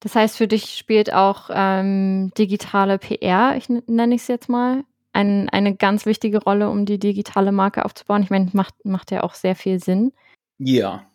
Das 0.00 0.14
heißt, 0.14 0.36
für 0.36 0.48
dich 0.48 0.76
spielt 0.76 1.12
auch 1.12 1.50
ähm, 1.52 2.32
digitale 2.36 2.98
PR, 2.98 3.54
ich 3.56 3.68
nenne 3.68 4.14
ich 4.14 4.22
es 4.22 4.28
jetzt 4.28 4.48
mal, 4.48 4.84
ein, 5.12 5.48
eine 5.48 5.74
ganz 5.74 6.06
wichtige 6.06 6.38
Rolle, 6.38 6.70
um 6.70 6.86
die 6.86 6.98
digitale 6.98 7.52
Marke 7.52 7.84
aufzubauen. 7.84 8.22
Ich 8.22 8.30
meine, 8.30 8.48
macht, 8.52 8.74
macht 8.84 9.10
ja 9.10 9.22
auch 9.22 9.34
sehr 9.34 9.56
viel 9.56 9.80
Sinn. 9.80 10.12
Ja. 10.58 11.06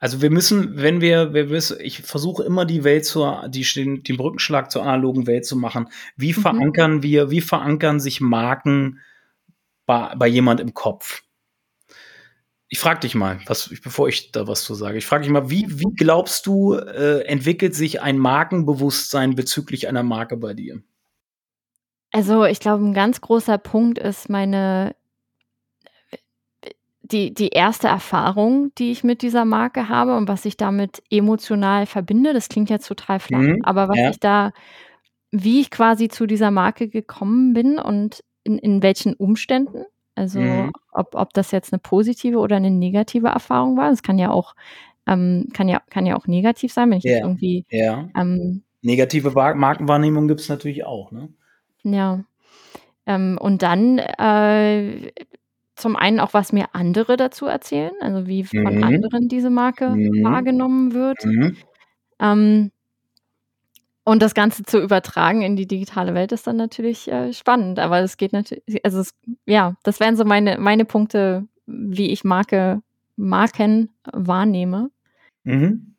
Also 0.00 0.22
wir 0.22 0.30
müssen, 0.30 0.76
wenn 0.76 1.00
wir, 1.00 1.34
wir 1.34 1.46
müssen, 1.46 1.78
ich 1.80 2.02
versuche 2.02 2.42
immer 2.42 2.64
die 2.64 2.82
Welt 2.82 3.04
zur, 3.04 3.46
die, 3.48 3.62
den, 3.62 4.02
den 4.02 4.16
Brückenschlag 4.16 4.70
zur 4.70 4.82
analogen 4.82 5.26
Welt 5.26 5.44
zu 5.44 5.56
machen. 5.56 5.88
Wie 6.16 6.32
mhm. 6.32 6.40
verankern 6.40 7.02
wir, 7.02 7.30
wie 7.30 7.42
verankern 7.42 8.00
sich 8.00 8.20
Marken 8.20 9.00
bei, 9.84 10.14
bei 10.16 10.26
jemand 10.26 10.60
im 10.60 10.74
Kopf? 10.74 11.22
Ich 12.68 12.78
frage 12.78 13.00
dich 13.00 13.14
mal, 13.14 13.38
was, 13.46 13.72
bevor 13.82 14.08
ich 14.08 14.32
da 14.32 14.48
was 14.48 14.64
zu 14.64 14.74
sage, 14.74 14.98
ich 14.98 15.06
frage 15.06 15.22
dich 15.22 15.32
mal, 15.32 15.50
wie, 15.50 15.66
wie 15.68 15.94
glaubst 15.94 16.46
du, 16.46 16.74
äh, 16.74 17.20
entwickelt 17.26 17.74
sich 17.74 18.02
ein 18.02 18.18
Markenbewusstsein 18.18 19.34
bezüglich 19.34 19.88
einer 19.88 20.02
Marke 20.02 20.36
bei 20.36 20.54
dir? 20.54 20.82
Also 22.12 22.44
ich 22.44 22.60
glaube, 22.60 22.84
ein 22.84 22.94
ganz 22.94 23.20
großer 23.20 23.58
Punkt 23.58 23.98
ist 23.98 24.28
meine 24.28 24.94
die, 27.12 27.32
die 27.32 27.48
erste 27.48 27.88
Erfahrung, 27.88 28.72
die 28.78 28.90
ich 28.90 29.04
mit 29.04 29.22
dieser 29.22 29.44
Marke 29.44 29.88
habe 29.88 30.16
und 30.16 30.28
was 30.28 30.44
ich 30.44 30.56
damit 30.56 31.02
emotional 31.10 31.86
verbinde, 31.86 32.32
das 32.32 32.48
klingt 32.48 32.70
jetzt 32.70 32.88
total 32.88 33.20
flach, 33.20 33.38
Mhm, 33.38 33.60
aber 33.62 33.88
was 33.88 33.96
ja. 33.96 34.10
ich 34.10 34.18
da, 34.18 34.52
wie 35.30 35.60
ich 35.60 35.70
quasi 35.70 36.08
zu 36.08 36.26
dieser 36.26 36.50
Marke 36.50 36.88
gekommen 36.88 37.52
bin 37.52 37.78
und 37.78 38.24
in, 38.44 38.58
in 38.58 38.82
welchen 38.82 39.14
Umständen. 39.14 39.84
Also 40.16 40.40
Mhm. 40.40 40.72
ob, 40.92 41.14
ob 41.14 41.32
das 41.34 41.50
jetzt 41.52 41.72
eine 41.72 41.78
positive 41.80 42.38
oder 42.38 42.56
eine 42.56 42.70
negative 42.70 43.28
Erfahrung 43.28 43.76
war. 43.76 43.90
Das 43.90 44.02
kann 44.02 44.18
ja 44.18 44.30
auch, 44.30 44.54
ähm, 45.06 45.48
kann 45.52 45.68
ja, 45.68 45.80
kann 45.90 46.06
ja 46.06 46.16
auch 46.16 46.26
negativ 46.26 46.72
sein, 46.72 46.90
wenn 46.90 46.98
ich 46.98 47.04
jetzt 47.04 47.20
Ja, 47.20 47.26
irgendwie 47.26 47.64
ja. 47.70 48.08
ähm, 48.16 48.62
Negative 48.82 49.34
Wa 49.34 49.54
Markenwahrnehmung 49.54 50.28
gibt's 50.28 50.48
natürlich 50.48 50.84
auch, 50.84 51.12
ne? 51.12 51.28
Ja. 51.82 52.24
Ähm, 53.06 53.38
und 53.40 53.62
dann 53.62 53.98
äh, 53.98 55.12
zum 55.76 55.96
einen 55.96 56.20
auch, 56.20 56.34
was 56.34 56.52
mir 56.52 56.74
andere 56.74 57.16
dazu 57.16 57.46
erzählen, 57.46 57.92
also 58.00 58.26
wie 58.26 58.44
von 58.44 58.76
Mhm. 58.76 58.82
anderen 58.84 59.28
diese 59.28 59.50
Marke 59.50 59.90
Mhm. 59.90 60.24
wahrgenommen 60.24 60.94
wird. 60.94 61.24
Mhm. 61.24 61.56
Ähm, 62.20 62.72
und 64.06 64.22
das 64.22 64.34
Ganze 64.34 64.62
zu 64.62 64.80
übertragen 64.80 65.42
in 65.42 65.56
die 65.56 65.66
digitale 65.66 66.14
Welt 66.14 66.30
ist 66.30 66.46
dann 66.46 66.56
natürlich 66.56 67.10
äh, 67.10 67.32
spannend, 67.32 67.80
aber 67.80 68.00
es 68.00 68.16
geht 68.16 68.32
natürlich, 68.32 68.62
also 68.84 69.00
es, 69.00 69.14
ja, 69.46 69.74
das 69.82 69.98
wären 69.98 70.16
so 70.16 70.24
meine, 70.24 70.58
meine 70.58 70.84
Punkte, 70.84 71.48
wie 71.66 72.12
ich 72.12 72.22
Marke, 72.22 72.82
Marken 73.16 73.90
wahrnehme. 74.12 74.90
Mhm. 75.42 75.96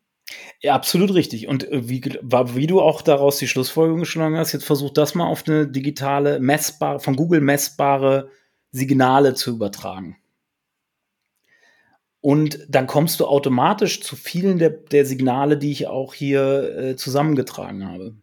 Ja, 0.61 0.75
absolut 0.75 1.13
richtig. 1.13 1.49
Und 1.49 1.69
äh, 1.69 1.89
wie, 1.89 2.01
wie 2.01 2.67
du 2.67 2.79
auch 2.79 3.01
daraus 3.01 3.39
die 3.39 3.47
Schlussfolgerung 3.47 3.99
geschlagen 3.99 4.37
hast, 4.37 4.53
jetzt 4.53 4.65
versuch 4.65 4.93
das 4.93 5.13
mal 5.13 5.27
auf 5.27 5.45
eine 5.45 5.67
digitale, 5.67 6.39
messbare, 6.39 7.01
von 7.01 7.17
Google 7.17 7.41
messbare 7.41 8.29
Signale 8.71 9.33
zu 9.33 9.51
übertragen. 9.51 10.15
Und 12.21 12.65
dann 12.67 12.87
kommst 12.87 13.19
du 13.19 13.25
automatisch 13.25 14.01
zu 14.01 14.15
vielen 14.15 14.57
der, 14.59 14.71
der 14.71 15.05
Signale, 15.05 15.57
die 15.57 15.71
ich 15.71 15.87
auch 15.87 16.13
hier 16.13 16.77
äh, 16.77 16.95
zusammengetragen 16.95 17.87
habe. 17.87 18.15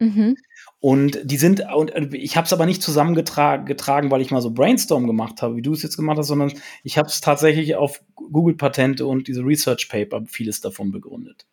Mhm. 0.00 0.36
Und 0.80 1.20
die 1.22 1.36
sind, 1.36 1.62
und 1.74 1.94
äh, 1.94 2.08
ich 2.16 2.36
habe 2.36 2.46
es 2.46 2.52
aber 2.52 2.66
nicht 2.66 2.82
zusammengetragen, 2.82 3.66
getragen, 3.66 4.10
weil 4.10 4.20
ich 4.20 4.32
mal 4.32 4.42
so 4.42 4.50
Brainstorm 4.50 5.06
gemacht 5.06 5.40
habe, 5.40 5.56
wie 5.56 5.62
du 5.62 5.72
es 5.72 5.82
jetzt 5.82 5.96
gemacht 5.96 6.18
hast, 6.18 6.26
sondern 6.26 6.52
ich 6.82 6.98
habe 6.98 7.08
es 7.08 7.20
tatsächlich 7.20 7.76
auf 7.76 8.02
Google-Patente 8.16 9.06
und 9.06 9.28
diese 9.28 9.42
Research 9.42 9.88
Paper 9.88 10.24
vieles 10.26 10.60
davon 10.60 10.90
begründet. 10.90 11.46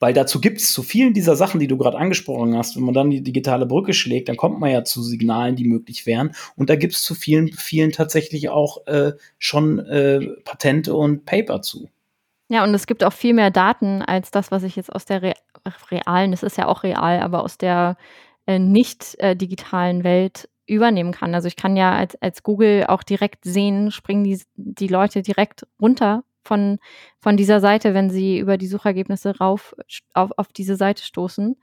Weil 0.00 0.14
dazu 0.14 0.40
gibt 0.40 0.58
es 0.58 0.72
zu 0.72 0.82
vielen 0.82 1.12
dieser 1.12 1.36
Sachen, 1.36 1.60
die 1.60 1.68
du 1.68 1.76
gerade 1.76 1.98
angesprochen 1.98 2.56
hast, 2.56 2.74
wenn 2.74 2.82
man 2.82 2.94
dann 2.94 3.10
die 3.10 3.22
digitale 3.22 3.66
Brücke 3.66 3.92
schlägt, 3.92 4.28
dann 4.30 4.36
kommt 4.36 4.58
man 4.58 4.70
ja 4.70 4.82
zu 4.82 5.02
Signalen, 5.02 5.56
die 5.56 5.68
möglich 5.68 6.06
wären. 6.06 6.34
Und 6.56 6.70
da 6.70 6.76
gibt 6.76 6.94
es 6.94 7.02
zu 7.02 7.14
vielen, 7.14 7.52
vielen 7.52 7.92
tatsächlich 7.92 8.48
auch 8.48 8.86
äh, 8.86 9.12
schon 9.38 9.78
äh, 9.78 10.20
Patente 10.44 10.94
und 10.94 11.26
Paper 11.26 11.60
zu. 11.60 11.90
Ja, 12.48 12.64
und 12.64 12.74
es 12.74 12.86
gibt 12.86 13.04
auch 13.04 13.12
viel 13.12 13.34
mehr 13.34 13.50
Daten 13.50 14.02
als 14.02 14.30
das, 14.30 14.50
was 14.50 14.64
ich 14.64 14.74
jetzt 14.74 14.92
aus 14.92 15.04
der 15.04 15.22
Re 15.22 15.34
realen, 15.90 16.32
es 16.32 16.42
ist 16.42 16.56
ja 16.56 16.66
auch 16.66 16.82
real, 16.82 17.20
aber 17.20 17.44
aus 17.44 17.58
der 17.58 17.98
äh, 18.46 18.58
nicht 18.58 19.14
äh, 19.18 19.36
digitalen 19.36 20.04
Welt 20.04 20.48
übernehmen 20.66 21.12
kann. 21.12 21.34
Also 21.34 21.48
ich 21.48 21.56
kann 21.56 21.76
ja 21.76 21.94
als, 21.94 22.16
als 22.22 22.42
Google 22.42 22.86
auch 22.88 23.02
direkt 23.02 23.44
sehen, 23.44 23.90
springen 23.90 24.24
die, 24.24 24.40
die 24.56 24.88
Leute 24.88 25.20
direkt 25.20 25.66
runter 25.80 26.24
von, 26.50 26.80
von 27.20 27.36
dieser 27.36 27.60
Seite, 27.60 27.94
wenn 27.94 28.10
sie 28.10 28.40
über 28.40 28.58
die 28.58 28.66
Suchergebnisse 28.66 29.38
rauf 29.38 29.76
auf, 30.14 30.32
auf 30.36 30.48
diese 30.48 30.74
Seite 30.74 31.04
stoßen. 31.04 31.56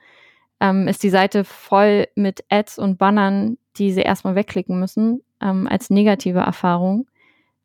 Ähm, 0.61 0.88
ist 0.88 1.03
die 1.03 1.09
Seite 1.09 1.43
voll 1.43 2.07
mit 2.15 2.45
Ads 2.49 2.79
und 2.79 2.97
Bannern, 2.97 3.57
die 3.75 3.91
sie 3.91 4.01
erstmal 4.01 4.35
wegklicken 4.35 4.79
müssen, 4.79 5.21
ähm, 5.41 5.67
als 5.67 5.89
negative 5.89 6.39
Erfahrung. 6.39 7.05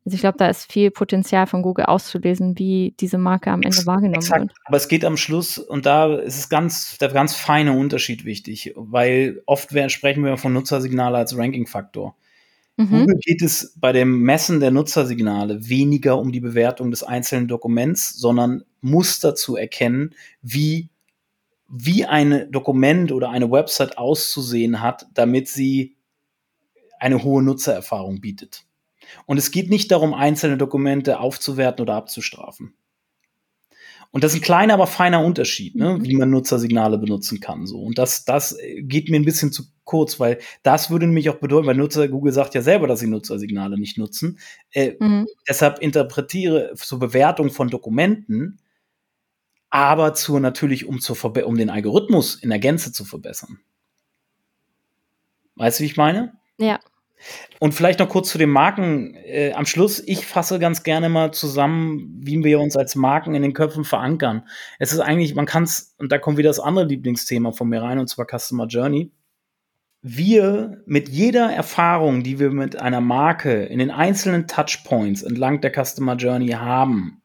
Also 0.04 0.16
ich 0.16 0.20
glaube, 0.20 0.36
da 0.36 0.48
ist 0.48 0.70
viel 0.70 0.90
Potenzial 0.90 1.46
von 1.46 1.62
Google 1.62 1.84
auszulesen, 1.84 2.58
wie 2.58 2.92
diese 2.98 3.18
Marke 3.18 3.52
am 3.52 3.62
Ende 3.62 3.86
wahrgenommen 3.86 4.16
Exakt. 4.16 4.40
wird. 4.40 4.52
Aber 4.64 4.76
es 4.76 4.88
geht 4.88 5.04
am 5.04 5.16
Schluss, 5.16 5.58
und 5.58 5.86
da 5.86 6.16
ist 6.16 6.38
es 6.38 6.48
ganz, 6.48 6.98
der 6.98 7.10
ganz 7.10 7.36
feine 7.36 7.72
Unterschied 7.74 8.24
wichtig, 8.24 8.72
weil 8.74 9.42
oft 9.46 9.70
sprechen 9.92 10.24
wir 10.24 10.36
von 10.38 10.52
Nutzersignale 10.52 11.18
als 11.18 11.38
Ranking-Faktor. 11.38 12.16
Mhm. 12.82 13.00
Google 13.00 13.18
geht 13.20 13.42
es 13.42 13.74
bei 13.76 13.92
dem 13.92 14.22
Messen 14.22 14.60
der 14.60 14.70
Nutzersignale 14.70 15.68
weniger 15.68 16.18
um 16.18 16.32
die 16.32 16.40
Bewertung 16.40 16.90
des 16.90 17.02
einzelnen 17.02 17.48
Dokuments, 17.48 18.14
sondern 18.14 18.64
Muster 18.80 19.34
zu 19.34 19.56
erkennen, 19.56 20.14
wie, 20.42 20.88
wie 21.68 22.04
ein 22.04 22.50
Dokument 22.50 23.12
oder 23.12 23.30
eine 23.30 23.50
Website 23.50 23.98
auszusehen 23.98 24.80
hat, 24.80 25.06
damit 25.14 25.48
sie 25.48 25.96
eine 26.98 27.22
hohe 27.22 27.42
Nutzererfahrung 27.42 28.20
bietet. 28.20 28.64
Und 29.26 29.36
es 29.36 29.50
geht 29.50 29.70
nicht 29.70 29.90
darum, 29.90 30.14
einzelne 30.14 30.56
Dokumente 30.56 31.20
aufzuwerten 31.20 31.82
oder 31.82 31.94
abzustrafen. 31.94 32.74
Und 34.12 34.22
das 34.22 34.32
ist 34.34 34.40
ein 34.40 34.42
kleiner, 34.44 34.74
aber 34.74 34.86
feiner 34.86 35.24
Unterschied, 35.24 35.74
ne, 35.74 35.94
Mhm. 35.98 36.04
wie 36.04 36.16
man 36.16 36.30
Nutzersignale 36.30 36.98
benutzen 36.98 37.40
kann. 37.40 37.66
So. 37.66 37.80
Und 37.82 37.96
das, 37.98 38.24
das 38.26 38.56
geht 38.80 39.08
mir 39.08 39.16
ein 39.16 39.24
bisschen 39.24 39.52
zu 39.52 39.64
kurz, 39.84 40.20
weil 40.20 40.38
das 40.62 40.90
würde 40.90 41.06
nämlich 41.06 41.30
auch 41.30 41.36
bedeuten, 41.36 41.66
weil 41.66 41.74
Nutzer, 41.76 42.08
Google 42.08 42.32
sagt 42.32 42.54
ja 42.54 42.62
selber, 42.62 42.86
dass 42.86 43.00
sie 43.00 43.06
Nutzersignale 43.08 43.78
nicht 43.78 43.96
nutzen. 43.98 44.38
Äh, 44.70 44.92
Mhm. 45.00 45.26
deshalb 45.48 45.78
interpretiere 45.80 46.72
zur 46.76 46.98
Bewertung 46.98 47.50
von 47.50 47.68
Dokumenten, 47.68 48.58
aber 49.70 50.12
zur 50.12 50.40
natürlich, 50.40 50.86
um, 50.86 51.00
zur 51.00 51.16
Verbe 51.16 51.46
um 51.46 51.56
den 51.56 51.70
Algorithmus 51.70 52.34
in 52.34 52.50
der 52.50 52.58
Gänze 52.58 52.92
zu 52.92 53.04
verbessern. 53.06 53.60
Weißt 55.56 55.78
du, 55.80 55.82
wie 55.82 55.86
ich 55.86 55.96
meine? 55.96 56.34
Ja. 56.58 56.80
Und 57.58 57.74
vielleicht 57.74 58.00
noch 58.00 58.08
kurz 58.08 58.30
zu 58.30 58.38
den 58.38 58.50
Marken 58.50 59.14
äh, 59.14 59.52
am 59.52 59.66
Schluss. 59.66 60.02
Ich 60.06 60.26
fasse 60.26 60.58
ganz 60.58 60.82
gerne 60.82 61.08
mal 61.08 61.32
zusammen, 61.32 62.20
wie 62.20 62.42
wir 62.42 62.60
uns 62.60 62.76
als 62.76 62.94
Marken 62.94 63.34
in 63.34 63.42
den 63.42 63.52
Köpfen 63.52 63.84
verankern. 63.84 64.46
Es 64.78 64.92
ist 64.92 65.00
eigentlich, 65.00 65.34
man 65.34 65.46
kann 65.46 65.62
es, 65.62 65.94
und 65.98 66.10
da 66.10 66.18
kommt 66.18 66.38
wieder 66.38 66.50
das 66.50 66.60
andere 66.60 66.86
Lieblingsthema 66.86 67.52
von 67.52 67.68
mir 67.68 67.82
rein, 67.82 67.98
und 67.98 68.08
zwar 68.08 68.26
Customer 68.26 68.66
Journey. 68.66 69.12
Wir 70.04 70.82
mit 70.84 71.08
jeder 71.08 71.52
Erfahrung, 71.52 72.24
die 72.24 72.40
wir 72.40 72.50
mit 72.50 72.74
einer 72.74 73.00
Marke 73.00 73.62
in 73.64 73.78
den 73.78 73.92
einzelnen 73.92 74.48
Touchpoints 74.48 75.22
entlang 75.22 75.60
der 75.60 75.72
Customer 75.72 76.16
Journey 76.16 76.48
haben, 76.48 77.21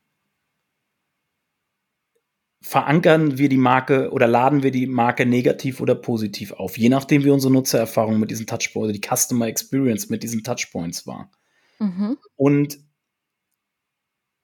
verankern 2.67 3.37
wir 3.37 3.47
die 3.47 3.57
Marke 3.57 4.11
oder 4.11 4.27
laden 4.27 4.61
wir 4.61 4.71
die 4.71 4.87
Marke 4.87 5.25
negativ 5.25 5.79
oder 5.79 5.95
positiv 5.95 6.51
auf, 6.51 6.77
je 6.77 6.89
nachdem, 6.89 7.23
wie 7.23 7.29
unsere 7.29 7.53
Nutzererfahrung 7.53 8.19
mit 8.19 8.29
diesen 8.29 8.45
Touchpoints, 8.45 8.91
die 8.91 9.15
Customer 9.15 9.47
Experience 9.47 10.09
mit 10.09 10.21
diesen 10.21 10.43
Touchpoints 10.43 11.07
war. 11.07 11.31
Mhm. 11.79 12.17
Und 12.35 12.79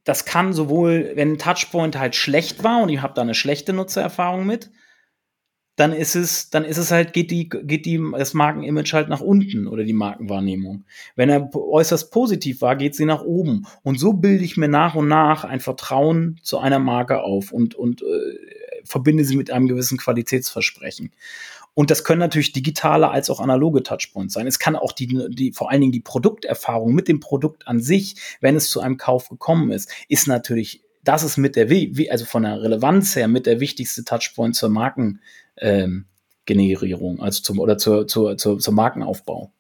das 0.05 0.23
kann 0.23 0.53
sowohl, 0.53 1.11
wenn 1.15 1.33
ein 1.33 1.37
Touchpoint 1.37 1.99
halt 1.99 2.15
schlecht 2.15 2.63
war 2.63 2.81
und 2.81 2.89
ihr 2.89 3.01
habt 3.01 3.17
da 3.17 3.21
eine 3.21 3.35
schlechte 3.35 3.73
Nutzererfahrung 3.73 4.45
mit, 4.45 4.71
dann 5.75 5.91
ist 5.91 6.15
es, 6.15 6.49
dann 6.51 6.65
ist 6.65 6.77
es 6.77 6.91
halt, 6.91 7.13
geht 7.13 7.31
die, 7.31 7.49
geht 7.49 7.85
die, 7.85 7.99
das 8.17 8.33
Markenimage 8.33 8.93
halt 8.93 9.09
nach 9.09 9.21
unten 9.21 9.67
oder 9.67 9.83
die 9.83 9.93
Markenwahrnehmung. 9.93 10.83
Wenn 11.15 11.29
er 11.29 11.53
äußerst 11.53 12.11
positiv 12.11 12.61
war, 12.61 12.75
geht 12.75 12.95
sie 12.95 13.05
nach 13.05 13.23
oben. 13.23 13.65
Und 13.81 13.99
so 13.99 14.13
bilde 14.13 14.43
ich 14.43 14.55
mir 14.55 14.67
nach 14.67 14.93
und 14.93 15.07
nach 15.07 15.43
ein 15.43 15.59
Vertrauen 15.59 16.39
zu 16.43 16.59
einer 16.59 16.79
Marke 16.79 17.21
auf 17.23 17.51
und, 17.51 17.73
und 17.73 18.03
äh, 18.03 18.85
verbinde 18.85 19.25
sie 19.25 19.35
mit 19.35 19.49
einem 19.49 19.67
gewissen 19.67 19.97
Qualitätsversprechen. 19.97 21.11
Und 21.73 21.89
das 21.89 22.03
können 22.03 22.19
natürlich 22.19 22.53
digitale 22.53 23.09
als 23.09 23.31
auch 23.31 23.39
analoge 23.39 23.81
Touchpoints 23.81 24.35
sein. 24.35 24.45
Es 24.45 24.59
kann 24.59 24.75
auch 24.75 24.91
die, 24.91 25.07
die, 25.29 25.53
vor 25.53 25.71
allen 25.71 25.81
Dingen 25.81 25.91
die 25.91 26.01
Produkterfahrung 26.01 26.93
mit 26.93 27.07
dem 27.07 27.19
Produkt 27.19 27.67
an 27.67 27.79
sich, 27.79 28.15
wenn 28.41 28.55
es 28.55 28.69
zu 28.69 28.79
einem 28.79 28.97
Kauf 28.97 29.29
gekommen 29.29 29.71
ist, 29.71 29.91
ist 30.07 30.27
natürlich, 30.27 30.83
das 31.03 31.23
ist 31.23 31.37
mit 31.37 31.55
der, 31.55 31.67
also 32.11 32.25
von 32.25 32.43
der 32.43 32.61
Relevanz 32.61 33.15
her 33.15 33.27
mit 33.27 33.47
der 33.47 33.59
wichtigste 33.59 34.05
Touchpoint 34.05 34.55
zur 34.55 34.69
Marken, 34.69 35.19
ähm, 35.57 36.05
Generierung, 36.45 37.21
also 37.21 37.41
zum 37.41 37.59
oder 37.59 37.77
zur, 37.77 38.07
zur, 38.07 38.37
zur, 38.37 38.59
zum 38.59 38.75
Markenaufbau. 38.75 39.51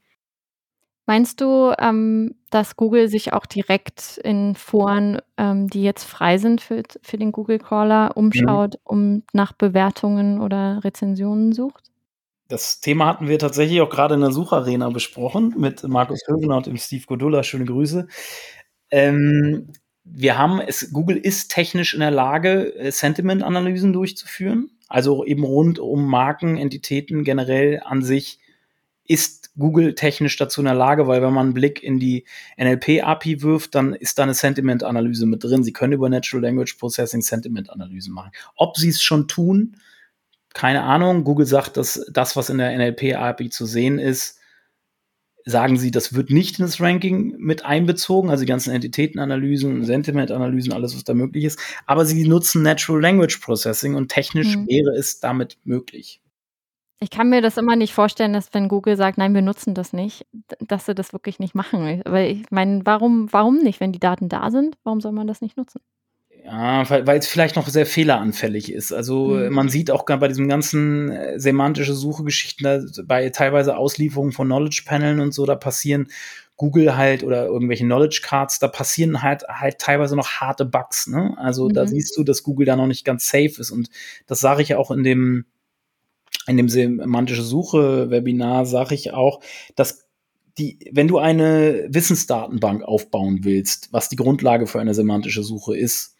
Meinst 1.05 1.41
du, 1.41 1.73
ähm, 1.79 2.35
dass 2.49 2.77
Google 2.77 3.09
sich 3.09 3.33
auch 3.33 3.45
direkt 3.45 4.17
in 4.23 4.55
Foren, 4.55 5.19
ähm, 5.37 5.67
die 5.67 5.83
jetzt 5.83 6.05
frei 6.05 6.37
sind 6.37 6.61
für, 6.61 6.83
für 7.01 7.17
den 7.17 7.33
Google-Crawler, 7.33 8.15
umschaut, 8.15 8.75
mhm. 8.75 8.79
um 8.83 9.23
nach 9.33 9.51
Bewertungen 9.51 10.39
oder 10.39 10.81
Rezensionen 10.83 11.51
sucht? 11.51 11.91
Das 12.47 12.79
Thema 12.79 13.07
hatten 13.07 13.27
wir 13.27 13.39
tatsächlich 13.39 13.81
auch 13.81 13.89
gerade 13.89 14.15
in 14.15 14.21
der 14.21 14.31
Sucharena 14.31 14.89
besprochen 14.89 15.55
mit 15.57 15.83
Markus 15.83 16.21
Hövener 16.27 16.57
und 16.57 16.67
dem 16.67 16.77
Steve 16.77 17.03
Godulla. 17.05 17.43
Schöne 17.43 17.65
Grüße. 17.65 18.07
Ähm, 18.91 19.73
wir 20.05 20.37
haben 20.37 20.61
es, 20.61 20.91
Google 20.93 21.17
ist 21.17 21.49
technisch 21.51 21.93
in 21.93 22.01
der 22.01 22.11
Lage, 22.11 22.73
Sentiment-Analysen 22.91 23.91
durchzuführen. 23.91 24.69
Also 24.87 25.25
eben 25.25 25.43
rund 25.43 25.79
um 25.79 26.07
Marken, 26.07 26.57
Entitäten 26.57 27.23
generell 27.23 27.81
an 27.83 28.03
sich 28.03 28.39
ist 29.05 29.51
Google 29.57 29.95
technisch 29.95 30.37
dazu 30.37 30.61
in 30.61 30.65
der 30.65 30.73
Lage, 30.73 31.07
weil 31.07 31.21
wenn 31.21 31.33
man 31.33 31.47
einen 31.47 31.53
Blick 31.53 31.83
in 31.83 31.99
die 31.99 32.25
NLP-API 32.57 33.41
wirft, 33.41 33.75
dann 33.75 33.93
ist 33.93 34.17
da 34.17 34.23
eine 34.23 34.33
Sentiment-Analyse 34.33 35.25
mit 35.25 35.43
drin. 35.43 35.63
Sie 35.63 35.73
können 35.73 35.93
über 35.93 36.09
Natural 36.09 36.41
Language 36.41 36.77
Processing 36.79 37.21
Sentiment-Analysen 37.21 38.13
machen. 38.13 38.31
Ob 38.55 38.77
sie 38.77 38.89
es 38.89 39.03
schon 39.03 39.27
tun, 39.27 39.77
keine 40.53 40.83
Ahnung. 40.83 41.23
Google 41.23 41.45
sagt, 41.45 41.77
dass 41.77 42.05
das, 42.11 42.35
was 42.35 42.49
in 42.49 42.57
der 42.57 42.75
NLP-API 42.77 43.49
zu 43.49 43.65
sehen 43.65 43.99
ist, 43.99 44.39
sagen 45.45 45.77
sie, 45.77 45.91
das 45.91 46.13
wird 46.13 46.29
nicht 46.29 46.59
in 46.59 46.65
das 46.65 46.79
Ranking 46.79 47.35
mit 47.37 47.65
einbezogen, 47.65 48.29
also 48.29 48.43
die 48.43 48.49
ganzen 48.49 48.73
Entitätenanalysen, 48.73 49.83
Sentimentanalysen, 49.83 50.73
alles, 50.73 50.95
was 50.95 51.03
da 51.03 51.13
möglich 51.13 51.43
ist. 51.43 51.59
Aber 51.85 52.05
sie 52.05 52.27
nutzen 52.27 52.63
Natural 52.63 53.01
Language 53.01 53.37
Processing 53.39 53.95
und 53.95 54.09
technisch 54.09 54.55
mhm. 54.55 54.67
wäre 54.67 54.97
es 54.97 55.19
damit 55.19 55.57
möglich. 55.63 56.21
Ich 56.99 57.09
kann 57.09 57.29
mir 57.29 57.41
das 57.41 57.57
immer 57.57 57.75
nicht 57.75 57.93
vorstellen, 57.93 58.31
dass 58.31 58.53
wenn 58.53 58.69
Google 58.69 58.95
sagt, 58.95 59.17
nein, 59.17 59.33
wir 59.33 59.41
nutzen 59.41 59.73
das 59.73 59.91
nicht, 59.91 60.25
dass 60.59 60.85
sie 60.85 60.95
das 60.95 61.11
wirklich 61.11 61.37
nicht 61.37 61.53
machen. 61.53 62.01
Weil 62.05 62.31
ich 62.31 62.49
meine, 62.49 62.81
warum, 62.85 63.27
warum 63.33 63.57
nicht, 63.57 63.81
wenn 63.81 63.91
die 63.91 63.99
Daten 63.99 64.29
da 64.29 64.49
sind? 64.51 64.77
Warum 64.83 65.01
soll 65.01 65.11
man 65.11 65.27
das 65.27 65.41
nicht 65.41 65.57
nutzen? 65.57 65.81
Ja, 66.45 66.89
weil, 66.89 67.17
es 67.17 67.27
vielleicht 67.27 67.55
noch 67.55 67.69
sehr 67.69 67.85
fehleranfällig 67.85 68.71
ist. 68.71 68.91
Also 68.91 69.27
mhm. 69.27 69.53
man 69.53 69.69
sieht 69.69 69.89
auch 69.89 70.05
bei 70.05 70.27
diesem 70.27 70.49
ganzen 70.49 71.09
äh, 71.09 71.39
semantische 71.39 71.93
Suche-Geschichten, 71.93 72.91
bei 73.05 73.29
teilweise 73.29 73.77
Auslieferungen 73.77 74.33
von 74.33 74.47
Knowledge-Paneln 74.47 75.21
und 75.21 75.33
so, 75.33 75.45
da 75.45 75.55
passieren 75.55 76.09
Google 76.57 76.97
halt 76.97 77.23
oder 77.23 77.45
irgendwelche 77.45 77.85
Knowledge 77.85 78.21
Cards, 78.23 78.59
da 78.59 78.67
passieren 78.67 79.21
halt 79.21 79.43
halt 79.47 79.79
teilweise 79.79 80.17
noch 80.17 80.27
harte 80.27 80.65
Bugs. 80.65 81.07
Ne? 81.07 81.33
Also 81.37 81.69
mhm. 81.69 81.73
da 81.73 81.87
siehst 81.87 82.17
du, 82.17 82.23
dass 82.23 82.43
Google 82.43 82.65
da 82.65 82.75
noch 82.75 82.87
nicht 82.87 83.05
ganz 83.05 83.29
safe 83.29 83.55
ist. 83.59 83.71
Und 83.71 83.89
das 84.27 84.41
sage 84.41 84.61
ich 84.61 84.75
auch 84.75 84.91
in 84.91 85.03
dem 85.03 85.45
in 86.47 86.57
dem 86.57 86.67
semantische 86.67 87.41
Suche 87.41 88.09
Webinar 88.09 88.65
sage 88.65 88.95
ich 88.95 89.13
auch, 89.13 89.39
dass 89.75 90.09
die, 90.57 90.77
wenn 90.91 91.07
du 91.07 91.17
eine 91.19 91.87
Wissensdatenbank 91.87 92.83
aufbauen 92.83 93.39
willst, 93.43 93.89
was 93.91 94.09
die 94.09 94.17
Grundlage 94.17 94.67
für 94.67 94.81
eine 94.81 94.93
semantische 94.93 95.41
Suche 95.41 95.77
ist, 95.77 96.12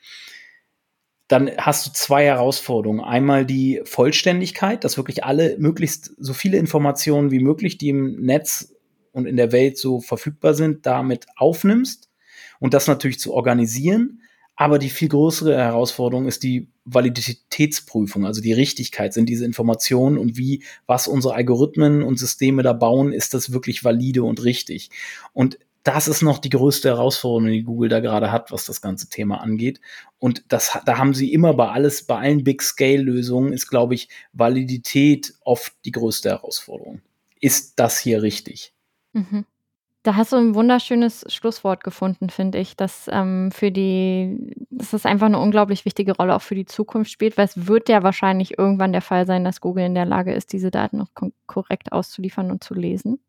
dann 1.33 1.49
hast 1.57 1.87
du 1.87 1.91
zwei 1.93 2.25
Herausforderungen. 2.25 3.01
Einmal 3.01 3.43
die 3.43 3.81
Vollständigkeit, 3.85 4.83
dass 4.83 4.97
wirklich 4.97 5.23
alle 5.23 5.57
möglichst 5.57 6.13
so 6.19 6.31
viele 6.31 6.57
Informationen 6.57 7.31
wie 7.31 7.39
möglich, 7.39 7.79
die 7.79 7.89
im 7.89 8.21
Netz 8.23 8.75
und 9.13 9.25
in 9.25 9.35
der 9.35 9.51
Welt 9.51 9.79
so 9.79 9.99
verfügbar 9.99 10.53
sind, 10.53 10.85
damit 10.85 11.25
aufnimmst 11.35 12.11
und 12.59 12.75
das 12.75 12.87
natürlich 12.87 13.19
zu 13.19 13.33
organisieren. 13.33 14.21
Aber 14.55 14.77
die 14.77 14.89
viel 14.89 15.09
größere 15.09 15.57
Herausforderung 15.57 16.27
ist 16.27 16.43
die 16.43 16.67
Validitätsprüfung, 16.85 18.27
also 18.27 18.39
die 18.39 18.53
Richtigkeit, 18.53 19.11
sind 19.11 19.27
diese 19.27 19.45
Informationen 19.45 20.19
und 20.19 20.37
wie, 20.37 20.61
was 20.85 21.07
unsere 21.07 21.33
Algorithmen 21.33 22.03
und 22.03 22.19
Systeme 22.19 22.61
da 22.61 22.73
bauen, 22.73 23.11
ist 23.11 23.33
das 23.33 23.51
wirklich 23.51 23.83
valide 23.83 24.21
und 24.21 24.43
richtig. 24.43 24.91
Und 25.33 25.57
das 25.83 26.07
ist 26.07 26.21
noch 26.21 26.39
die 26.39 26.49
größte 26.49 26.89
Herausforderung, 26.89 27.51
die 27.51 27.63
Google 27.63 27.89
da 27.89 27.99
gerade 27.99 28.31
hat, 28.31 28.51
was 28.51 28.65
das 28.65 28.81
ganze 28.81 29.09
Thema 29.09 29.41
angeht. 29.41 29.81
Und 30.17 30.45
das, 30.47 30.79
da 30.85 30.97
haben 30.97 31.13
sie 31.13 31.33
immer 31.33 31.53
bei 31.53 31.69
alles, 31.69 32.05
bei 32.05 32.17
allen 32.17 32.43
Big 32.43 32.61
Scale 32.61 33.01
Lösungen 33.01 33.51
ist, 33.51 33.67
glaube 33.67 33.93
ich, 33.93 34.07
Validität 34.31 35.33
oft 35.41 35.73
die 35.83 35.91
größte 35.91 36.29
Herausforderung. 36.29 37.01
Ist 37.41 37.79
das 37.79 37.99
hier 37.99 38.21
richtig? 38.21 38.73
Mhm. 39.11 39.45
Da 40.03 40.15
hast 40.15 40.33
du 40.33 40.37
ein 40.37 40.55
wunderschönes 40.55 41.25
Schlusswort 41.29 41.83
gefunden, 41.83 42.29
finde 42.29 42.59
ich, 42.59 42.75
dass 42.75 43.09
ähm, 43.09 43.51
für 43.51 43.71
die, 43.71 44.53
dass 44.69 44.91
das 44.91 45.05
einfach 45.05 45.27
eine 45.27 45.39
unglaublich 45.39 45.85
wichtige 45.85 46.13
Rolle 46.13 46.35
auch 46.35 46.41
für 46.41 46.55
die 46.55 46.65
Zukunft 46.65 47.11
spielt, 47.11 47.37
weil 47.37 47.45
es 47.45 47.67
wird 47.67 47.87
ja 47.87 48.03
wahrscheinlich 48.03 48.57
irgendwann 48.57 48.91
der 48.91 49.01
Fall 49.01 49.25
sein, 49.25 49.45
dass 49.45 49.61
Google 49.61 49.85
in 49.85 49.95
der 49.95 50.05
Lage 50.05 50.33
ist, 50.33 50.51
diese 50.51 50.71
Daten 50.71 50.97
noch 50.97 51.09
korrekt 51.45 51.93
auszuliefern 51.93 52.51
und 52.51 52.63
zu 52.63 52.73
lesen 52.73 53.19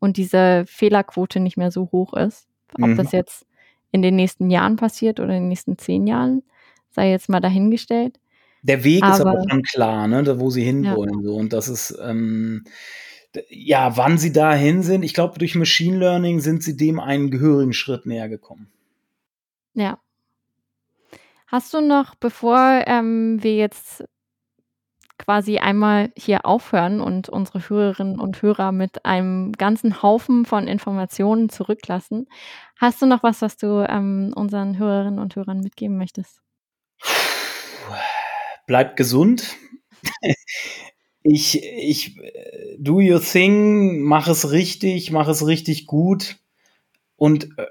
und 0.00 0.16
diese 0.16 0.64
Fehlerquote 0.66 1.38
nicht 1.38 1.56
mehr 1.56 1.70
so 1.70 1.90
hoch 1.92 2.14
ist. 2.14 2.48
Ob 2.74 2.88
mhm. 2.88 2.96
das 2.96 3.12
jetzt 3.12 3.46
in 3.92 4.02
den 4.02 4.16
nächsten 4.16 4.50
Jahren 4.50 4.76
passiert 4.76 5.20
oder 5.20 5.34
in 5.34 5.44
den 5.44 5.48
nächsten 5.48 5.78
zehn 5.78 6.06
Jahren, 6.06 6.42
sei 6.90 7.10
jetzt 7.10 7.28
mal 7.28 7.40
dahingestellt. 7.40 8.18
Der 8.62 8.84
Weg 8.84 9.02
aber, 9.02 9.14
ist 9.14 9.20
aber 9.20 9.44
schon 9.48 9.62
klar, 9.62 10.08
ne, 10.08 10.22
da 10.22 10.38
wo 10.38 10.50
sie 10.50 10.64
hinwollen. 10.64 11.20
Ja. 11.20 11.24
So. 11.24 11.36
Und 11.36 11.52
das 11.52 11.68
ist, 11.68 11.96
ähm, 12.02 12.64
ja, 13.48 13.96
wann 13.96 14.18
sie 14.18 14.32
dahin 14.32 14.82
sind, 14.82 15.02
ich 15.02 15.14
glaube, 15.14 15.38
durch 15.38 15.54
Machine 15.54 15.98
Learning 15.98 16.40
sind 16.40 16.62
sie 16.62 16.76
dem 16.76 17.00
einen 17.00 17.30
gehörigen 17.30 17.72
Schritt 17.72 18.06
näher 18.06 18.28
gekommen. 18.28 18.70
Ja. 19.74 19.98
Hast 21.46 21.72
du 21.74 21.80
noch, 21.80 22.14
bevor 22.14 22.84
ähm, 22.86 23.42
wir 23.42 23.56
jetzt 23.56 24.04
quasi 25.20 25.58
einmal 25.58 26.12
hier 26.16 26.46
aufhören 26.46 27.00
und 27.00 27.28
unsere 27.28 27.68
Hörerinnen 27.68 28.18
und 28.18 28.40
Hörer 28.40 28.72
mit 28.72 29.04
einem 29.04 29.52
ganzen 29.52 30.02
Haufen 30.02 30.46
von 30.46 30.66
Informationen 30.66 31.50
zurücklassen, 31.50 32.26
hast 32.76 33.02
du 33.02 33.06
noch 33.06 33.22
was, 33.22 33.42
was 33.42 33.56
du 33.56 33.86
ähm, 33.86 34.32
unseren 34.34 34.78
Hörerinnen 34.78 35.18
und 35.18 35.36
Hörern 35.36 35.60
mitgeben 35.60 35.98
möchtest? 35.98 36.40
Bleibt 38.66 38.96
gesund. 38.96 39.56
ich, 41.22 41.62
ich, 41.62 42.18
äh, 42.18 42.76
do 42.78 43.00
your 43.00 43.20
thing, 43.20 44.00
mach 44.00 44.26
es 44.26 44.50
richtig, 44.50 45.10
mach 45.10 45.28
es 45.28 45.46
richtig 45.46 45.86
gut 45.86 46.38
und 47.16 47.50
äh, 47.58 47.66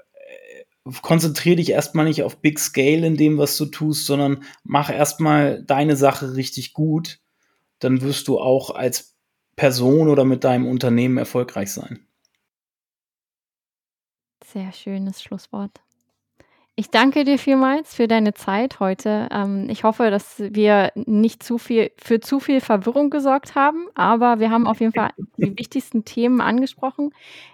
konzentriere 1.02 1.56
dich 1.56 1.70
erstmal 1.70 2.04
nicht 2.04 2.22
auf 2.22 2.40
Big 2.40 2.58
Scale 2.60 3.06
in 3.06 3.16
dem, 3.16 3.38
was 3.38 3.56
du 3.56 3.66
tust, 3.66 4.06
sondern 4.06 4.44
mach 4.62 4.90
erstmal 4.90 5.64
deine 5.64 5.96
Sache 5.96 6.36
richtig 6.36 6.72
gut. 6.74 7.18
Dann 7.80 8.00
wirst 8.00 8.28
du 8.28 8.38
auch 8.38 8.70
als 8.70 9.16
Person 9.56 10.08
oder 10.08 10.24
mit 10.24 10.44
deinem 10.44 10.66
Unternehmen 10.66 11.18
erfolgreich 11.18 11.72
sein. 11.72 12.06
Sehr 14.44 14.72
schönes 14.72 15.22
Schlusswort. 15.22 15.82
Ich 16.76 16.88
danke 16.88 17.24
dir 17.24 17.38
vielmals 17.38 17.94
für 17.94 18.08
deine 18.08 18.32
Zeit 18.32 18.80
heute. 18.80 19.28
Ähm, 19.30 19.66
ich 19.68 19.84
hoffe, 19.84 20.10
dass 20.10 20.36
wir 20.38 20.92
nicht 20.94 21.42
zu 21.42 21.58
viel 21.58 21.90
für 21.98 22.20
zu 22.20 22.40
viel 22.40 22.62
Verwirrung 22.62 23.10
gesorgt 23.10 23.54
haben, 23.54 23.88
aber 23.94 24.38
wir 24.38 24.50
haben 24.50 24.66
auf 24.66 24.80
jeden 24.80 24.92
Fall 24.92 25.10
die 25.36 25.54
wichtigsten 25.58 26.06
Themen 26.06 26.40
angesprochen. 26.40 27.10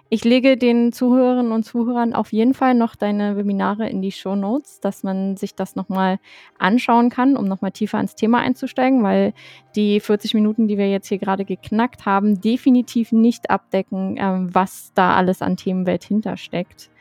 Ich 0.07 0.23
lege 0.23 0.55
den 0.55 0.93
Zuhörerinnen 0.93 1.51
und 1.51 1.63
Zuhörern 1.63 2.13
auf 2.13 2.31
jeden 2.31 2.53
Fall 2.53 2.73
noch 2.73 2.95
deine 2.95 3.35
Webinare 3.35 3.89
in 3.89 4.01
die 4.01 4.13
Show 4.13 4.35
Notes, 4.35 4.79
dass 4.79 5.03
man 5.03 5.35
sich 5.35 5.55
das 5.55 5.75
nochmal 5.75 6.19
anschauen 6.57 7.09
kann, 7.09 7.35
um 7.35 7.49
nochmal 7.49 7.71
tiefer 7.71 7.99
ins 7.99 8.15
Thema 8.15 8.39
einzusteigen, 8.39 9.03
weil 9.03 9.33
die 9.75 9.99
40 9.99 10.35
Minuten, 10.35 10.69
die 10.69 10.77
wir 10.77 10.89
jetzt 10.89 11.09
hier 11.09 11.17
gerade 11.17 11.43
geknackt 11.43 12.05
haben, 12.05 12.39
definitiv 12.39 13.11
nicht 13.11 13.49
abdecken, 13.49 14.15
ähm, 14.17 14.55
was 14.55 14.93
da 14.93 15.15
alles 15.15 15.41
an 15.41 15.57
Themenwelt 15.57 16.05
hintersteckt. 16.05 16.91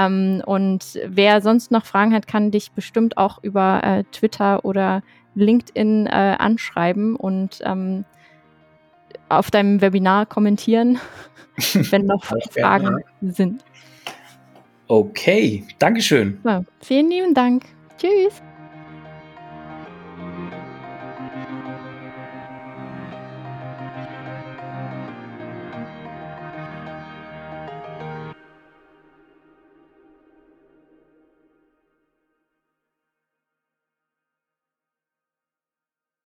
Ähm, 0.00 0.42
und 0.46 0.98
wer 1.06 1.42
sonst 1.42 1.70
noch 1.70 1.84
Fragen 1.84 2.14
hat, 2.14 2.26
kann 2.26 2.50
dich 2.50 2.72
bestimmt 2.72 3.18
auch 3.18 3.42
über 3.42 3.82
äh, 3.84 4.04
Twitter 4.12 4.64
oder 4.64 5.02
LinkedIn 5.34 6.06
äh, 6.06 6.36
anschreiben 6.38 7.16
und 7.16 7.60
ähm, 7.64 8.04
auf 9.28 9.50
deinem 9.50 9.80
Webinar 9.80 10.26
kommentieren, 10.26 10.98
wenn 11.90 12.06
noch 12.06 12.24
Fragen 12.24 13.02
sind. 13.20 13.62
Okay, 14.88 15.64
Dankeschön. 15.78 16.40
So, 16.42 16.64
vielen 16.80 17.10
lieben 17.10 17.34
Dank. 17.34 17.64
Tschüss. 17.96 18.42